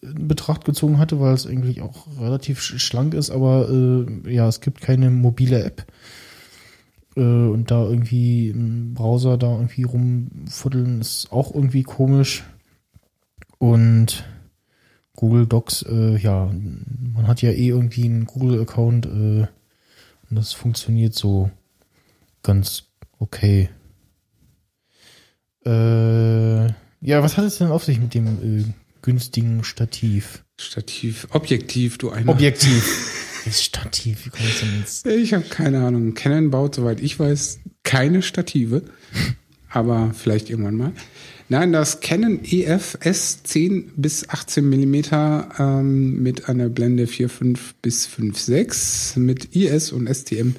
[0.01, 4.48] in Betracht gezogen hatte, weil es eigentlich auch relativ sch- schlank ist, aber äh, ja,
[4.48, 5.85] es gibt keine mobile App.
[7.14, 12.43] Äh, und da irgendwie im Browser da irgendwie rumfuddeln ist auch irgendwie komisch.
[13.59, 14.24] Und
[15.14, 16.51] Google Docs, äh, ja,
[17.14, 19.48] man hat ja eh irgendwie einen Google-Account äh, und
[20.31, 21.51] das funktioniert so
[22.43, 22.85] ganz
[23.19, 23.70] okay.
[25.64, 26.66] Äh,
[27.01, 28.64] ja, was hat es denn auf sich mit dem äh,
[29.02, 30.44] günstigen Stativ?
[30.59, 32.31] Stativ, Objektiv, du einer.
[32.31, 33.19] Objektiv.
[33.44, 35.06] Das Stativ, wie kommt es denn jetzt?
[35.06, 36.14] Ich habe keine Ahnung.
[36.14, 38.82] Canon baut, soweit ich weiß, keine Stative.
[39.69, 40.93] Aber vielleicht irgendwann mal.
[41.48, 49.19] Nein, das Canon EF S10 bis 18 Millimeter ähm, mit einer Blende 4.5 bis 5.6
[49.19, 50.55] mit IS und STM.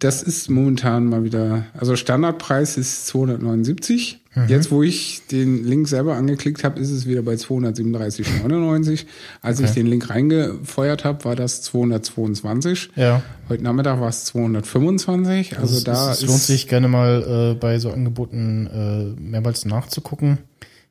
[0.00, 4.16] Das ist momentan mal wieder, also Standardpreis ist 279.
[4.48, 9.04] Jetzt, wo ich den Link selber angeklickt habe, ist es wieder bei 237,99.
[9.42, 9.74] Als ich Okay.
[9.80, 12.90] den Link reingefeuert habe, war das 222.
[12.96, 13.22] Ja.
[13.48, 15.58] Heute Nachmittag war es 225.
[15.58, 19.64] Also es, da es ist, lohnt sich gerne mal äh, bei so Angeboten äh, mehrmals
[19.64, 20.38] nachzugucken.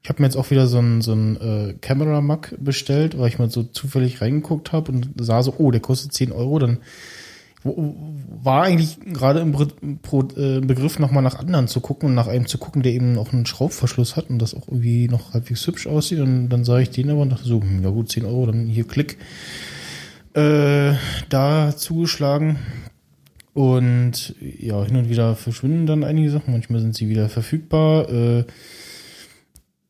[0.04, 3.30] Ich habe mir jetzt auch wieder so ein, so ein äh, Camera Mug bestellt, weil
[3.30, 6.60] ich mal so zufällig reingeguckt habe und sah so, oh, der kostet 10 Euro.
[6.60, 6.78] Dann
[7.64, 12.58] war eigentlich gerade im, äh, Begriff, nochmal nach anderen zu gucken und nach einem zu
[12.58, 16.20] gucken, der eben auch einen Schraubverschluss hat und das auch irgendwie noch halbwegs hübsch aussieht.
[16.20, 18.68] Und dann sah ich den aber und dachte so, hm, ja gut, 10 Euro, dann
[18.68, 19.18] hier Klick.
[20.34, 20.94] Äh,
[21.28, 22.60] da zugeschlagen.
[23.54, 26.54] Und ja, hin und wieder verschwinden dann einige Sachen.
[26.54, 28.10] Manchmal sind sie wieder verfügbar.
[28.10, 28.46] Äh,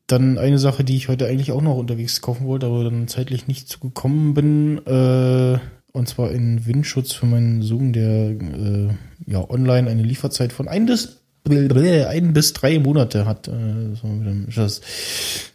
[0.07, 3.47] dann eine Sache, die ich heute eigentlich auch noch unterwegs kaufen wollte, aber dann zeitlich
[3.47, 4.79] nicht zugekommen bin.
[4.87, 5.59] Äh,
[5.91, 8.89] und zwar ein Windschutz für meinen Sohn, der äh,
[9.25, 13.47] ja online eine Lieferzeit von ein bis, ein bis drei Monate hat.
[13.47, 14.81] Äh, dann ist das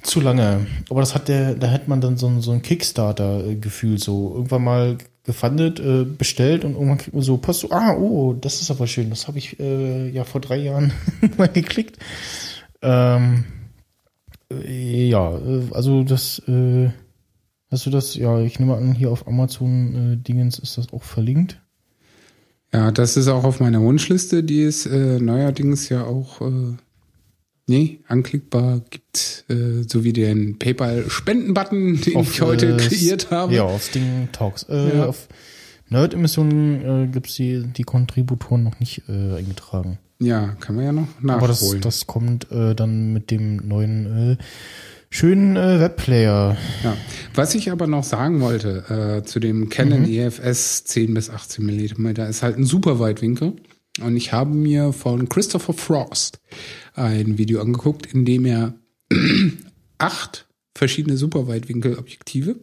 [0.03, 0.67] zu lange.
[0.91, 4.65] Aber das hat der, da hat man dann so ein, so ein Kickstarter-Gefühl so irgendwann
[4.65, 8.71] mal gefundet, äh, bestellt und irgendwann kriegt man so Post, so, ah, oh, das ist
[8.71, 10.93] aber schön, das habe ich äh, ja vor drei Jahren
[11.39, 11.99] mal geklickt.
[12.83, 13.45] Ähm,
[14.53, 16.91] äh, ja, äh, also das, äh,
[17.75, 21.03] hast du das, ja, ich nehme an, hier auf Amazon äh, Dingens ist das auch
[21.03, 21.61] verlinkt.
[22.73, 26.77] ja, das ist auch auf meiner Wunschliste, die es äh, neuerdings ja auch äh,
[27.67, 33.55] nee, anklickbar gibt, äh, sowie den PayPal-Spenden-Button, den ich heute äh, kreiert habe.
[33.55, 34.65] Ja, auf Sting Talks.
[34.69, 35.07] Äh, Ja.
[35.07, 35.29] Auf
[35.91, 39.99] Nerd-Emissionen äh, gibt's die, die Kontributoren noch nicht äh, eingetragen.
[40.21, 41.83] Ja, kann man ja noch Aber das, nachholen.
[41.83, 44.39] das kommt dann mit dem neuen
[45.15, 46.57] schönen äh, Webplayer.
[46.83, 46.97] Ja.
[47.35, 52.29] Was ich aber noch sagen wollte äh, zu dem Canon EFS 10 bis 18 Millimeter
[52.29, 53.55] ist halt ein super Weitwinkel.
[54.03, 56.41] Und ich habe mir von Christopher Frost
[56.95, 58.75] ein Video angeguckt, in dem er
[59.99, 62.57] acht verschiedene Superweitwinkelobjektive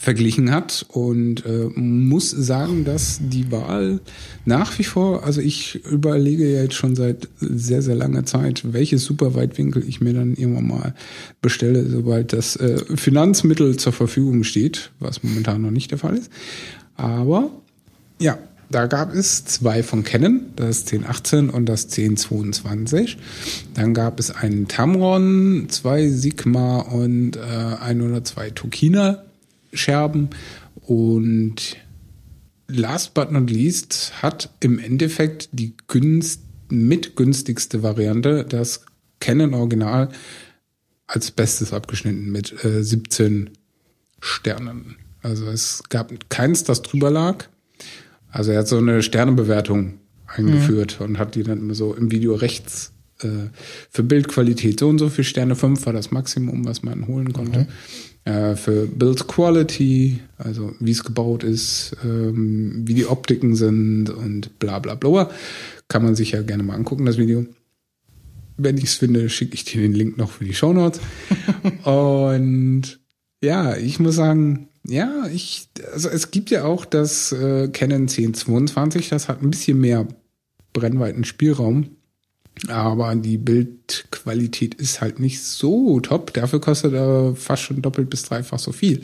[0.00, 4.00] verglichen hat und äh, muss sagen, dass die Wahl
[4.46, 9.86] nach wie vor, also ich überlege jetzt schon seit sehr, sehr langer Zeit, welches Superweitwinkel
[9.86, 10.94] ich mir dann irgendwann mal
[11.42, 16.32] bestelle, sobald das äh, Finanzmittel zur Verfügung steht, was momentan noch nicht der Fall ist.
[16.96, 17.50] Aber
[18.18, 18.38] ja,
[18.70, 23.18] da gab es zwei von Canon, das 1018 und das 1022.
[23.74, 27.40] Dann gab es einen Tamron, zwei Sigma und äh,
[27.82, 29.24] ein oder zwei Tokina
[29.72, 30.30] Scherben.
[30.80, 31.76] Und
[32.68, 38.84] last but not least hat im Endeffekt die günst, mitgünstigste Variante das
[39.20, 40.08] Canon Original
[41.06, 43.50] als bestes abgeschnitten mit äh, 17
[44.20, 44.96] Sternen.
[45.22, 47.48] Also es gab keins, das drüber lag.
[48.30, 51.06] Also er hat so eine Sternebewertung eingeführt mhm.
[51.06, 52.92] und hat die dann immer so im Video rechts
[53.22, 53.48] äh,
[53.90, 57.60] für Bildqualität so und so viel Sterne, fünf war das Maximum, was man holen konnte.
[57.60, 57.66] Mhm.
[58.24, 64.58] Äh, für Build Quality, also wie es gebaut ist, ähm, wie die Optiken sind und
[64.58, 65.30] bla bla bla.
[65.88, 67.46] Kann man sich ja gerne mal angucken, das Video.
[68.58, 71.00] Wenn ich es finde, schicke ich dir den Link noch für die Show Notes.
[71.84, 73.00] und
[73.42, 79.08] ja, ich muss sagen, ja, ich, also es gibt ja auch das äh, Canon 1022,
[79.08, 80.06] das hat ein bisschen mehr
[80.74, 81.96] Brennweitenspielraum.
[82.68, 86.34] Aber die Bildqualität ist halt nicht so top.
[86.34, 89.00] Dafür kostet er fast schon doppelt bis dreifach so viel.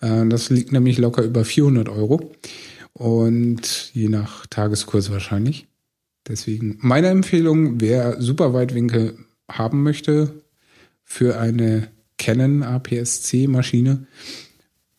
[0.00, 2.32] Äh, das liegt nämlich locker über 400 Euro.
[2.92, 5.66] Und je nach Tageskurs wahrscheinlich.
[6.26, 9.18] Deswegen meine Empfehlung, wer Superweitwinkel
[9.50, 10.42] haben möchte
[11.04, 14.06] für eine Canon APS-C Maschine,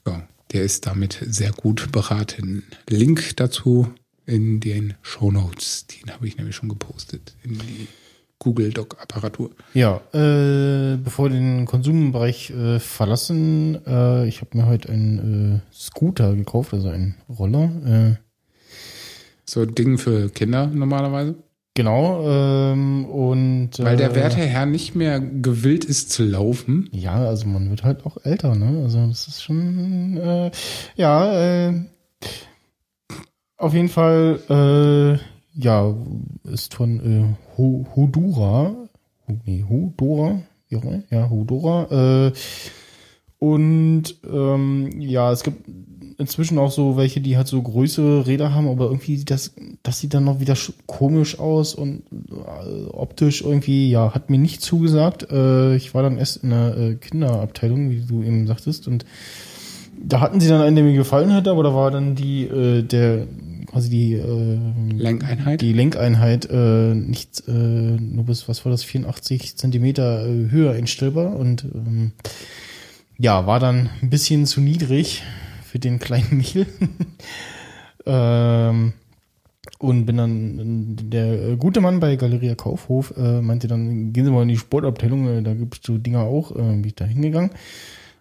[0.05, 2.63] ja, der ist damit sehr gut beraten.
[2.87, 3.87] Link dazu
[4.27, 5.87] in den Show Notes.
[5.87, 7.87] Den habe ich nämlich schon gepostet in die
[8.39, 9.49] Google Doc Apparatur.
[9.73, 15.73] Ja, äh, bevor wir den Konsumbereich äh, verlassen, äh, ich habe mir heute einen äh,
[15.73, 17.71] Scooter gekauft, also einen Roller.
[17.85, 18.15] Äh.
[19.45, 21.35] so ein Ding für Kinder normalerweise?
[21.73, 26.89] Genau, ähm, und weil der äh, werte Herr nicht mehr gewillt ist zu laufen.
[26.91, 28.81] Ja, also man wird halt auch älter, ne?
[28.83, 30.51] Also das ist schon
[30.95, 31.73] ja, äh,
[33.57, 35.93] auf jeden Fall äh, ja,
[36.43, 38.75] ist von äh, Hodura,
[39.45, 42.31] nee, Hodora, ja, Hodora, äh,
[43.39, 45.67] und ähm, ja, es gibt
[46.17, 49.53] inzwischen auch so welche, die halt so größere Räder haben, aber irgendwie das,
[49.83, 50.55] das sieht dann noch wieder
[50.87, 55.31] komisch aus und äh, optisch irgendwie, ja, hat mir nicht zugesagt.
[55.31, 59.05] Äh, ich war dann erst in der äh, Kinderabteilung, wie du eben sagtest, und
[59.99, 62.81] da hatten sie dann einen, der mir gefallen hat, aber da war dann die, äh,
[62.81, 63.27] der,
[63.77, 64.57] quasi die äh,
[64.91, 70.73] Lenkeinheit, die Lenkeinheit äh, nicht äh, nur bis, was war das, 84 Zentimeter äh, höher
[70.73, 72.13] einstellbar und ähm,
[73.19, 75.21] ja, war dann ein bisschen zu niedrig
[75.63, 76.65] für den kleinen Michel.
[78.07, 78.93] ähm,
[79.77, 84.41] und bin dann, der gute Mann bei Galeria Kaufhof äh, meinte dann, gehen Sie mal
[84.41, 87.51] in die Sportabteilung, äh, da gibt es so Dinger auch, äh, bin ich da hingegangen.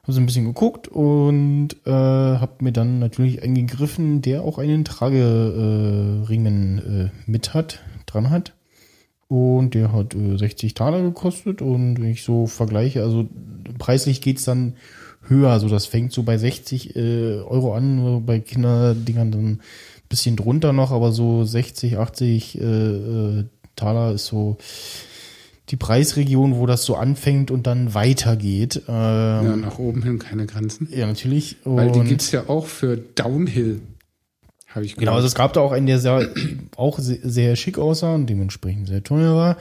[0.07, 4.85] Habe so ein bisschen geguckt und äh, habe mir dann natürlich eingegriffen, der auch einen
[4.85, 8.53] Trageriemen äh, mit hat, dran hat.
[9.27, 13.27] Und der hat äh, 60 Taler gekostet und wenn ich so vergleiche, also
[13.78, 14.74] preislich geht's dann
[15.23, 15.59] höher.
[15.59, 19.61] So, das fängt so bei 60 äh, Euro an, bei Kinderdingern dann ein
[20.09, 24.57] bisschen drunter noch, aber so 60, 80 äh, äh, Taler ist so
[25.68, 28.82] die Preisregion, wo das so anfängt und dann weitergeht.
[28.88, 30.88] Ähm, ja, nach oben hin keine Grenzen.
[30.90, 31.56] Ja, natürlich.
[31.64, 33.80] Weil die gibt's ja auch für Downhill.
[34.68, 36.28] Habe ich Genau, also es gab da auch einen, der sehr,
[36.76, 39.56] auch sehr, sehr schick aussah und dementsprechend sehr teuer war.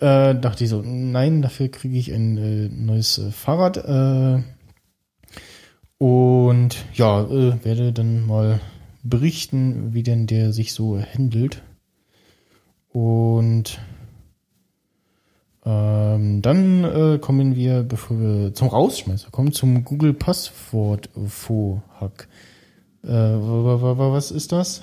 [0.00, 3.76] Äh, dachte ich so, nein, dafür kriege ich ein äh, neues äh, Fahrrad.
[3.78, 4.42] Äh,
[5.98, 8.60] und ja, äh, werde dann mal
[9.02, 11.62] berichten, wie denn der sich so handelt.
[12.90, 13.78] Und
[15.68, 21.10] ähm, dann äh, kommen wir, bevor wir zum Rausschmeißer kommen, zum Google Passwort
[22.00, 22.26] Hack.
[23.04, 24.82] Äh, was ist das?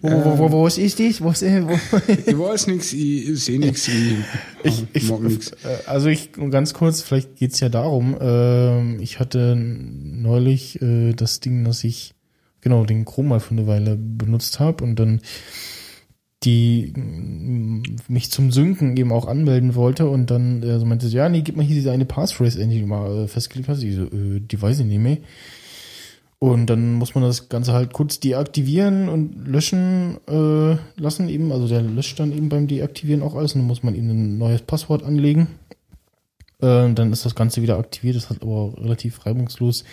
[0.00, 1.22] Wo, wo, wo, wo ist das?
[1.22, 1.72] Was, äh, wo?
[2.26, 3.88] Ich weiß nichts, ich sehe nichts.
[3.88, 9.54] Ich, ich, ich äh, also ich, ganz kurz, vielleicht geht's ja darum, äh, ich hatte
[9.54, 12.14] neulich äh, das Ding, dass ich,
[12.62, 15.20] genau, den Chrome mal für eine Weile benutzt habe und dann
[16.44, 16.92] die
[18.08, 21.56] mich zum Synken eben auch anmelden wollte und dann äh, so meinte, ja, nee, gib
[21.56, 23.82] mal hier diese eine Passphrase die du mal äh, festgelegt hast.
[23.82, 25.18] Ich so, äh, die weiß ich nicht mehr.
[26.38, 31.50] Und dann muss man das Ganze halt kurz deaktivieren und löschen äh, lassen eben.
[31.50, 33.54] Also der löscht dann eben beim Deaktivieren auch alles.
[33.54, 35.48] Und dann muss man eben ein neues Passwort anlegen.
[36.60, 38.16] Äh, dann ist das Ganze wieder aktiviert.
[38.16, 39.84] Das hat aber relativ reibungslos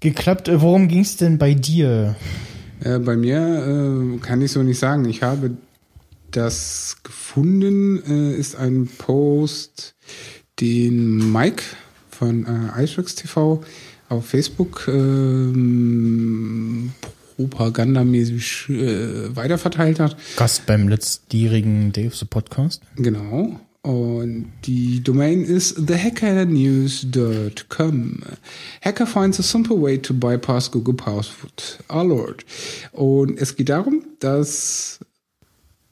[0.00, 0.48] geklappt.
[0.48, 2.16] Äh, worum ging es denn bei dir?
[2.80, 5.04] Äh, bei mir äh, kann ich so nicht sagen.
[5.04, 5.50] Ich habe
[6.36, 9.94] das gefunden, äh, ist ein Post,
[10.60, 11.62] den Mike
[12.10, 13.62] von äh, iStrix TV
[14.08, 16.92] auf Facebook ähm,
[17.36, 20.16] propagandamäßig äh, weiterverteilt hat.
[20.36, 22.82] Gast beim letztjährigen Day of the Podcast.
[22.96, 23.58] Genau.
[23.82, 28.22] Und die Domain ist thehackernews.com.
[28.80, 32.46] Hacker finds a simple way to bypass Google Password Alert.
[32.92, 35.00] Und es geht darum, dass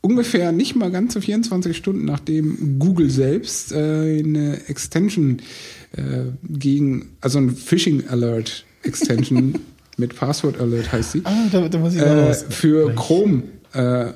[0.02, 5.38] ungefähr nicht mal ganze 24 Stunden nachdem Google selbst äh, eine Extension
[5.96, 9.54] äh, gegen, also ein Phishing Alert Extension
[9.96, 14.12] mit Password Alert heißt sie, Ah, da, da muss ich äh, für Chrome äh,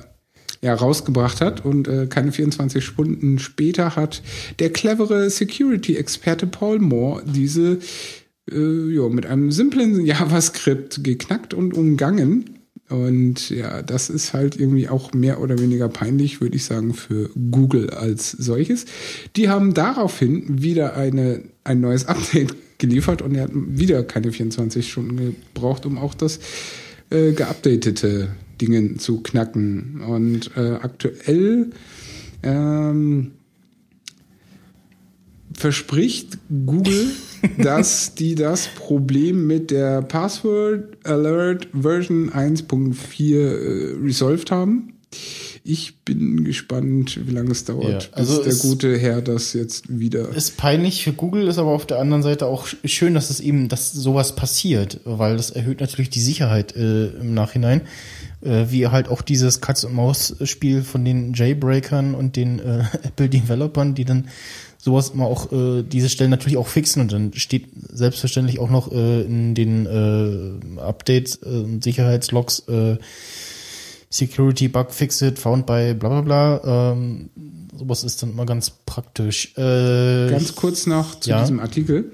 [0.61, 4.21] ja, rausgebracht hat und äh, keine 24 Stunden später hat
[4.59, 7.79] der clevere Security-Experte Paul Moore diese
[8.51, 12.56] äh, ja, mit einem simplen JavaScript geknackt und umgangen.
[12.89, 17.29] Und ja, das ist halt irgendwie auch mehr oder weniger peinlich, würde ich sagen, für
[17.51, 18.85] Google als solches.
[19.35, 24.89] Die haben daraufhin wieder eine, ein neues Update geliefert und er hat wieder keine 24
[24.89, 26.39] Stunden gebraucht, um auch das
[27.09, 28.29] äh, geupdatete
[28.61, 30.01] Dingen zu knacken.
[30.01, 31.71] Und äh, aktuell
[32.43, 33.31] ähm,
[35.57, 37.07] verspricht Google,
[37.57, 44.93] dass die das Problem mit der Password Alert Version 1.4 äh, resolved haben.
[45.63, 49.85] Ich bin gespannt, wie lange es dauert, Ja, also bis der gute Herr das jetzt
[49.99, 50.29] wieder.
[50.29, 53.39] Ist peinlich für Google, ist aber auf der anderen Seite auch sch- schön, dass es
[53.41, 57.81] eben, dass sowas passiert, weil das erhöht natürlich die Sicherheit äh, im Nachhinein.
[58.41, 64.27] Äh, wie halt auch dieses Katz-und-Maus-Spiel von den Jailbreakern und den äh, Apple-Developern, die dann
[64.77, 68.91] sowas immer auch, äh, diese Stellen natürlich auch fixen und dann steht selbstverständlich auch noch
[68.91, 72.97] äh, in den äh, Updates äh, und Sicherheitslogs äh,
[74.09, 76.21] Security Bug Fixed found by bla bla
[76.61, 76.93] bla.
[76.93, 77.29] Ähm,
[77.77, 79.53] sowas ist dann immer ganz praktisch.
[79.57, 81.41] Äh, Ganz kurz noch zu Ja.
[81.41, 82.11] diesem Artikel.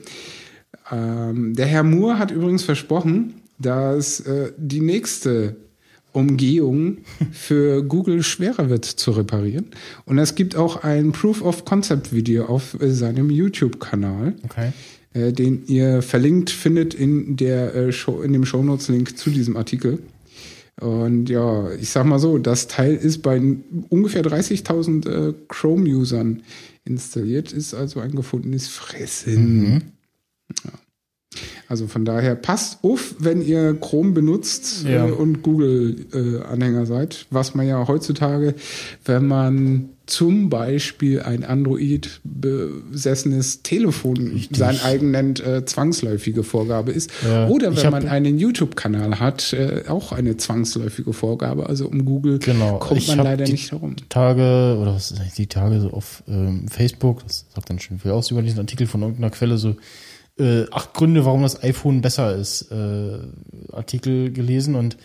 [0.92, 5.56] Ähm, der Herr Moore hat übrigens versprochen, dass äh, die nächste
[6.14, 7.00] Umgehung
[7.32, 9.68] für Google schwerer wird zu reparieren.
[10.06, 14.72] Und es gibt auch ein Proof of Concept Video auf äh, seinem YouTube-Kanal, Okay.
[15.14, 20.00] äh, den ihr verlinkt findet in der äh, Show, in dem Shownotes-Link zu diesem Artikel.
[20.82, 23.40] Und ja, ich sag mal so, das Teil ist bei
[23.90, 26.42] ungefähr 30.000 äh, Chrome-Usern
[26.86, 29.84] installiert, ist also ein gefundenes Fressen.
[30.66, 30.72] Ja.
[31.68, 35.08] Also von daher passt auf, wenn ihr Chrome benutzt Ja.
[35.08, 38.56] äh, und Google-Anhänger seid, was man ja heutzutage,
[39.06, 41.46] wenn man zum Beispiel ein
[42.34, 47.10] Android-besessenes Telefon sein eigen nennt, äh, zwangsläufige Vorgabe ist.
[47.26, 51.68] Ja, Oder wenn man einen YouTube-Kanal hat, äh, auch eine zwangsläufige Vorgabe.
[51.68, 52.80] Also um Google Genau.
[52.80, 53.96] kommt Ich man leider nicht herum.
[54.10, 58.12] Tage, oder was ist die Tage so auf ähm, Facebook, das sagt dann schon viel
[58.12, 59.76] aus über diesen Artikel von irgendeiner Quelle, so
[60.40, 63.18] äh, acht Gründe, warum das iPhone besser ist, äh,
[63.72, 64.98] Artikel gelesen und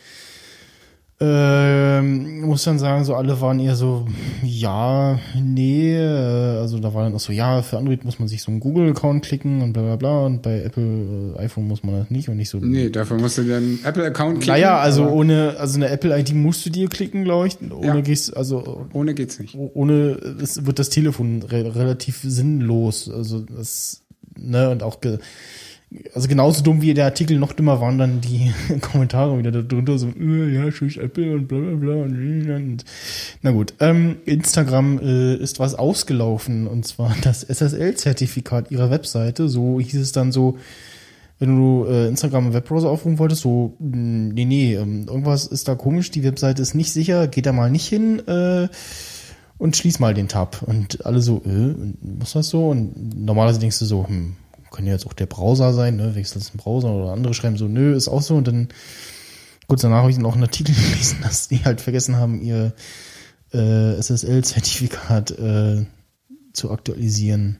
[1.21, 4.07] ähm, muss dann sagen, so alle waren eher so,
[4.45, 8.41] ja, nee, äh, also da war dann auch so, ja, für Android muss man sich
[8.41, 11.99] so einen Google-Account klicken und bla bla bla und bei Apple äh, iPhone muss man
[11.99, 12.59] das nicht und nicht so.
[12.59, 14.53] Nee, dafür musst du dir einen Apple-Account klicken.
[14.53, 17.57] Naja, also ohne, also eine Apple-ID musst du dir klicken, glaube ich.
[17.69, 18.01] Ohne Ja.
[18.01, 19.57] gehst, also ohne geht's nicht.
[19.57, 23.11] ohne es wird das Telefon re relativ sinnlos.
[23.11, 24.05] Also das,
[24.39, 25.19] ne, und auch ge
[26.15, 30.09] also genauso dumm wie der Artikel, noch dümmer waren dann die Kommentare wieder darunter, so,
[30.09, 32.85] äh, ja, tschüss Apple und bla bla bla und,
[33.43, 33.75] na gut.
[33.81, 39.49] Ähm, Instagram äh, ist was ausgelaufen und zwar das SSL-Zertifikat ihrer Webseite.
[39.49, 40.59] So hieß es dann so,
[41.39, 45.69] wenn du äh, Instagram im Webbrowser aufrufen wolltest, so, mh, nee, nee, ähm, irgendwas ist
[45.69, 48.69] da komisch, die Webseite ist nicht sicher, geht da mal nicht hin äh,
[49.59, 50.63] und schließ mal den Tab.
[50.63, 52.69] Und alle so, äh, was ist das so?
[52.69, 54.37] Und normalerweise denkst du so, hm,
[54.71, 56.15] kann ja jetzt auch der Browser sein, ne?
[56.15, 58.37] Wechselst den Browser oder andere schreiben so, nö, ist auch so.
[58.37, 58.69] Und dann
[59.67, 62.73] kurz danach habe ich dann auch einen Artikel gelesen, dass die halt vergessen haben, ihr
[63.53, 65.85] äh, SSL-Zertifikat äh,
[66.53, 67.59] zu aktualisieren.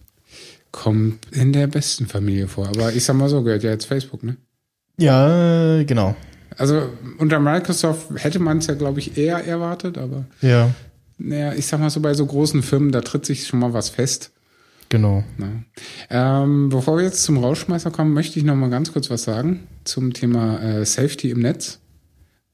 [0.71, 2.69] Kommt in der besten Familie vor.
[2.69, 4.37] Aber ich sag mal so, gehört ja jetzt Facebook, ne?
[4.99, 6.15] Ja, genau.
[6.57, 6.89] Also
[7.19, 10.71] unter Microsoft hätte man es ja, glaube ich, eher erwartet, aber Ja,
[11.19, 13.89] naja, ich sag mal so, bei so großen Firmen, da tritt sich schon mal was
[13.91, 14.33] fest.
[14.89, 15.25] genau.
[15.37, 15.65] Ne?
[16.11, 19.67] Ähm, bevor wir jetzt zum Rausschmeißer kommen, möchte ich noch mal ganz kurz was sagen
[19.85, 21.81] zum Thema äh, Safety im Netz.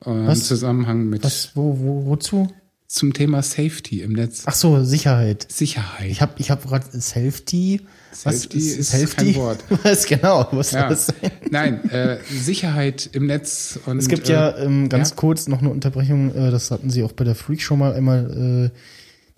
[0.04, 0.44] Äh, Im?
[0.44, 2.48] Zusammenhang mit Was, wo, wo, wozu?
[2.86, 4.42] Zum Thema Safety im Netz.
[4.46, 5.46] Ach so, Sicherheit.
[5.50, 6.10] Sicherheit.
[6.10, 7.80] Ich habe ich hab gerade Safety.
[8.12, 9.32] Safety ist Safety?
[9.32, 9.64] kein Wort.
[9.82, 10.46] Was genau?
[10.52, 10.88] Was ja.
[10.88, 11.30] das sein?
[11.50, 13.78] Nein, äh, Sicherheit im Netz.
[13.86, 15.16] Und, Es gibt äh, ja ähm, ganz ja?
[15.16, 18.70] kurz noch eine Unterbrechung, äh, das hatten sie auch bei der Freak schon mal einmal
[18.72, 18.78] äh,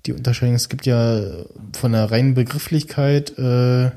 [0.05, 0.55] die Unterscheidung.
[0.55, 1.23] Es gibt ja
[1.73, 3.91] von der reinen Begrifflichkeit äh,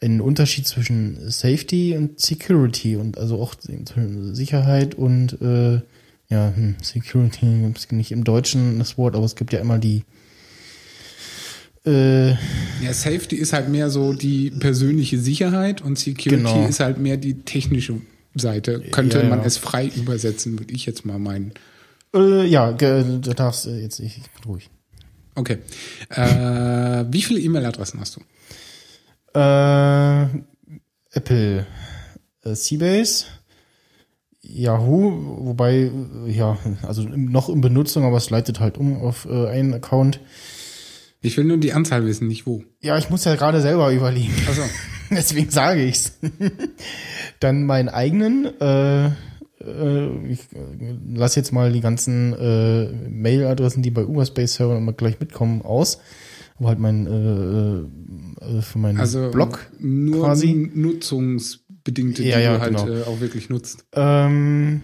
[0.00, 5.80] einen Unterschied zwischen Safety und Security und also auch zwischen Sicherheit und äh,
[6.30, 10.04] ja, hm, Security gibt's nicht im Deutschen das Wort, aber es gibt ja immer die
[11.86, 12.30] äh,
[12.82, 16.66] Ja, Safety ist halt mehr so die persönliche Sicherheit und Security Genau.
[16.66, 18.00] ist halt mehr die technische
[18.34, 18.80] Seite.
[18.92, 19.30] Könnte Ja, ja.
[19.30, 21.52] man es frei übersetzen, würde ich jetzt mal meinen.
[22.14, 24.70] äh, ja, du darfst äh, jetzt ich, ich bin ruhig.
[25.34, 25.58] Okay.
[26.10, 28.20] Äh, wie viele E-Mail-Adressen hast du?
[29.38, 30.26] Äh,
[31.12, 31.66] Apple,
[32.44, 33.26] äh, Seabase,
[34.48, 35.90] Yahoo, wobei,
[36.26, 40.20] äh, ja, also noch in Benutzung, aber es leitet halt um auf äh, einen Account.
[41.20, 42.62] Ich will nur die Anzahl wissen, nicht wo.
[42.80, 44.34] Ja, ich muss ja gerade selber überlegen.
[44.46, 44.62] Also,
[45.10, 46.18] Deswegen sage ich's.
[47.40, 53.90] Dann meinen eigenen, äh, äh, ich äh, lass jetzt mal die ganzen äh, Mail-Adressen, die
[53.90, 55.98] bei Uberspace-Servern immer gleich mitkommen, aus.
[56.58, 60.70] Aber halt mein, äh, äh, für meinen also Blog nur quasi.
[60.74, 62.88] nutzungsbedingte, die Ja, ja, du halt genau.
[62.88, 63.84] äh, auch wirklich nutzt.
[63.92, 64.82] Ähm,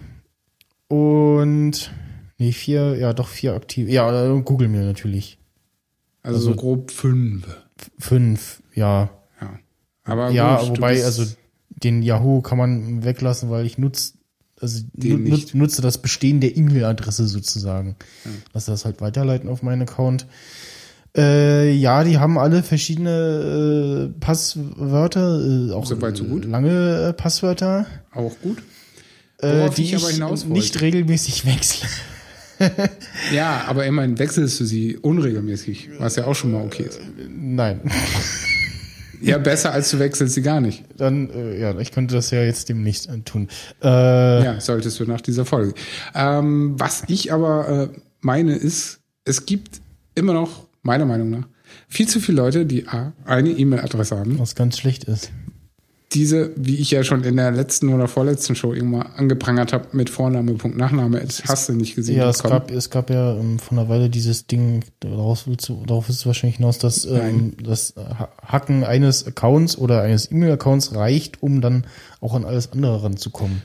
[0.87, 1.91] und
[2.37, 3.89] nee, vier, ja doch vier aktiv.
[3.89, 5.37] Ja, äh, Google mir natürlich.
[6.21, 7.45] Also, Also- so grob fünf.
[7.99, 9.09] Fünf, ja.
[9.41, 9.59] Ja.
[10.03, 11.25] Aber ja, gut, wobei, also
[11.69, 14.13] den Yahoo kann man weglassen, weil ich nutze
[14.61, 15.53] also Den nu- nicht.
[15.53, 17.97] nutze das Bestehen der E-Mail-Adresse sozusagen.
[18.53, 20.25] Lass das halt weiterleiten auf meinen Account.
[21.15, 25.39] Äh, ja, die haben alle verschiedene äh, Passwörter,
[25.69, 26.45] äh, auch Soweit, so gut.
[26.45, 28.57] lange äh, Passwörter, auch gut.
[29.39, 31.87] äh, die ich aber hinaus nicht regelmäßig wechsle.
[33.33, 36.99] Ja, aber immerhin wechselst du sie unregelmäßig, was ja auch schon mal okay ist.
[37.29, 37.81] Nein.
[39.21, 40.83] Ja, besser als du wechselst sie gar nicht.
[40.97, 43.47] Dann, äh, ja, ich könnte das ja jetzt demnächst äh, tun.
[43.81, 43.87] Äh,
[44.43, 45.73] Ja, solltest du nach dieser Folge.
[46.13, 49.79] Ähm, was ich aber äh, meine ist, es gibt
[50.15, 51.47] immer noch, meiner Meinung nach,
[51.87, 54.39] viel zu viele Leute, die A, eine E-Mail-Adresse haben.
[54.39, 55.31] was ganz schlecht ist.
[56.13, 60.09] Diese, wie ich ja schon in der letzten oder vorletzten Show irgendwann angeprangert habe, mit
[60.09, 62.17] Vorname, Punkt, Nachname, das hast du nicht gesehen.
[62.17, 62.59] Ja, es bekommen.
[62.67, 66.17] gab, es gab ja ähm, von einer Weile dieses Ding, daraus willst du, darauf ist
[66.17, 71.59] es wahrscheinlich hinaus, dass ähm, das Ha- Hacken eines Accounts oder eines E-Mail-Accounts reicht, um
[71.59, 71.85] dann
[72.21, 73.63] auch an alles andere ranzukommen.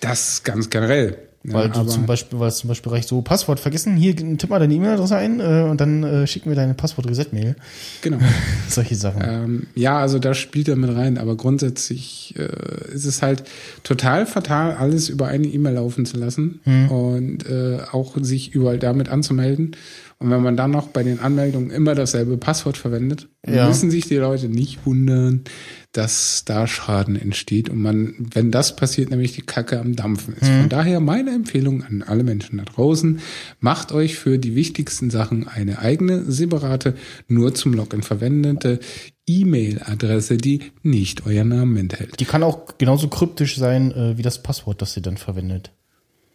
[0.00, 1.18] das ganz generell.
[1.46, 4.16] Ja, Weil du aber- zum Beispiel, weil es zum Beispiel reicht so, Passwort vergessen, hier
[4.16, 7.54] tipp mal deine E-Mail-Adresse ein äh, und dann äh, schicken wir deine Passwort-Reset-Mail.
[8.00, 8.18] Genau.
[8.70, 9.22] Solche Sachen.
[9.22, 13.44] Ähm, ja, also da spielt er mit rein, aber grundsätzlich äh, ist es halt
[13.82, 16.90] total fatal, alles über eine E-Mail laufen zu lassen Hm.
[16.90, 19.76] und äh, auch sich überall damit anzumelden.
[20.24, 23.68] Und wenn man dann noch bei den Anmeldungen immer dasselbe Passwort verwendet, Ja.
[23.68, 25.44] müssen sich die Leute nicht wundern,
[25.92, 30.48] dass da Schaden entsteht und man, wenn das passiert, nämlich die Kacke am Dampfen ist.
[30.48, 30.60] Hm.
[30.60, 33.20] Von daher meine Empfehlung an alle Menschen da draußen,
[33.60, 36.94] macht euch für die wichtigsten Sachen eine eigene, separate,
[37.28, 38.80] nur zum Login verwendete
[39.28, 42.18] E-Mail-Adresse, die nicht euer Namen enthält.
[42.18, 45.70] Die kann auch genauso kryptisch sein, äh, wie das Passwort, das ihr dann verwendet.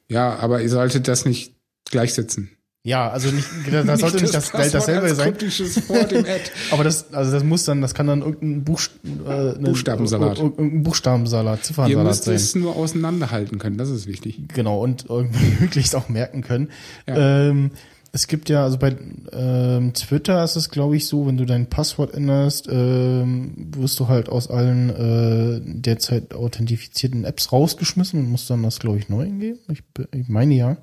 [0.07, 1.55] Ja, aber ihr solltet das nicht
[1.89, 2.51] gleichsetzen.
[2.89, 5.33] Ja, also nicht, da sollte nicht das, Passwort dasselbe sein.
[6.71, 8.81] Aber das, also das muss dann, das kann dann irgendein Buch,
[9.27, 10.39] äh, Buchstabensalat.
[10.39, 12.35] ir- Irgendein Buchstabensalat, Ihr Ziffernsalat müsst sein.
[12.35, 14.41] es nur auseinanderhalten können, das ist wichtig.
[14.55, 16.69] Genau, und irgendwie möglichst auch merken können.
[17.07, 17.49] Ja.
[17.49, 17.71] Ähm,
[18.11, 18.95] es gibt ja, also bei
[19.33, 24.07] ähm, Twitter ist es, glaube ich, so, wenn du dein Passwort änderst, ähm, wirst du
[24.07, 29.25] halt aus allen äh, derzeit authentifizierten Apps rausgeschmissen und musst dann das, glaube ich, neu
[29.25, 29.59] eingeben.
[29.71, 30.77] Ich, ich meine ja.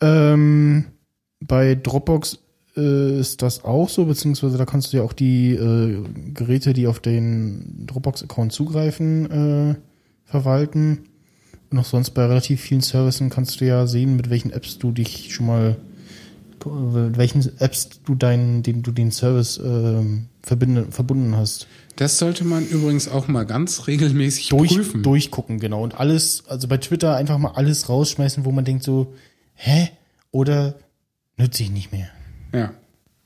[0.00, 0.86] Ähm,
[1.46, 2.38] bei Dropbox
[2.76, 6.02] äh, ist das auch so, beziehungsweise da kannst du ja auch die äh,
[6.32, 9.74] Geräte, die auf den Dropbox-Account zugreifen, äh,
[10.24, 11.04] verwalten.
[11.70, 14.92] Und auch sonst bei relativ vielen Services kannst du ja sehen, mit welchen Apps du
[14.92, 15.76] dich schon mal,
[16.64, 21.66] mit welchen Apps du deinen, den du den Service ähm, verbinden, verbunden hast.
[21.96, 25.02] Das sollte man übrigens auch mal ganz regelmäßig Durch, prüfen.
[25.02, 25.82] durchgucken, genau.
[25.82, 29.14] Und alles, also bei Twitter einfach mal alles rausschmeißen, wo man denkt so,
[29.54, 29.90] hä?
[30.30, 30.74] Oder
[31.36, 32.08] nütze ich nicht mehr.
[32.52, 32.72] Ja.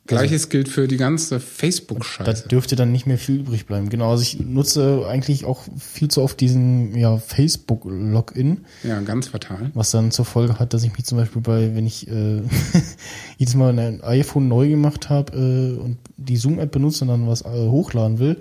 [0.07, 2.49] Gleiches gilt für die ganze Da Facebook-Scheiße.
[2.49, 3.89] dürfte dann nicht mehr viel übrig bleiben.
[3.89, 8.65] Genau, also ich nutze eigentlich auch viel zu oft diesen ja, Facebook-Login.
[8.83, 9.71] Ja, ganz fatal.
[9.75, 12.43] Was dann zur Folge hat, dass ich mich zum Beispiel bei, wenn ich äh,
[13.37, 17.43] jedes Mal ein iPhone neu gemacht habe äh, und die Zoom-App benutze und dann was
[17.43, 18.37] äh, hochladen will,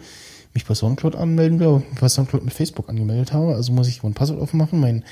[0.53, 3.55] mich bei Soundcloud anmelden will, aber bei Soundcloud mit Facebook angemeldet habe.
[3.55, 5.03] Also muss ich ein Passwort aufmachen, mein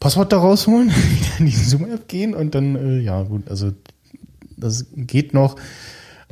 [0.00, 3.72] Passwort da rausholen, wieder in die Zoom-App gehen und dann, äh, ja gut, also
[4.56, 5.56] das geht noch.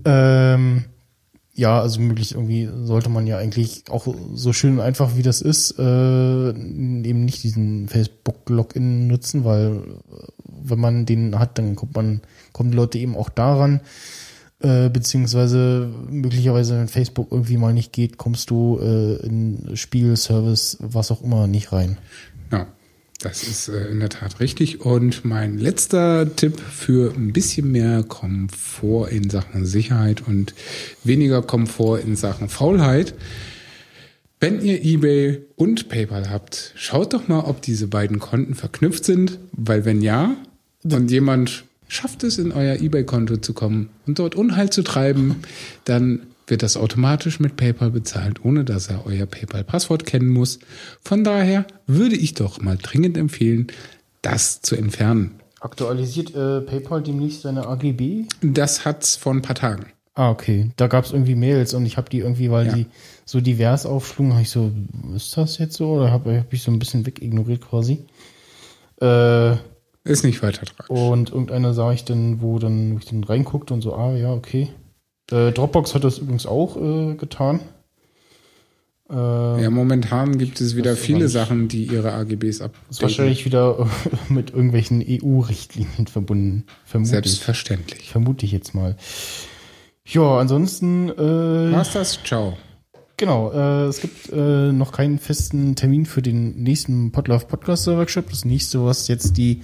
[0.05, 0.85] Ähm,
[1.57, 5.41] ja, also möglich irgendwie sollte man ja eigentlich auch so schön und einfach wie das
[5.41, 11.97] ist, äh, eben nicht diesen Facebook-Login nutzen, weil äh, wenn man den hat, dann kommt
[11.97, 12.21] man,
[12.53, 13.81] kommen die Leute eben auch daran,
[14.61, 20.77] äh, beziehungsweise möglicherweise wenn Facebook irgendwie mal nicht geht, kommst du äh, in Spiel, Service,
[20.81, 21.97] was auch immer nicht rein.
[22.53, 22.67] Ja.
[23.21, 24.81] Das ist äh, in der Tat richtig.
[24.81, 30.55] Und mein letzter Tipp für ein bisschen mehr Komfort in Sachen Sicherheit und
[31.03, 33.15] weniger Komfort in Sachen Faulheit.
[34.39, 39.39] Wenn ihr eBay und PayPal habt, schaut doch mal, ob diese beiden Konten verknüpft sind,
[39.53, 40.37] weil wenn ja,
[40.85, 45.37] und jemand schafft es, in euer eBay-Konto zu kommen und dort Unheil zu treiben,
[45.85, 50.59] dann wird das automatisch mit PayPal bezahlt, ohne dass er euer PayPal-Passwort kennen muss.
[51.03, 53.67] Von daher würde ich doch mal dringend empfehlen,
[54.23, 55.41] das zu entfernen.
[55.61, 58.25] Aktualisiert äh, PayPal demnächst seine AGB?
[58.43, 59.87] Das hat's vor ein paar Tagen.
[60.15, 60.71] Ah, okay.
[60.77, 62.75] Da gab's irgendwie Mails und ich habe die irgendwie, weil Ja.
[62.75, 62.87] die
[63.25, 64.71] so divers aufschlugen, habe ich so,
[65.15, 65.91] ist das jetzt so?
[65.91, 68.05] Oder habe hab ich so ein bisschen wegignoriert quasi.
[69.03, 69.57] Äh,
[70.05, 70.89] Ist nicht weiter tragisch.
[70.89, 74.33] und irgendeiner sah ich dann, wo dann, wo ich dann reinguckte und so, ah ja,
[74.33, 74.69] okay.
[75.31, 77.61] Äh, Dropbox hat das übrigens auch äh, getan.
[79.11, 79.15] Äh,
[79.63, 82.97] Ja, momentan gibt es wieder viele Sachen, die ihre AGBs ist updaten.
[83.01, 83.79] wahrscheinlich wieder
[84.29, 86.65] äh, mit irgendwelchen EU-Richtlinien verbunden.
[86.85, 87.25] Vermute ich.
[87.25, 88.11] Selbstverständlich.
[88.11, 88.97] Vermute ich jetzt mal.
[90.05, 92.21] Ja, ansonsten, äh, War's das?
[92.25, 92.57] Ciao.
[93.17, 98.31] genau, äh, es gibt äh, noch keinen festen Termin für den nächsten Podlove Podcaster Workshop.
[98.31, 99.63] Das nächste, was jetzt die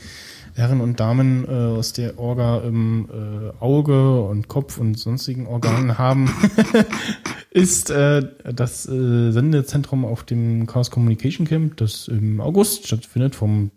[0.54, 5.98] Herren und Damen äh, aus der Orga im äh, Auge und Kopf und sonstigen Organen
[5.98, 6.30] haben,
[7.50, 13.70] ist äh, das äh, Sendezentrum auf dem Chaos Communication Camp, das im August stattfindet, vom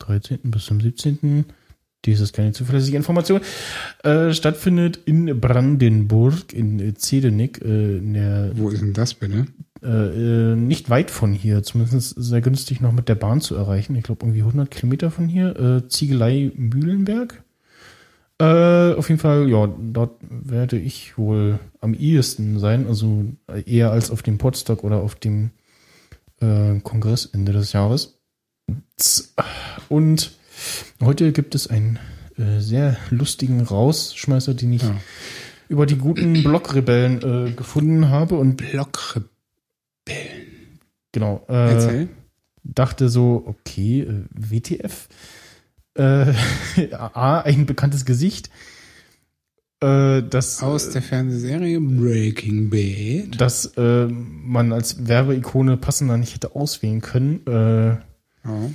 [0.00, 0.38] 13.
[0.44, 1.44] bis zum 17.
[2.04, 3.40] Dies ist keine zuverlässige Information.
[4.04, 9.46] Äh, stattfindet in Brandenburg, in Zedenick, äh, in der Wo ist denn das bitte?
[9.82, 13.94] Äh, nicht weit von hier, zumindest sehr günstig noch mit der Bahn zu erreichen.
[13.96, 15.56] Ich glaube irgendwie 100 Kilometer von hier.
[15.58, 17.42] Äh, Ziegelei Mühlenberg.
[18.40, 23.24] Äh, auf jeden Fall, ja, dort werde ich wohl am ehesten sein, also
[23.66, 25.50] eher als auf dem Podstock oder auf dem
[26.40, 28.18] äh, Kongress Ende des Jahres.
[29.88, 30.32] Und
[31.00, 31.98] heute gibt es einen
[32.36, 34.94] äh, sehr lustigen Rausschmeißer, den ich Ja.
[35.68, 39.30] über die guten Blockrebellen gefunden habe und Blockrebellen.
[41.12, 42.08] Genau äh, Erzähl.
[42.64, 45.08] dachte so, okay, äh, WTF,
[45.94, 46.32] äh,
[46.94, 48.50] A, ein bekanntes Gesicht,
[49.80, 53.40] äh, das, Aus der Fernsehserie Breaking Bad.
[53.40, 57.46] das äh, man als Werbeikone passender nicht hätte auswählen können.
[57.46, 57.90] Äh,
[58.44, 58.70] Ja.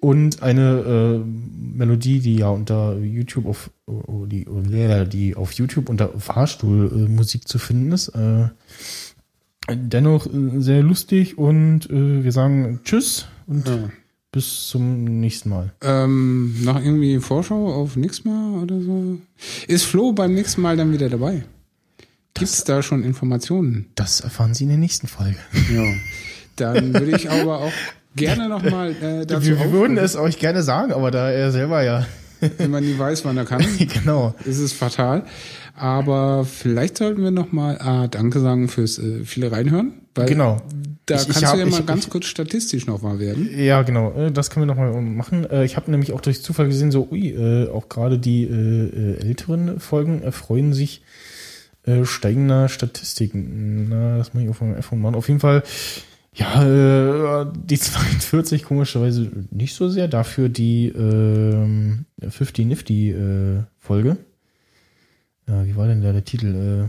[0.00, 5.52] und eine äh, Melodie, die ja unter YouTube auf oh, die, oh, yeah, die auf
[5.52, 8.12] YouTube unter Fahrstuhlmusik äh, zu finden ist.
[9.76, 13.90] Dennoch äh, sehr lustig und äh, wir sagen Tschüss und Ja.
[14.30, 15.72] bis zum nächsten Mal.
[15.82, 19.18] Ähm, noch irgendwie Vorschau auf nächstes Mal oder so?
[19.68, 21.44] Ist Flo beim nächsten Mal dann wieder dabei?
[22.34, 23.86] Gibt's da schon Informationen?
[23.94, 25.36] Das erfahren Sie in der nächsten Folge.
[25.72, 25.84] Ja.
[26.56, 27.72] Dann würde ich aber auch
[28.16, 31.50] gerne nochmal äh, dazu wir wir würden aufrufen, es euch gerne sagen, aber da er
[31.52, 32.06] selber ja.
[32.58, 34.34] wenn man nie weiß, wann er kann, genau.
[34.44, 35.24] ist es fatal.
[35.74, 39.94] Aber vielleicht sollten wir nochmal ah, Danke sagen fürs äh, viele reinhören.
[40.14, 40.60] Weil Genau.
[41.06, 43.18] Da Ich- ich kannst hab- du ja mal ich- ganz ich- kurz statistisch noch mal
[43.18, 43.48] werden.
[43.56, 44.12] Ja, genau.
[44.12, 45.48] äh, Das können wir nochmal machen.
[45.50, 49.16] Äh, Ich habe nämlich auch durch Zufall gesehen, so, ui, äh, auch gerade die äh,
[49.16, 51.02] äh, älteren Folgen erfreuen sich
[51.84, 53.88] äh, steigender Statistiken.
[53.88, 55.14] Na, das muss ich auf meinem iPhone machen.
[55.16, 55.64] Auf jeden Fall,
[56.34, 60.06] ja, äh, die 42 komischerweise nicht so sehr.
[60.06, 64.16] Dafür die ähm, 50 Nifty äh, Folge.
[65.48, 66.88] Ja, wie war denn da der Titel?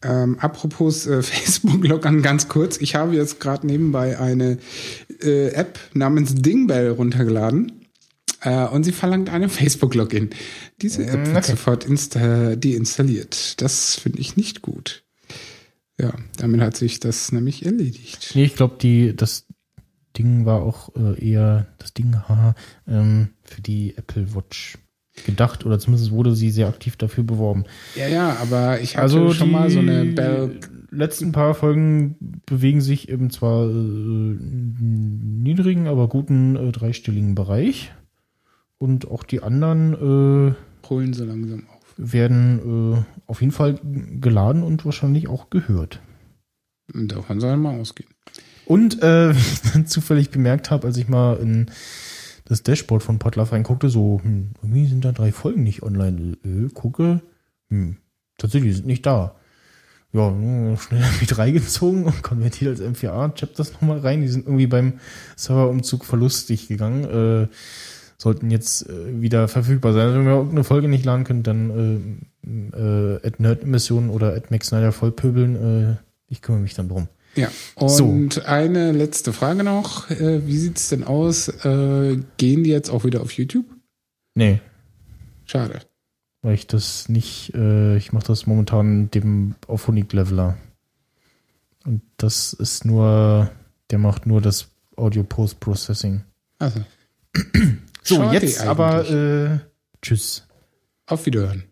[0.00, 2.76] Ähm, apropos äh, Facebook-Loggern ganz kurz.
[2.78, 4.58] Ich habe jetzt gerade nebenbei eine
[5.20, 7.72] äh, App namens Dingbell runtergeladen.
[8.42, 10.30] Äh, und sie verlangt einen Facebook-Login.
[10.80, 11.50] Diese App wird okay.
[11.50, 13.60] sofort insta deinstalliert.
[13.60, 15.02] Das finde ich nicht gut.
[16.00, 18.30] Ja, damit hat sich das nämlich erledigt.
[18.34, 19.46] Nee, ich glaube, die das
[20.16, 22.54] Ding war auch äh, eher das Ding haha,
[22.86, 24.78] ähm, für die Apple Watch
[25.24, 27.64] gedacht oder zumindest wurde sie sehr aktiv dafür beworben.
[27.94, 30.58] Ja, ja, aber ich hatte Also schon mal so eine Bell.
[30.90, 32.16] letzten paar Folgen
[32.46, 37.92] bewegen sich eben zwar äh, niedrigen, aber guten äh, dreistelligen Bereich
[38.78, 41.94] und auch die anderen äh, Holen so langsam auf.
[41.96, 43.78] werden äh, auf jeden Fall
[44.20, 46.00] geladen und wahrscheinlich auch gehört.
[46.94, 48.08] Davon soll man ausgehen.
[48.64, 51.66] Und äh, wie ich dann zufällig bemerkt habe, als ich mal in
[52.48, 56.38] das Dashboard von Podlove reinguckte, so, hm, irgendwie sind da drei Folgen nicht online.
[56.44, 57.20] Äh, gucke,
[57.68, 57.98] hm,
[58.38, 59.36] tatsächlich sind nicht da.
[60.12, 60.32] Ja,
[60.78, 64.22] schnell mit reingezogen und konvertiert als M4A, chappt das nochmal rein.
[64.22, 64.94] Die sind irgendwie beim
[65.36, 67.04] Serverumzug verlustig gegangen.
[67.04, 67.48] Äh,
[68.16, 70.06] sollten jetzt äh, wieder verfügbar sein.
[70.06, 74.50] Also wenn ihr irgendeine Folge nicht laden könnt, dann äh, äh, at Nerd-Emissionen oder at
[74.50, 75.90] Max Snyder vollpöbeln.
[75.92, 75.96] Äh,
[76.28, 77.08] ich kümmere mich dann drum.
[77.38, 78.40] Ja, und so.
[78.46, 80.10] eine letzte Frage noch.
[80.10, 81.48] Äh, wie sieht's denn aus?
[81.64, 83.64] Äh, gehen die jetzt auch wieder auf YouTube?
[84.34, 84.60] Nee.
[85.44, 85.80] Schade.
[86.42, 90.56] Weil ich das nicht, äh, ich mache das momentan dem Auphonic-Leveler.
[91.84, 93.52] Und das ist nur,
[93.90, 96.22] der macht nur das Audio-Post-Processing.
[96.58, 96.80] Also.
[98.02, 98.68] so, Schade jetzt eigentlich.
[98.68, 99.58] aber äh,
[100.02, 100.44] tschüss.
[101.06, 101.64] Auf Wiederhören.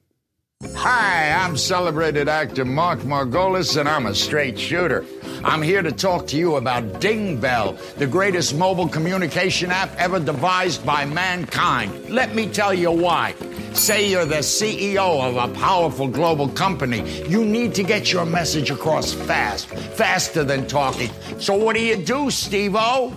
[0.76, 5.04] Hi, I'm celebrated actor Mark Margolis, and I'm a straight shooter.
[5.44, 10.18] I'm here to talk to you about Ding Bell, the greatest mobile communication app ever
[10.18, 12.10] devised by mankind.
[12.10, 13.34] Let me tell you why.
[13.72, 17.02] Say you're the CEO of a powerful global company.
[17.28, 21.10] You need to get your message across fast, faster than talking.
[21.38, 23.12] So what do you do, Steve-O?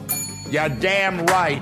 [0.50, 1.62] You're damn right.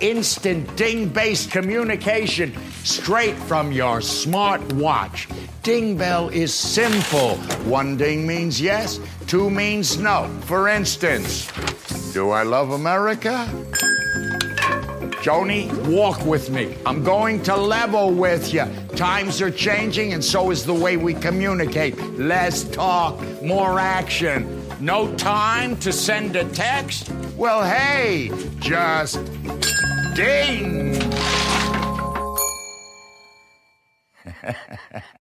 [0.00, 2.52] Instant ding-based communication
[2.82, 5.28] straight from your smart watch.
[5.62, 7.36] Ding bell is simple.
[7.70, 8.98] One ding means yes,
[9.28, 10.28] two means no.
[10.46, 11.46] For instance,
[12.12, 13.48] do I love America?
[15.22, 16.76] Joni, walk with me.
[16.84, 18.64] I'm going to level with you.
[18.96, 21.96] Times are changing, and so is the way we communicate.
[22.18, 24.66] Less talk, more action.
[24.80, 27.08] No time to send a text?
[27.36, 29.20] Well, hey, just
[30.16, 31.00] ding.